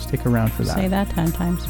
Stick 0.00 0.26
around 0.26 0.52
for 0.52 0.64
that. 0.64 0.74
Say 0.76 0.88
that 0.88 1.08
10 1.10 1.32
times. 1.32 1.66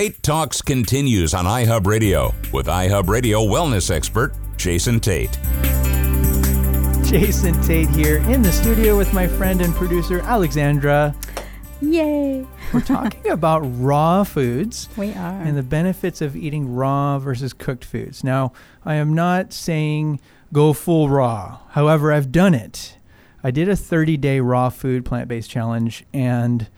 Tate 0.00 0.22
Talks 0.22 0.62
continues 0.62 1.34
on 1.34 1.44
iHub 1.44 1.86
Radio 1.86 2.32
with 2.54 2.68
iHub 2.68 3.10
Radio 3.10 3.40
wellness 3.40 3.90
expert 3.90 4.32
Jason 4.56 4.98
Tate. 4.98 5.38
Jason 7.04 7.60
Tate 7.60 7.90
here 7.90 8.16
in 8.30 8.40
the 8.40 8.50
studio 8.50 8.96
with 8.96 9.12
my 9.12 9.26
friend 9.26 9.60
and 9.60 9.74
producer 9.74 10.20
Alexandra. 10.20 11.14
Yay! 11.82 12.46
We're 12.72 12.80
talking 12.80 13.28
about 13.30 13.58
raw 13.78 14.24
foods 14.24 14.88
We 14.96 15.12
are. 15.12 15.42
and 15.42 15.54
the 15.54 15.62
benefits 15.62 16.22
of 16.22 16.34
eating 16.34 16.74
raw 16.74 17.18
versus 17.18 17.52
cooked 17.52 17.84
foods. 17.84 18.24
Now, 18.24 18.54
I 18.86 18.94
am 18.94 19.12
not 19.14 19.52
saying 19.52 20.18
go 20.50 20.72
full 20.72 21.10
raw. 21.10 21.58
However, 21.72 22.10
I've 22.10 22.32
done 22.32 22.54
it. 22.54 22.96
I 23.44 23.50
did 23.50 23.68
a 23.68 23.76
30 23.76 24.16
day 24.16 24.40
raw 24.40 24.70
food 24.70 25.04
plant 25.04 25.28
based 25.28 25.50
challenge, 25.50 26.06
and 26.14 26.68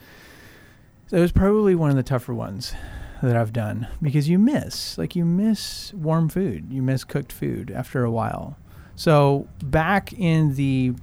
it 1.12 1.20
was 1.20 1.30
probably 1.30 1.76
one 1.76 1.90
of 1.90 1.94
the 1.94 2.02
tougher 2.02 2.34
ones 2.34 2.74
that 3.22 3.36
I've 3.36 3.52
done 3.52 3.86
because 4.00 4.28
you 4.28 4.38
miss, 4.38 4.98
like, 4.98 5.14
you 5.16 5.24
miss 5.24 5.92
warm 5.94 6.28
food, 6.28 6.66
you 6.72 6.82
miss 6.82 7.04
cooked 7.04 7.32
food 7.32 7.70
after 7.70 8.04
a 8.04 8.10
while. 8.10 8.56
So, 8.96 9.46
back 9.62 10.12
in 10.12 10.54
the 10.56 10.94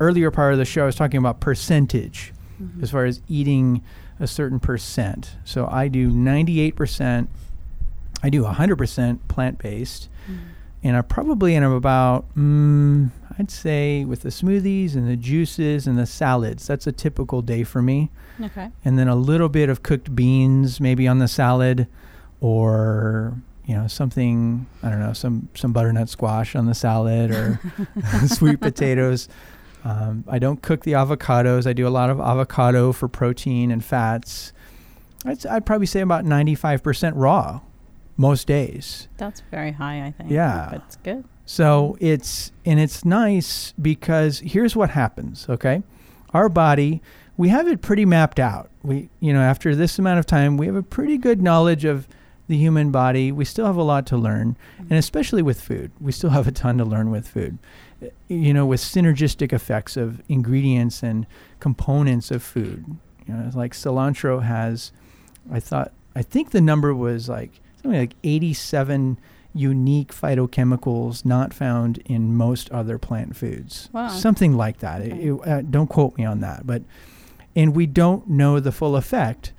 earlier 0.00 0.30
part 0.30 0.52
of 0.52 0.58
the 0.58 0.64
show, 0.64 0.82
I 0.82 0.86
was 0.86 0.96
talking 0.96 1.18
about 1.18 1.40
percentage 1.40 2.32
Mhm. 2.62 2.82
as 2.82 2.90
far 2.90 3.04
as 3.04 3.20
eating 3.28 3.82
a 4.18 4.26
certain 4.26 4.58
percent. 4.60 5.36
So 5.44 5.68
I 5.70 5.88
do 5.88 6.10
98%, 6.10 7.28
I 8.22 8.30
do 8.30 8.44
100% 8.44 9.26
plant 9.28 9.58
based, 9.58 10.08
Mhm. 10.30 10.36
and 10.84 10.96
I 10.96 11.02
probably 11.02 11.54
am 11.56 11.64
about, 11.72 12.24
mm, 12.34 13.10
I'd 13.38 13.50
say 13.50 14.04
with 14.04 14.22
the 14.22 14.30
smoothies 14.30 14.94
and 14.94 15.08
the 15.08 15.16
juices 15.16 15.86
and 15.86 15.98
the 15.98 16.06
salads, 16.06 16.66
that's 16.66 16.86
a 16.86 16.92
typical 16.92 17.42
day 17.42 17.64
for 17.64 17.82
me. 17.82 18.10
Okay. 18.40 18.70
And 18.84 18.98
then 18.98 19.08
a 19.08 19.16
little 19.16 19.48
bit 19.48 19.68
of 19.68 19.82
cooked 19.82 20.14
beans 20.14 20.80
maybe 20.80 21.06
on 21.06 21.18
the 21.18 21.28
salad 21.28 21.86
or 22.40 23.34
you 23.66 23.74
know 23.74 23.88
something 23.88 24.66
I 24.82 24.90
don't 24.90 25.00
know 25.00 25.12
some 25.12 25.48
some 25.54 25.72
butternut 25.72 26.08
squash 26.08 26.54
on 26.54 26.66
the 26.66 26.74
salad 26.74 27.30
or 27.30 27.60
sweet 28.26 28.60
potatoes. 28.60 29.28
Um, 29.84 30.24
I 30.26 30.38
don't 30.38 30.62
cook 30.62 30.82
the 30.82 30.92
avocados. 30.92 31.66
I 31.66 31.72
do 31.72 31.86
a 31.86 31.90
lot 31.90 32.10
of 32.10 32.18
avocado 32.18 32.92
for 32.92 33.06
protein 33.06 33.70
and 33.70 33.84
fats. 33.84 34.52
I'd, 35.24 35.46
I'd 35.46 35.66
probably 35.66 35.86
say 35.86 36.00
about 36.00 36.24
95% 36.24 37.12
raw 37.14 37.60
most 38.16 38.48
days. 38.48 39.06
That's 39.16 39.42
very 39.50 39.72
high, 39.72 40.04
I 40.06 40.10
think. 40.10 40.30
Yeah. 40.30 40.68
But 40.72 40.82
it's 40.86 40.96
good. 40.96 41.24
So 41.46 41.96
it's 42.00 42.50
and 42.64 42.80
it's 42.80 43.04
nice 43.04 43.72
because 43.80 44.40
here's 44.40 44.74
what 44.74 44.90
happens, 44.90 45.46
okay? 45.48 45.82
Our 46.34 46.48
body, 46.48 47.00
we 47.36 47.48
have 47.50 47.68
it 47.68 47.80
pretty 47.80 48.04
mapped 48.04 48.40
out. 48.40 48.68
We 48.82 49.08
you 49.20 49.32
know, 49.32 49.40
after 49.40 49.74
this 49.74 49.98
amount 49.98 50.18
of 50.18 50.26
time, 50.26 50.56
we 50.56 50.66
have 50.66 50.74
a 50.74 50.82
pretty 50.82 51.16
good 51.16 51.40
knowledge 51.40 51.84
of 51.84 52.08
the 52.48 52.56
human 52.56 52.90
body. 52.90 53.30
We 53.32 53.44
still 53.44 53.66
have 53.66 53.76
a 53.76 53.82
lot 53.82 54.06
to 54.08 54.16
learn, 54.16 54.56
and 54.78 54.92
especially 54.92 55.42
with 55.42 55.60
food. 55.60 55.92
We 56.00 56.12
still 56.12 56.30
have 56.30 56.46
a 56.48 56.52
ton 56.52 56.78
to 56.78 56.84
learn 56.84 57.10
with 57.10 57.28
food. 57.28 57.58
Uh, 58.02 58.08
You 58.28 58.52
know, 58.52 58.66
with 58.66 58.80
synergistic 58.80 59.52
effects 59.52 59.96
of 59.96 60.20
ingredients 60.28 61.02
and 61.02 61.26
components 61.60 62.30
of 62.32 62.42
food. 62.42 62.84
You 63.26 63.34
know, 63.34 63.50
like 63.54 63.72
cilantro 63.72 64.42
has 64.42 64.90
I 65.50 65.60
thought 65.60 65.92
I 66.16 66.22
think 66.22 66.50
the 66.50 66.60
number 66.60 66.92
was 66.92 67.28
like 67.28 67.60
something 67.80 68.00
like 68.00 68.14
87 68.24 69.18
unique 69.58 70.12
phytochemicals 70.12 71.24
not 71.24 71.52
found 71.54 71.98
in 72.04 72.34
most 72.36 72.70
other 72.70 72.98
plant 72.98 73.36
foods. 73.36 73.88
Wow. 73.92 74.08
Something 74.08 74.56
like 74.56 74.78
that. 74.78 75.00
Okay. 75.02 75.28
it- 75.28 75.48
uh, 75.48 75.62
don't 75.62 75.88
quote 75.88 76.16
me 76.16 76.24
on 76.24 76.40
that, 76.40 76.66
but 76.66 76.82
and 77.54 77.74
we 77.74 77.86
don't 77.86 78.28
know 78.28 78.60
the 78.60 78.72
full 78.72 78.96
effect 78.96 79.52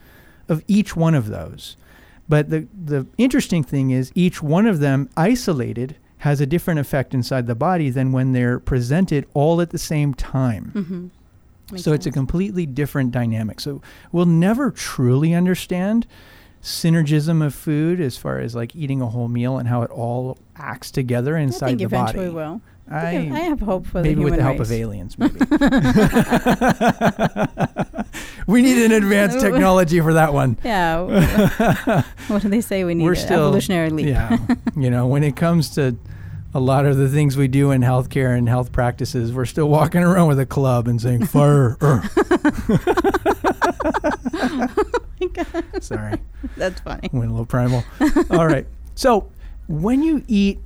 of 0.47 0.63
each 0.67 0.95
one 0.95 1.15
of 1.15 1.27
those. 1.27 1.75
But 2.29 2.49
the 2.49 2.67
the 2.73 3.07
interesting 3.17 3.63
thing 3.63 3.91
is 3.91 4.11
each 4.15 4.41
one 4.43 4.65
of 4.67 4.79
them 4.79 5.09
isolated 5.17 5.95
has 6.19 6.41
a 6.41 6.45
different 6.45 6.79
effect 6.79 7.13
inside 7.13 7.47
the 7.47 7.55
body 7.55 7.89
than 7.89 8.11
when 8.11 8.33
they're 8.33 8.59
presented 8.59 9.25
all 9.33 9.61
at 9.61 9.69
the 9.69 9.77
same 9.77 10.13
time. 10.13 10.71
Mm-hmm. 10.75 11.77
So 11.77 11.91
it's 11.93 12.05
a 12.05 12.11
completely 12.11 12.65
different 12.65 13.11
dynamic. 13.11 13.59
So 13.59 13.81
we'll 14.11 14.25
never 14.25 14.71
truly 14.71 15.33
understand 15.33 16.07
synergism 16.67 17.43
of 17.45 17.55
food 17.55 18.01
as 18.01 18.17
far 18.17 18.39
as 18.39 18.53
like 18.53 18.75
eating 18.75 19.01
a 19.01 19.07
whole 19.07 19.29
meal 19.29 19.57
and 19.57 19.69
how 19.69 19.83
it 19.83 19.89
all 19.89 20.37
acts 20.57 20.91
together 20.91 21.37
I 21.37 21.41
inside 21.41 21.67
think 21.67 21.79
the 21.79 21.85
eventually 21.85 22.25
body. 22.25 22.29
we 22.29 22.35
will. 22.35 22.61
I, 22.89 22.97
I, 22.97 23.09
I 23.17 23.39
have 23.39 23.59
hope 23.59 23.85
for 23.85 24.01
that. 24.01 24.03
maybe 24.03 24.15
the 24.15 24.23
with 24.25 24.35
the 24.37 24.43
help 24.43 24.59
of 24.59 24.71
aliens, 24.71 25.17
maybe. 25.19 25.39
we 28.47 28.61
need 28.61 28.85
an 28.85 28.91
advanced 28.93 29.41
technology 29.41 29.99
for 29.99 30.13
that 30.13 30.33
one. 30.33 30.57
Yeah. 30.63 32.03
what 32.27 32.41
do 32.41 32.47
they 32.49 32.61
say? 32.61 32.85
We 32.85 32.95
need 32.95 33.03
We're 33.03 33.15
still- 33.15 33.43
evolutionary 33.47 33.89
leap. 33.89 34.07
Yeah. 34.07 34.37
you 34.77 34.89
know, 34.89 35.05
when 35.07 35.23
it 35.23 35.35
comes 35.35 35.69
to 35.71 35.97
a 36.53 36.61
lot 36.61 36.85
of 36.85 36.95
the 36.95 37.09
things 37.09 37.35
we 37.35 37.49
do 37.49 37.71
in 37.71 37.81
healthcare 37.81 38.37
and 38.37 38.47
health 38.47 38.71
practices, 38.71 39.33
we're 39.33 39.43
still 39.45 39.67
walking 39.67 40.01
around 40.01 40.29
with 40.29 40.39
a 40.39 40.45
club 40.45 40.87
and 40.87 41.01
saying 41.01 41.25
fire. 45.19 45.63
er." 45.75 45.81
Sorry. 45.81 46.17
That's 46.55 46.79
funny. 46.81 47.09
went 47.11 47.29
a 47.29 47.33
little 47.33 47.45
primal. 47.45 47.83
All 48.31 48.47
right. 48.47 48.65
So 48.95 49.29
when 49.67 50.01
you 50.01 50.23
eat 50.27 50.57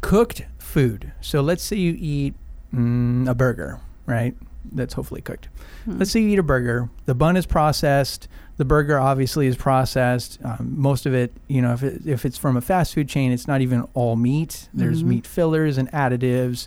cooked 0.00 0.42
food, 0.58 1.12
so 1.20 1.42
let's 1.42 1.62
say 1.62 1.76
you 1.76 1.94
eat 1.98 2.32
mm, 2.74 3.28
a 3.28 3.34
burger, 3.34 3.80
right? 4.06 4.34
That's 4.72 4.94
hopefully 4.94 5.20
cooked. 5.20 5.48
Hmm. 5.84 5.98
Let's 5.98 6.10
say 6.10 6.20
you 6.20 6.28
eat 6.30 6.38
a 6.38 6.42
burger. 6.42 6.88
The 7.04 7.14
bun 7.14 7.36
is 7.36 7.44
processed. 7.44 8.28
The 8.56 8.64
burger 8.64 8.98
obviously 8.98 9.46
is 9.46 9.56
processed. 9.56 10.38
Um, 10.42 10.72
most 10.78 11.04
of 11.04 11.12
it, 11.12 11.34
you 11.48 11.60
know, 11.60 11.74
if, 11.74 11.82
it, 11.82 12.06
if 12.06 12.24
it's 12.24 12.38
from 12.38 12.56
a 12.56 12.62
fast 12.62 12.94
food 12.94 13.10
chain, 13.10 13.30
it's 13.30 13.46
not 13.46 13.60
even 13.60 13.82
all 13.92 14.16
meat. 14.16 14.70
There's 14.72 15.02
Mhm. 15.02 15.06
meat 15.08 15.26
fillers 15.26 15.76
and 15.76 15.90
additives. 15.92 16.66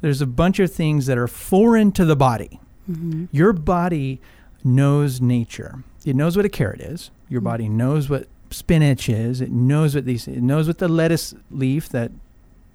There's 0.00 0.22
a 0.22 0.26
bunch 0.26 0.58
of 0.60 0.72
things 0.72 1.04
that 1.06 1.18
are 1.18 1.28
foreign 1.28 1.92
to 1.92 2.06
the 2.06 2.16
body. 2.16 2.58
Mhm. 2.90 3.28
Your 3.32 3.52
body 3.52 4.18
knows 4.64 5.20
nature. 5.20 5.84
It 6.06 6.16
knows 6.16 6.36
what 6.36 6.46
a 6.46 6.48
carrot 6.48 6.80
is. 6.80 7.10
Your 7.28 7.40
Mm. 7.42 7.44
body 7.44 7.68
knows 7.68 8.08
what 8.08 8.28
spinach 8.50 9.08
is. 9.08 9.40
It 9.40 9.50
knows 9.50 9.94
what 9.94 10.04
these. 10.06 10.26
It 10.28 10.40
knows 10.42 10.66
what 10.68 10.78
the 10.78 10.88
lettuce 10.88 11.34
leaf, 11.50 11.88
that 11.90 12.12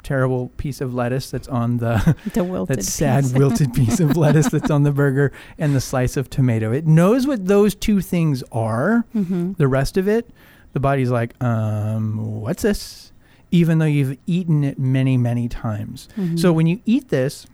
terrible 0.04 0.50
piece 0.58 0.82
of 0.82 0.94
lettuce 0.94 1.30
that's 1.32 1.48
on 1.48 1.78
the 1.78 2.16
The 2.34 2.44
wilted 2.44 2.80
that 2.80 2.84
sad 2.84 3.24
piece. 3.24 3.34
wilted 3.34 3.74
piece 3.74 4.00
of 4.00 4.18
lettuce 4.18 4.50
that's 4.50 4.70
on 4.72 4.84
the 4.84 4.92
burger, 4.92 5.32
and 5.60 5.74
the 5.76 5.82
slice 5.82 6.18
of 6.18 6.30
tomato. 6.30 6.72
It 6.72 6.86
knows 6.88 7.26
what 7.28 7.48
those 7.48 7.74
two 7.76 8.02
things 8.02 8.44
are. 8.52 9.06
Mhm. 9.16 9.56
The 9.58 9.68
rest 9.68 9.98
of 9.98 10.08
it, 10.08 10.30
the 10.74 10.80
body's 10.80 11.10
like, 11.12 11.42
um, 11.44 12.42
what's 12.42 12.64
this? 12.64 13.12
Even 13.52 13.78
though 13.80 13.86
you've 13.86 14.18
eaten 14.28 14.64
it 14.64 14.80
many, 14.80 15.18
many 15.18 15.48
times. 15.48 16.08
Mhm. 16.18 16.40
So 16.40 16.52
when 16.52 16.66
you 16.68 16.80
eat 16.86 17.10
this, 17.10 17.46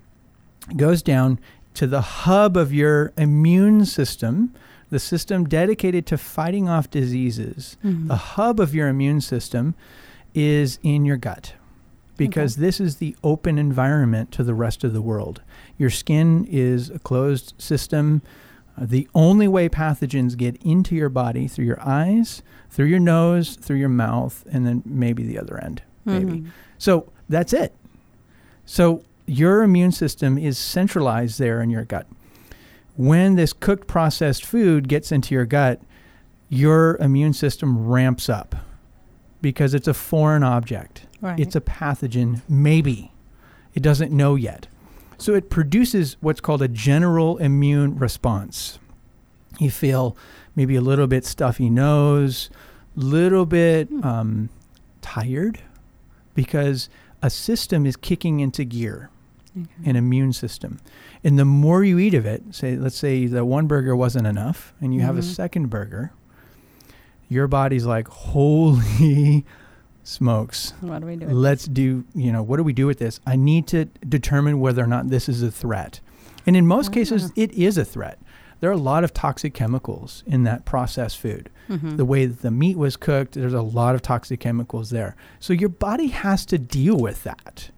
it 0.72 0.78
goes 0.78 1.02
down 1.02 1.40
to 1.74 1.86
the 1.86 2.02
hub 2.02 2.56
of 2.56 2.74
your 2.74 3.12
immune 3.18 3.84
system, 3.86 4.52
the 4.90 5.00
system 5.00 5.46
dedicated 5.46 6.06
to 6.08 6.18
fighting 6.18 6.70
off 6.70 6.90
diseases. 6.90 7.78
Mhm. 7.84 8.08
The 8.08 8.16
hub 8.16 8.60
of 8.60 8.74
your 8.74 8.88
immune 8.88 9.22
system 9.22 9.76
is 10.34 10.80
in 10.84 11.04
your 11.06 11.18
gut 11.18 11.54
because 12.16 12.56
this 12.56 12.80
is 12.80 12.96
the 12.98 13.16
open 13.24 13.58
environment 13.58 14.32
to 14.32 14.44
the 14.44 14.54
rest 14.54 14.84
of 14.84 14.94
the 14.94 15.02
world. 15.02 15.42
Your 15.78 15.90
skin 15.90 16.48
is 16.50 16.90
a 16.90 17.00
closed 17.00 17.54
system. 17.58 18.22
Uh, 18.78 18.86
the 18.88 19.08
only 19.14 19.48
way 19.48 19.68
pathogens 19.70 20.38
get 20.38 20.56
into 20.64 20.96
your 20.96 21.10
body 21.10 21.48
through 21.48 21.66
your 21.66 21.80
eyes, 21.82 22.42
through 22.70 22.86
your 22.86 23.00
nose, 23.00 23.56
through 23.56 23.78
your 23.78 23.90
mouth, 23.90 24.46
and 24.52 24.66
then 24.66 24.84
maybe 24.86 25.24
the 25.24 25.38
other 25.40 25.58
end. 25.64 25.82
Maybe. 26.06 26.32
Mhm. 26.42 26.46
So 26.78 27.08
that's 27.28 27.54
it. 27.54 27.74
So 28.66 29.02
your 29.26 29.64
immune 29.64 29.92
system 29.92 30.38
is 30.38 30.58
centralized 30.58 31.40
there 31.40 31.62
in 31.62 31.70
your 31.70 31.84
gut. 31.84 32.08
When 32.98 33.36
this 33.36 33.54
cooked 33.54 33.88
processed 33.88 34.44
food 34.44 34.88
gets 34.88 35.12
into 35.12 35.34
your 35.36 35.46
gut, 35.46 35.82
your 36.50 36.98
immune 36.98 37.34
system 37.34 37.88
ramps 37.88 38.28
up 38.28 38.56
because 39.42 39.74
it's 39.74 39.88
a 39.88 39.94
foreign 39.94 40.44
object. 40.44 41.06
Right. 41.22 41.40
It's 41.40 41.56
a 41.56 41.62
pathogen, 41.62 42.42
maybe. 42.50 43.12
It 43.76 43.84
doesn't 43.84 44.12
know 44.12 44.36
yet. 44.36 44.68
So 45.20 45.34
it 45.36 45.50
produces 45.50 46.18
what's 46.22 46.42
called 46.42 46.62
a 46.62 46.68
general 46.68 47.38
immune 47.38 47.98
response. 47.98 48.80
You 49.60 49.70
feel 49.72 50.16
maybe 50.56 50.76
a 50.76 50.82
little 50.82 51.08
bit 51.08 51.26
stuffy 51.26 51.70
nose, 51.70 52.50
little 52.96 53.46
bit 53.46 53.90
Hmm. 53.90 54.04
um, 54.04 54.50
tired, 55.02 55.60
because 56.34 56.90
a 57.22 57.30
system 57.30 57.86
is 57.86 57.96
kicking 57.96 58.40
into 58.40 58.64
gear, 58.64 59.10
Okay. 59.56 59.90
an 59.90 59.96
immune 59.96 60.34
system. 60.34 60.80
And 61.28 61.38
the 61.38 61.44
more 61.46 61.84
you 61.84 62.00
eat 62.00 62.14
of 62.14 62.26
it, 62.26 62.42
say, 62.52 62.78
let's 62.78 62.96
say 62.96 63.26
the 63.26 63.44
one 63.44 63.68
burger 63.68 63.96
wasn't 63.98 64.28
enough, 64.28 64.74
and 64.80 64.94
you 64.96 65.02
have 65.02 65.18
a 65.18 65.22
Mhm. 65.22 65.36
second 65.36 65.70
burger, 65.70 66.14
your 67.28 67.48
body's 67.50 67.86
like, 67.86 68.08
holy 68.08 69.46
smokes. 70.04 70.72
What 70.80 71.00
do 71.02 71.08
we 71.08 71.18
do? 71.18 71.26
Let's 71.28 71.66
do, 71.66 72.06
you 72.16 72.32
know, 72.32 72.42
what 72.42 72.56
do 72.58 72.64
we 72.64 72.72
do 72.72 72.88
with 72.88 73.00
this? 73.00 73.20
I 73.28 73.36
need 73.36 73.68
to 73.68 73.86
determine 74.08 74.62
whether 74.62 74.82
or 74.82 74.88
not 74.88 75.10
this 75.10 75.28
is 75.28 75.44
a 75.44 75.52
threat. 75.52 76.00
And 76.46 76.56
in 76.56 76.66
most 76.66 76.92
Ah. 76.92 76.94
cases, 76.94 77.34
it 77.36 77.52
is 77.52 77.78
a 77.78 77.84
threat. 77.84 78.20
There 78.62 78.70
are 78.70 78.74
a 78.74 78.78
lot 78.78 79.04
of 79.04 79.14
toxic 79.14 79.54
chemicals 79.54 80.24
in 80.26 80.44
that 80.44 80.64
processed 80.64 81.18
food. 81.20 81.50
Mhm. 81.70 81.98
The 81.98 82.06
way 82.06 82.26
that 82.26 82.42
the 82.42 82.52
meat 82.52 82.78
was 82.78 82.96
cooked, 82.96 83.34
there's 83.34 83.54
a 83.54 83.62
lot 83.62 83.96
of 83.96 84.02
toxic 84.02 84.40
chemicals 84.40 84.92
there. 84.92 85.18
So 85.42 85.52
your 85.52 85.68
body 85.70 86.08
has 86.08 86.46
to 86.46 86.58
deal 86.58 86.96
with 86.98 87.24
that. 87.26 87.70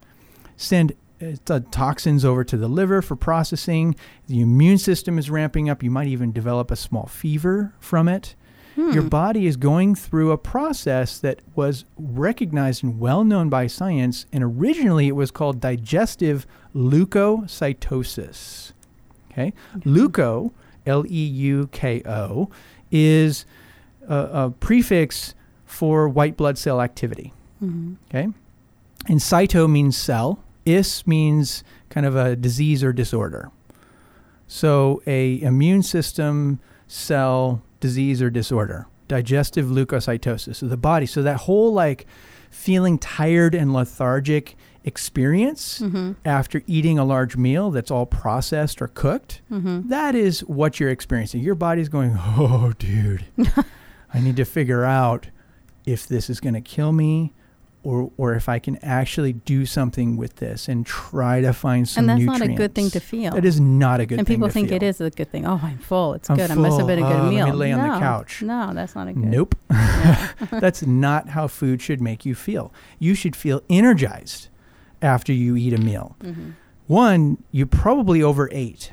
Send 0.55 0.93
uh, 1.21 1.35
the 1.45 1.59
toxins 1.71 2.23
over 2.25 2.43
to 2.43 2.57
the 2.57 2.67
liver 2.67 3.01
for 3.01 3.15
processing. 3.15 3.95
The 4.27 4.41
immune 4.41 4.77
system 4.77 5.17
is 5.17 5.29
ramping 5.29 5.69
up. 5.69 5.83
You 5.83 5.91
might 5.91 6.07
even 6.07 6.31
develop 6.31 6.71
a 6.71 6.75
small 6.75 7.05
fever 7.07 7.73
from 7.79 8.07
it. 8.07 8.35
Your 8.77 9.01
Hmm. 9.01 9.07
body 9.09 9.45
is 9.45 9.57
going 9.57 9.95
through 9.95 10.31
a 10.31 10.37
process 10.37 11.19
that 11.19 11.41
was 11.53 11.83
recognized 11.97 12.81
and 12.81 12.97
well 12.97 13.25
known 13.25 13.49
by 13.49 13.67
science, 13.67 14.25
and 14.31 14.41
originally 14.41 15.07
it 15.09 15.17
was 15.17 15.31
called 15.31 15.59
digestive 15.59 16.47
leukocytosis. 16.73 18.71
Okay, 19.31 19.53
leuko, 19.79 20.51
L 20.85 21.05
E 21.07 21.23
U 21.25 21.67
K 21.71 22.01
O, 22.05 22.49
is 22.91 23.45
a, 24.07 24.15
a 24.45 24.53
prefix 24.59 25.35
for 25.65 26.07
white 26.09 26.35
blood 26.37 26.57
cell 26.57 26.81
activity. 26.81 27.33
Mhm. 27.63 27.95
Okay, 28.09 28.29
and 29.07 29.19
cyto 29.19 29.69
means 29.69 29.97
cell. 29.97 30.39
Is 30.65 31.05
means 31.07 31.63
kind 31.89 32.05
of 32.05 32.15
a 32.15 32.35
disease 32.35 32.83
or 32.83 32.93
disorder. 32.93 33.51
So 34.47 35.01
a 35.05 35.41
immune 35.41 35.83
system 35.83 36.59
cell 36.87 37.61
disease 37.79 38.21
or 38.21 38.29
disorder, 38.29 38.87
digestive 39.07 39.67
leukocytosis. 39.67 40.55
So 40.57 40.67
the 40.67 40.77
body. 40.77 41.05
So 41.05 41.21
that 41.23 41.37
whole 41.41 41.71
like 41.73 42.05
feeling 42.49 42.97
tired 42.97 43.53
and 43.53 43.71
lethargic 43.73 44.55
experience 44.83 45.79
Mhm. 45.79 46.15
after 46.25 46.61
eating 46.65 46.97
a 46.97 47.03
large 47.05 47.37
meal 47.37 47.69
that's 47.69 47.91
all 47.91 48.05
processed 48.05 48.81
or 48.81 48.87
cooked. 48.87 49.41
Mhm. 49.51 49.89
That 49.89 50.15
is 50.15 50.39
what 50.41 50.79
you're 50.79 50.89
experiencing. 50.89 51.41
Your 51.43 51.53
body's 51.55 51.89
going, 51.89 52.17
oh, 52.17 52.73
dude, 52.79 53.25
I 54.13 54.19
need 54.19 54.35
to 54.37 54.45
figure 54.45 54.83
out 54.83 55.27
if 55.85 56.07
this 56.07 56.29
is 56.29 56.39
going 56.39 56.55
to 56.55 56.61
kill 56.61 56.91
me 56.91 57.33
or, 57.83 58.11
or 58.17 58.33
if 58.35 58.49
I 58.49 58.59
can 58.59 58.75
actually 58.83 59.31
do 59.33 59.65
something 59.65 60.17
with 60.17 60.35
this 60.35 60.67
and 60.67 60.85
try 60.85 61.39
to 61.41 61.53
find 61.53 61.87
some 61.87 62.01
And 62.03 62.09
that's 62.09 62.19
nutrients. 62.19 62.39
not 62.47 62.49
a 62.49 62.53
good 62.57 62.75
thing 62.75 62.89
to 62.91 62.99
feel. 62.99 63.31
That 63.33 63.45
is 63.45 63.59
not 63.59 63.99
a 64.01 64.05
good 64.05 64.15
thing. 64.15 64.19
and 64.19 64.27
thing 64.27 64.35
people 64.37 64.49
think 64.49 64.67
feel. 64.67 64.75
it 64.77 64.83
is 64.83 64.99
a 64.99 65.09
good 65.09 65.31
thing. 65.31 65.45
Oh, 65.45 65.59
I'm 65.63 65.77
full. 65.77 66.13
It's 66.15 66.29
I'm 66.29 66.35
good. 66.37 66.51
I 66.51 66.55
must 66.55 66.71
have 66.77 66.79
full. 66.79 66.87
been 66.87 66.99
a 66.99 67.01
good 67.03 67.15
Oh, 67.19 67.23
let 67.23 67.29
me 67.29 67.35
meal. 67.43 67.53
lay 67.55 67.71
on 67.71 67.79
the 67.79 67.87
No. 67.93 67.99
couch. 67.99 68.41
No, 68.41 68.73
that's 68.73 68.95
not 68.95 69.07
a 69.07 69.13
good. 69.13 69.23
Nope. 69.23 69.55
That's 70.51 70.85
not 70.85 71.29
how 71.29 71.47
food 71.47 71.81
should 71.81 72.01
make 72.01 72.25
you 72.25 72.35
feel. 72.35 72.73
You 72.99 73.13
should 73.15 73.35
feel 73.35 73.61
energized 73.69 74.49
after 75.01 75.31
you 75.31 75.55
eat 75.55 75.73
a 75.73 75.77
meal. 75.77 76.15
Mhm. 76.21 76.53
One, 76.87 77.37
you 77.51 77.65
probably 77.65 78.21
overate. 78.21 78.91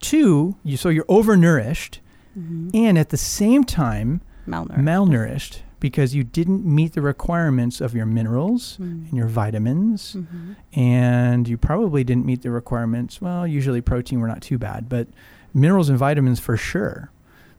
Two, 0.00 0.56
you 0.64 0.76
so 0.76 0.88
you're 0.88 1.04
overnourished 1.04 1.98
Mhm. 2.38 2.70
and 2.74 2.98
at 2.98 3.08
the 3.10 3.16
same 3.16 3.64
time 3.64 4.20
Malnourished. 4.46 4.78
malnourished 4.78 5.58
because 5.80 6.14
you 6.14 6.24
didn't 6.24 6.64
meet 6.64 6.92
the 6.94 7.00
requirements 7.02 7.80
of 7.80 7.94
your 7.94 8.06
minerals 8.06 8.76
Mm. 8.80 9.08
and 9.08 9.12
your 9.12 9.26
vitamins 9.28 10.16
Mhm. 10.18 10.56
and 10.74 11.48
you 11.48 11.56
probably 11.56 12.02
didn't 12.04 12.26
meet 12.26 12.42
the 12.42 12.50
requirements 12.50 13.20
well 13.20 13.46
usually 13.46 13.80
protein 13.80 14.20
were 14.20 14.28
not 14.28 14.40
too 14.42 14.58
bad 14.58 14.88
but 14.88 15.08
minerals 15.54 15.88
and 15.88 15.98
vitamins 15.98 16.40
for 16.40 16.56
sure 16.56 17.10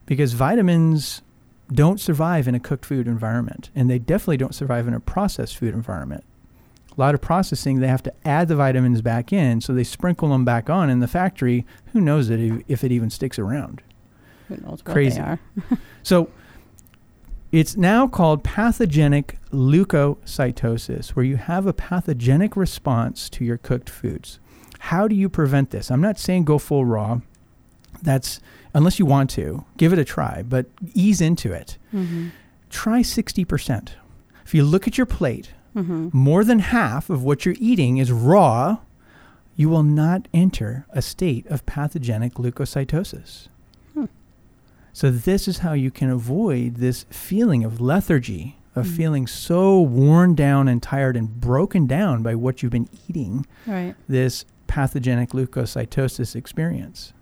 because 0.06 0.32
vitamins 0.34 1.22
don't 1.72 2.00
survive 2.00 2.46
in 2.48 2.54
a 2.54 2.60
cooked 2.60 2.84
food 2.84 3.06
environment 3.06 3.70
and 3.74 3.88
they 3.88 3.98
definitely 3.98 4.36
don't 4.36 4.54
survive 4.54 4.86
in 4.88 4.94
a 4.94 5.00
processed 5.00 5.56
food 5.56 5.72
environment 5.74 6.24
a 6.96 7.00
lot 7.00 7.14
of 7.14 7.20
processing 7.20 7.78
they 7.80 7.86
have 7.88 8.02
to 8.02 8.12
add 8.24 8.48
the 8.48 8.56
vitamins 8.56 9.00
back 9.00 9.32
in 9.32 9.60
so 9.60 9.72
they 9.72 9.84
sprinkle 9.84 10.28
them 10.28 10.44
back 10.44 10.68
on 10.68 10.90
in 10.90 10.98
the 11.00 11.06
factory 11.08 11.64
who 11.92 12.00
knows 12.00 12.28
it 12.28 12.40
if- 12.40 12.62
if 12.68 12.84
it 12.84 12.92
even 12.92 13.08
sticks 13.08 13.38
around 13.38 13.80
Who 14.48 14.56
knows 14.56 14.82
Crazy. 14.82 15.22
so 16.02 16.28
it's 17.52 17.76
now 17.76 18.06
called 18.06 18.44
pathogenic 18.44 19.38
leukocytosis, 19.52 21.10
where 21.10 21.24
you 21.24 21.36
have 21.36 21.66
a 21.66 21.72
pathogenic 21.72 22.56
response 22.56 23.28
to 23.30 23.44
your 23.44 23.56
cooked 23.58 23.90
foods. 23.90 24.38
How 24.80 25.08
do 25.08 25.14
you 25.14 25.28
prevent 25.28 25.70
this? 25.70 25.90
I'm 25.90 26.00
not 26.00 26.18
saying 26.18 26.44
go 26.44 26.58
full 26.58 26.84
raw. 26.84 27.20
That's 28.02 28.40
unless 28.72 28.98
you 28.98 29.06
want 29.06 29.30
to, 29.30 29.64
give 29.76 29.92
it 29.92 29.98
a 29.98 30.04
try, 30.04 30.42
but 30.42 30.66
ease 30.94 31.20
into 31.20 31.52
it. 31.52 31.76
Mhm. 31.92 32.30
Try 32.70 33.02
60%. 33.02 33.94
If 34.44 34.54
you 34.54 34.62
look 34.64 34.86
at 34.86 34.96
your 34.96 35.06
plate, 35.06 35.50
Mhm. 35.74 36.14
more 36.14 36.44
than 36.44 36.60
half 36.60 37.10
of 37.10 37.22
what 37.24 37.44
you're 37.44 37.56
eating 37.58 37.98
is 37.98 38.12
raw, 38.12 38.78
you 39.56 39.68
will 39.68 39.82
not 39.82 40.28
enter 40.32 40.86
a 40.90 41.02
state 41.02 41.46
of 41.48 41.66
pathogenic 41.66 42.34
leukocytosis. 42.34 43.48
So, 44.92 45.10
this 45.10 45.46
is 45.48 45.58
how 45.58 45.72
you 45.72 45.90
can 45.90 46.10
avoid 46.10 46.76
this 46.76 47.04
feeling 47.10 47.64
of 47.64 47.80
lethargy, 47.80 48.56
of 48.74 48.86
Mhm. 48.86 48.96
feeling 48.96 49.26
so 49.26 49.80
worn 49.80 50.34
down 50.34 50.68
and 50.68 50.82
tired 50.82 51.16
and 51.16 51.40
broken 51.40 51.86
down 51.86 52.22
by 52.22 52.34
what 52.34 52.62
you've 52.62 52.72
been 52.72 52.88
eating, 53.08 53.46
Right. 53.66 53.94
this 54.08 54.44
pathogenic 54.66 55.30
leukocytosis 55.30 56.34
experience. 56.36 57.12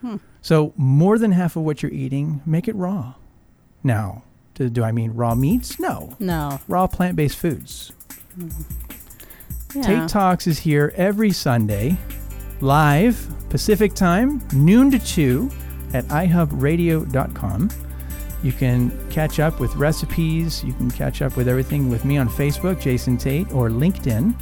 Hmm. 0.00 0.16
So, 0.42 0.72
more 0.76 1.18
than 1.18 1.32
half 1.32 1.56
of 1.56 1.62
what 1.62 1.82
you're 1.82 1.92
eating, 1.92 2.40
make 2.46 2.68
it 2.68 2.74
raw. 2.76 3.14
Now, 3.82 4.22
do, 4.54 4.68
do 4.68 4.82
I 4.84 4.92
mean 4.92 5.12
raw 5.14 5.34
meats? 5.34 5.78
No. 5.80 6.14
No. 6.20 6.60
Raw 6.68 6.86
plant 6.86 7.16
based 7.16 7.36
foods. 7.36 7.92
Yeah. 9.74 9.82
Tate 9.82 10.08
Talks 10.08 10.46
is 10.46 10.60
here 10.60 10.92
every 10.96 11.32
Sunday, 11.32 11.98
live 12.60 13.28
Pacific 13.50 13.94
time, 13.94 14.40
noon 14.52 14.90
to 14.92 14.98
2 14.98 15.50
at 15.94 16.04
ihubradio.com. 16.06 17.70
You 18.42 18.52
can 18.52 19.10
catch 19.10 19.40
up 19.40 19.58
with 19.58 19.74
recipes. 19.76 20.62
You 20.62 20.74
can 20.74 20.90
catch 20.90 21.22
up 21.22 21.36
with 21.36 21.48
everything 21.48 21.88
with 21.88 22.04
me 22.04 22.18
on 22.18 22.28
Facebook, 22.28 22.78
Jason 22.80 23.16
Tate, 23.16 23.50
or 23.52 23.70
LinkedIn, 23.70 24.34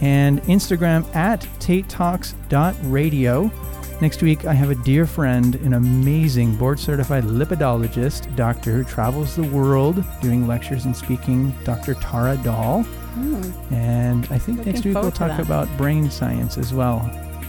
and 0.00 0.42
Instagram 0.42 1.14
at 1.14 1.42
tatetalks.radio. 1.60 3.50
Next 4.00 4.22
week, 4.22 4.44
I 4.44 4.54
have 4.54 4.70
a 4.70 4.76
dear 4.76 5.06
friend, 5.06 5.56
an 5.56 5.72
amazing 5.72 6.54
board 6.56 6.78
certified 6.78 7.24
lipidologist, 7.24 8.34
doctor 8.36 8.72
who 8.72 8.84
travels 8.84 9.34
the 9.34 9.42
world 9.42 10.04
doing 10.20 10.46
lectures 10.46 10.84
and 10.84 10.96
speaking, 10.96 11.52
Dr. 11.64 11.94
Tara 11.94 12.36
Dahl. 12.44 12.84
Mm. 13.14 13.72
And 13.72 14.24
I 14.30 14.38
think 14.38 14.58
Looking 14.58 14.72
next 14.72 14.84
week 14.84 14.94
we'll 14.94 15.10
talk 15.10 15.36
that. 15.36 15.40
about 15.40 15.68
brain 15.76 16.10
science 16.10 16.58
as 16.58 16.72
well, 16.72 17.00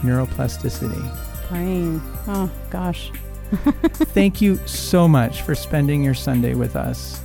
neuroplasticity. 0.02 1.48
Brain. 1.48 2.00
Oh 2.26 2.50
gosh. 2.70 3.12
Thank 4.14 4.40
you 4.40 4.56
so 4.66 5.08
much 5.08 5.42
for 5.42 5.54
spending 5.54 6.02
your 6.02 6.14
Sunday 6.14 6.54
with 6.54 6.76
us 6.76 7.20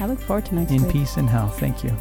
I 0.00 0.06
look 0.06 0.18
forward 0.18 0.46
to 0.46 0.54
next 0.54 0.72
in 0.72 0.82
week. 0.82 0.92
peace 0.92 1.16
and 1.16 1.28
health. 1.28 1.58
Thank 1.60 1.84
you. 1.84 1.96